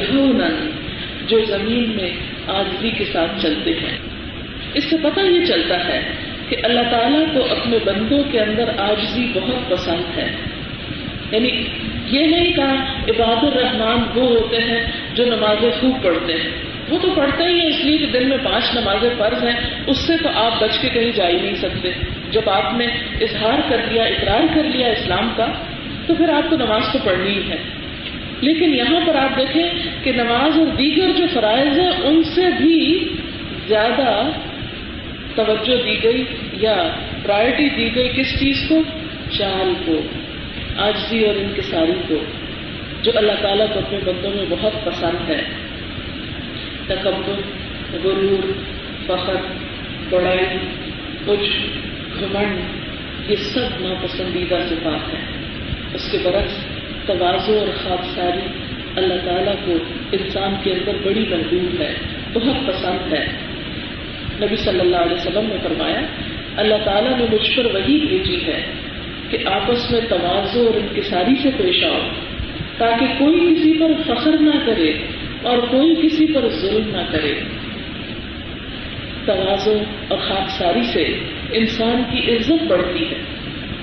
جو 1.28 1.46
زمین 1.46 1.90
میں 1.96 2.10
آجزی 2.48 2.92
کے 2.92 3.06
ساتھ 3.06 3.42
چلتے 3.42 3.72
ہیں۔ 3.72 3.98
اس 4.74 4.84
سے 4.90 4.96
پتہ 5.02 5.20
یہ 5.20 5.46
چلتا 5.46 5.88
ہے 5.88 6.02
کہ 6.50 6.56
اللہ 6.64 6.82
تعالیٰ 6.92 7.34
کو 7.34 7.46
اپنے 7.52 7.78
بندوں 7.86 8.24
کے 8.32 8.40
اندر 8.40 8.70
آجزی 8.78 9.32
بہت 9.34 9.70
پسند 9.70 10.18
ہے۔ 10.18 10.36
یعنی 11.32 11.64
یہ 12.06 12.26
نہیں 12.26 12.54
کہا 12.54 12.74
عباد 13.10 13.44
الرحمان 13.44 14.20
وہ 14.20 14.28
ہوتے 14.30 14.58
ہیں 14.58 14.92
جو 15.20 15.26
نمازیں 15.26 15.70
خوب 15.80 16.04
پڑھتے 16.04 16.34
ہیں۔ 16.34 16.50
وہ 16.90 16.98
تو 17.02 17.14
پڑھتے 17.16 17.44
ہی 17.44 17.60
ہیں 17.60 17.68
اس 17.68 17.86
لیے 17.86 17.98
کہ 17.98 18.06
دن 18.06 18.30
میں 18.30 18.38
پانچ 18.44 18.76
نمازیں 18.76 19.10
فرض 19.18 19.44
ہیں، 19.44 19.70
اس 19.88 19.98
سے 19.98 20.14
تو 20.24 20.30
آپ 20.34 20.62
بچ 20.62 20.80
کے 20.80 20.90
کہیں 20.90 21.12
جا 21.12 21.28
ہی 21.28 21.42
نہیں 21.42 21.56
سکتے۔ 21.56 21.90
جب 22.32 22.50
آپ 22.50 22.74
نے 22.78 22.86
اظہار 23.22 23.60
کر 23.70 23.78
لیا، 23.92 24.04
اقرار 24.04 24.42
کر 24.56 24.64
لیا 24.64 24.88
اسلام 24.88 25.34
کا، 25.38 25.46
تو 26.08 26.16
پھر 26.16 26.30
آپ 26.30 26.50
کو 26.50 26.56
نماز 26.56 26.82
تو 26.94 27.00
پڑھنی 27.04 27.32
ہی 27.32 27.50
ہے۔ 27.50 27.58
لیکن 28.42 28.74
یہاں 28.76 29.00
پر 29.08 29.16
آپ 29.16 29.38
دیکھیں 29.38 29.70
کہ 30.04 30.12
نماز 30.12 30.60
اور 30.60 30.68
دیگر 30.68 31.12
جو 31.18 31.26
فرائض 31.34 31.80
ہیں، 31.80 31.92
ان 32.04 32.24
سے 32.24 32.42
بھی 32.58 33.10
زیادہ 33.68 34.30
توجہ 35.36 35.84
دی 35.84 36.04
گئی 36.04 36.24
یا 36.54 36.90
پرائرٹی 37.24 37.70
دی 37.70 37.96
گئی 37.96 38.10
کس 38.16 38.40
چیز 38.40 38.66
کو؟ 38.70 38.82
چال 39.38 39.74
کو 39.86 40.02
آجزی 40.78 41.26
اور 41.26 41.36
انکساری 41.36 42.02
کو۔ 42.08 42.16
جو 43.02 43.12
اللہ 43.16 43.32
تعالیٰ 43.42 43.66
کو 43.74 43.80
اپنے 43.80 44.00
بندوں 44.06 44.32
میں 44.36 44.46
بہت 44.50 44.86
پسند 44.86 45.30
ہے۔ 45.30 45.42
تکبر، 46.88 47.42
غرور، 48.04 48.52
فخر، 49.08 49.36
بڑائی 50.10 50.58
کچھ 51.26 51.50
گھمنڈ، 52.20 52.60
یہ 53.32 53.36
سب 53.36 53.82
ناپسندیدہ 53.82 54.56
صفات 54.70 55.14
ہیں۔ 55.14 55.26
اس 55.94 56.12
کے 56.12 56.18
برعکس 56.24 56.66
توازو 57.06 57.60
اور 57.60 57.68
خواب 57.84 58.06
ساری 58.16 58.48
اللہ 58.96 59.14
تعالیٰ 59.26 59.54
کو 59.66 59.74
انسان 60.12 60.54
کے 60.64 60.72
اندر 60.72 60.92
بڑی 61.04 61.26
محدود 61.30 61.82
ہے، 61.82 61.94
بہت 62.34 62.68
پسند 62.68 63.14
ہے۔ 63.14 63.26
نبی 64.42 64.56
صلی 64.56 64.80
اللہ 64.80 64.98
علیہ 64.98 65.16
وسلم 65.16 65.46
نے 65.46 65.56
فرمایا، 65.64 66.02
اللہ 66.56 66.76
تعالیٰ 66.86 67.18
نے 67.18 67.26
مجھ 67.32 67.58
پر 67.58 67.66
وہی 67.66 68.06
بھیجی 68.06 68.48
ہے 68.48 68.66
کہ 69.30 69.38
آپس 69.46 69.92
میں 69.92 70.02
توازو 70.10 70.68
اور 70.68 70.74
انکساری 70.76 71.36
سے 71.44 71.50
پیش 71.58 71.84
آؤ۔ 71.84 72.29
تاکہ 72.80 73.06
کوئی 73.18 73.56
کسی 73.56 73.80
پر 73.80 74.14
فخر 74.14 74.38
نہ 74.40 74.66
کرے 74.66 74.94
اور 75.42 75.58
کوئی 75.58 75.96
کسی 75.96 76.34
پر 76.34 76.48
ظلم 76.50 76.96
نہ 76.96 77.12
کرے۔ 77.12 77.34
توازو 79.26 79.78
اور 80.08 80.18
خاکساری 80.18 80.84
سے 80.84 81.20
انسان 81.52 82.04
کی 82.12 82.36
عزت 82.36 82.64
بڑھتی 82.64 83.10
ہے۔ 83.10 83.16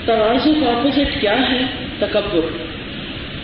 توازو 0.05 0.55
کا 0.55 0.70
اپوزٹ 0.73 1.20
کیا 1.20 1.51
ہے؟ 1.51 1.61
تکبر۔ 1.99 2.47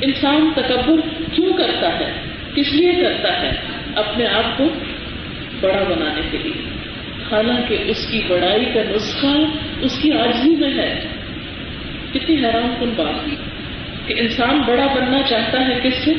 انسان 0.00 0.50
تکبر 0.56 1.00
کیوں 1.32 1.52
کرتا 1.52 2.00
ہے؟ 2.00 2.12
کس 2.54 2.72
لیے 2.72 2.92
کرتا 2.92 3.42
ہے؟ 3.42 3.50
اپنے 3.96 4.26
آپ 4.26 4.58
کو 4.58 4.64
بڑا 5.60 5.82
بنانے 5.82 6.20
کے 6.30 6.38
لیے۔ 6.38 6.62
حالانکہ 7.32 7.76
اس 7.86 8.06
کی 8.10 8.20
بڑائی 8.28 8.64
کا 8.64 8.80
نسخہ 8.94 9.36
اس 9.80 9.98
کی 10.02 10.12
آرزی 10.12 10.50
میں 10.50 10.74
ہے۔ 10.74 11.00
کتنی 12.12 12.36
حیران 12.36 12.74
کن 12.80 12.90
بات 12.96 13.30
کی 13.30 13.36
کہ 14.06 14.14
انسان 14.18 14.62
بڑا 14.66 14.86
بننا 14.86 15.22
چاہتا 15.22 15.66
ہے 15.66 15.80
کس 15.82 15.94
سے؟ 15.94 16.12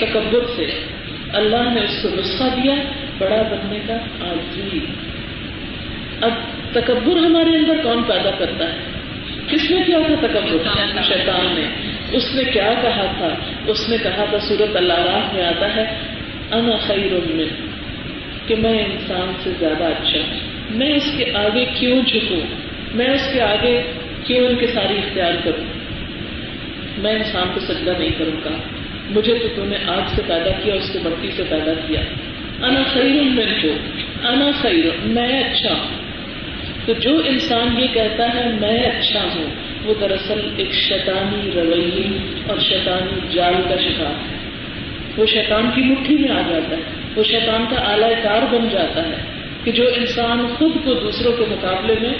تکبر 0.00 0.38
سے۔ 0.56 0.66
اللہ 1.32 1.70
نے 1.74 1.80
اس 1.80 2.02
کو 2.02 2.08
نسخہ 2.08 2.44
دیا، 2.62 2.74
بڑا 3.18 3.42
بننے 3.42 3.78
کا 3.86 3.94
آرزی 4.20 4.78
اب 6.20 6.30
تکبر 6.72 7.16
ہمارے 7.16 7.50
اندر 7.50 7.74
کون 7.82 8.02
پیدا 8.02 8.30
کرتا 8.38 8.72
ہے؟ 8.72 8.78
کس 9.48 9.70
نے 9.70 9.82
کیا 9.86 9.98
تھا 10.06 10.26
تکبر؟ 10.26 10.58
شیطان 11.02 11.54
نے۔ 11.54 11.92
اس 12.12 12.34
نے 12.34 12.44
کیا 12.44 12.72
کہا 12.82 13.12
تھا؟ 13.18 13.28
اس 13.66 13.88
نے 13.88 13.96
کہا 14.02 14.24
تھا، 14.30 14.38
سورت 14.38 14.76
اللہ 14.76 14.92
راہ 14.92 15.34
میں 15.34 15.44
آتا 15.44 15.76
ہے، 15.76 15.82
انا 16.50 16.76
خیر 16.76 17.12
من 17.12 17.44
کہ 18.46 18.56
میں 18.56 18.84
انسان 18.84 19.32
سے 19.44 19.50
زیادہ 19.58 19.84
اچھا 19.84 20.18
ہوں۔ 20.18 20.40
میں 20.70 20.92
اس 20.92 21.12
کے 21.16 21.24
آگے 21.34 21.64
کیوں 21.78 22.02
جھکوں؟ 22.02 22.40
میں 22.94 23.06
اس 23.06 23.28
کے 23.32 23.40
آگے 23.40 23.82
کیوں 24.24 24.46
ان 24.46 24.56
کے 24.56 24.66
ساری 24.66 24.98
اختیار 24.98 25.32
کروں؟ 25.44 25.77
میں 26.98 27.12
انسان 27.12 27.48
کو 27.54 27.60
سجدہ 27.60 27.92
نہیں 27.98 28.10
کروں 28.18 28.44
گا۔ 28.44 28.50
مجھے 29.10 29.38
تو 29.38 29.48
تم 29.56 29.64
نے 29.68 29.76
آگ 29.86 30.02
سے 30.16 30.22
پیدا 30.26 30.50
کیا 30.62 30.74
اس 30.74 30.90
کو 30.92 30.98
بتی 31.02 31.30
سے 31.36 31.42
پیدا 31.48 31.72
کیا۔ 31.86 32.00
انا 32.66 32.82
خیر 32.92 33.22
میں 33.22 33.46
کو 33.62 33.68
انا 34.28 34.50
خیر، 34.60 34.84
میں 35.04 35.44
اچھا 35.44 35.74
ہوں۔ 35.74 35.98
تو 36.86 36.92
جو 36.92 37.22
انسان 37.24 37.80
یہ 37.80 37.86
کہتا 37.94 38.34
ہے، 38.34 38.48
میں 38.60 38.82
اچھا 38.82 39.20
ہوں، 39.34 39.44
وہ 39.84 39.94
دراصل 40.00 40.40
ایک 40.56 40.72
شیطانی 40.72 41.50
رویے 41.54 42.18
اور 42.48 42.58
شیطانی 42.58 43.20
جال 43.30 43.54
کا 43.68 43.76
شکار 43.76 44.30
ہے۔ 44.30 44.50
وہ 45.16 45.26
شیطان 45.26 45.70
کی 45.74 45.80
مٹھی 45.80 46.16
میں 46.16 46.30
آ 46.30 46.42
جاتا 46.50 46.76
ہے۔ 46.76 46.82
وہ 47.16 47.22
شیطان 47.22 47.64
کا 47.70 47.76
اعلی 47.76 48.14
کار 48.22 48.54
بن 48.54 48.68
جاتا 48.68 49.08
ہے 49.08 49.16
کہ 49.64 49.72
جو 49.72 49.84
انسان 49.96 50.46
خود 50.58 50.72
کو 50.84 50.94
دوسروں 50.94 51.32
کے 51.32 51.44
مقابلے 51.48 51.94
میں 52.00 52.12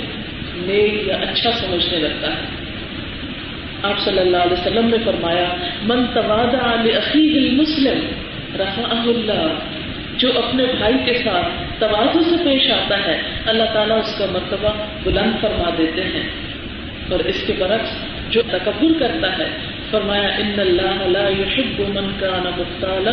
نیک 0.57 1.09
یا 1.09 1.17
اچھا 1.17 1.51
سمجھنے 1.53 1.99
لگتا 1.99 2.27
ہے۔ 2.27 2.58
آپ 3.83 3.99
صلی 3.99 4.19
اللہ 4.19 4.37
علیہ 4.37 4.53
وسلم 4.53 4.89
نے 4.89 4.97
فرمایا، 5.05 5.45
من 5.83 6.07
تواد 6.15 6.55
علی 6.55 6.93
رفا 8.55 9.01
اللہ، 9.05 9.47
جو 10.17 10.29
اپنے 10.39 10.65
بھائی 10.79 10.95
کے 11.05 11.15
ساتھ 11.25 11.81
توازو 11.81 12.21
سے 12.21 12.37
پیش 12.45 12.71
آتا 12.71 13.07
ہے، 13.07 13.23
اللہ 13.47 13.65
تعالیٰ 13.73 13.99
اس 13.99 14.19
کا 14.19 14.27
مرتبہ 14.33 14.69
بلند 15.05 15.33
فرما 15.41 15.71
دیتے 15.79 16.03
ہیں۔ 16.03 16.29
اور 17.11 17.21
اس 17.21 17.45
کے 17.47 17.53
برعکس 17.59 17.91
جو 18.31 18.43
تکبر 18.43 18.99
کرتا 18.99 19.39
ہے، 19.39 19.47
فرمایا، 19.91 20.29
ان 20.29 20.55
اللہ 20.57 21.07
لا 21.07 21.29
يحب 21.29 21.81
من 21.81 22.11
كان 22.21 22.51
مختالا 22.59 23.13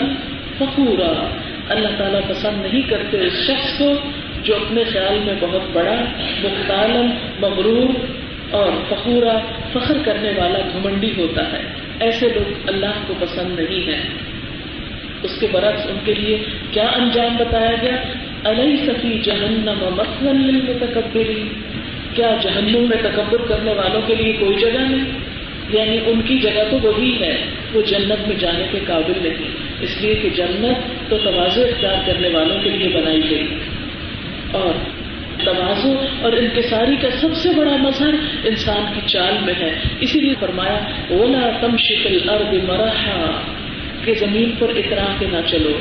فخورا. 0.57 1.29
اللہ 1.69 1.87
تعالیٰ 1.97 2.19
پسند 2.27 2.61
نہیں 2.61 2.81
کرتے 2.89 3.17
اس 3.21 3.33
شخص 3.33 3.79
کو 3.79 3.93
جو 4.43 4.55
اپنے 4.55 4.83
خیال 4.83 5.19
میں 5.25 5.33
بہت 5.39 5.61
بڑا 5.73 5.93
مختالم 6.43 7.11
مغرور 7.39 7.89
اور 8.55 8.71
فخورا 8.89 9.37
فخر 9.73 9.97
کرنے 10.05 10.29
والا 10.37 10.59
گھمنڈی 10.73 11.13
ہوتا 11.17 11.51
ہے۔ 11.51 11.63
ایسے 11.99 12.29
لوگ 12.29 12.51
اللہ 12.67 12.91
کو 13.07 13.13
پسند 13.19 13.59
نہیں 13.59 13.87
ہیں۔ 13.87 14.01
اس 15.23 15.37
کے 15.39 15.47
برعکس 15.51 15.87
ان 15.89 15.97
کے 16.05 16.13
لیے 16.13 16.37
کیا 16.71 16.87
انجام 16.87 17.37
بتایا 17.37 17.71
گیا؟ 17.81 17.95
علیہ 18.43 18.75
سفی 18.75 19.19
جہنم 19.19 19.95
مثلاً 19.95 20.35
للمتکبری 20.35 21.43
کیا 22.13 22.37
جہنم 22.41 22.89
میں 22.89 22.97
تکبر 22.97 23.37
کرنے 23.37 23.73
والوں 23.73 24.01
کے 24.07 24.15
لیے 24.15 24.33
کوئی 24.33 24.57
جگہ 24.59 24.79
نہیں 24.79 25.25
یعنی 25.69 25.99
ان 26.05 26.21
کی 26.21 26.39
جگہ 26.39 26.63
تو 26.71 26.77
وہی 26.83 27.19
ہے، 27.21 27.37
وہ 27.73 27.81
جنت 27.81 28.27
میں 28.27 28.35
جانے 28.39 28.65
کے 28.71 28.79
قابل 28.87 29.13
نہیں۔ 29.21 29.47
اس 29.81 30.01
لیے 30.01 30.15
کہ 30.15 30.29
جنت 30.29 31.09
تو 31.09 31.17
توازو 31.17 31.61
اختیار 31.61 31.95
کرنے 32.05 32.29
والوں 32.29 32.61
کے 32.63 32.69
لیے 32.69 33.01
بنائی 33.01 33.21
گئی۔ 33.29 33.47
اور 34.51 34.94
توازو 35.45 35.93
اور 36.21 36.31
انکساری 36.31 36.95
کا 36.95 37.09
سب 37.21 37.33
سے 37.33 37.49
بڑا 37.57 37.75
مظہر 37.75 38.13
انسان 38.43 38.93
کی 38.93 39.01
چال 39.05 39.37
میں 39.45 39.53
ہے۔ 39.59 39.71
اسی 39.99 40.19
لیے 40.19 40.33
فرمایا 40.39 40.77
اولا 41.09 41.49
تم 41.61 41.77
شکل 41.77 42.29
ارد 42.29 42.53
مرحا 42.67 43.31
کہ 44.05 44.13
زمین 44.13 44.51
پر 44.59 44.69
اترا 44.69 45.05
کے 45.19 45.25
نہ 45.31 45.37
چلو۔ 45.45 45.71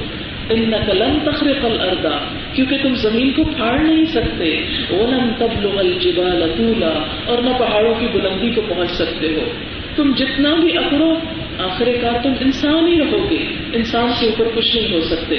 ان 0.50 0.70
نقلم 0.70 1.18
تخرق 1.24 1.64
الارض 1.64 2.06
کیونکہ 2.52 2.76
تم 2.82 2.94
زمین 2.94 3.30
کو 3.30 3.44
پھاڑ 3.44 3.80
نہیں 3.80 4.04
سکتے۔ 4.04 4.56
اولم 4.90 5.30
تبلغ 5.38 5.78
الجبال 5.78 6.52
طولا۔ 6.56 7.06
اور 7.26 7.38
نہ 7.38 7.50
پہاڑوں 7.58 7.94
کی 8.00 8.06
بلندی 8.06 8.50
کو 8.50 8.62
پہنچ 8.68 8.90
سکتے 8.90 9.26
ہو۔ 9.26 9.50
تم 9.96 10.12
جتنا 10.16 10.54
بھی 10.54 10.78
اکڑو 10.78 11.14
آخر 11.58 11.88
کار 12.02 12.22
تم 12.22 12.32
انسان 12.40 12.88
ہی 12.88 12.98
رہو 12.98 13.30
گے۔ 13.30 13.46
انسان 13.72 14.08
سے 14.08 14.26
اوپر 14.26 14.44
کچھ 14.54 14.76
نہیں 14.76 14.94
ہو 14.94 15.00
سکتے۔ 15.00 15.36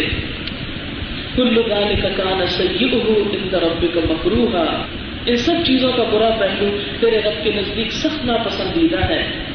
کل 1.35 1.57
گال 1.69 1.95
کا 2.01 2.09
کان 2.09 2.47
سید 2.47 2.93
ہو 2.93 3.23
ان 3.31 3.55
رب 3.55 3.85
کا 3.93 4.13
مکرو 4.13 4.47
ان 5.25 5.37
سب 5.37 5.53
چیزوں 5.65 5.91
کا 5.91 6.03
برا 6.03 6.29
پہلو 6.39 6.65
تیرے 6.99 7.21
رب 7.21 7.43
کے 7.43 7.51
نزدیک 7.55 7.91
سخت 7.91 8.25
ناپسندیدہ 8.25 9.05
ہے۔ 9.09 9.54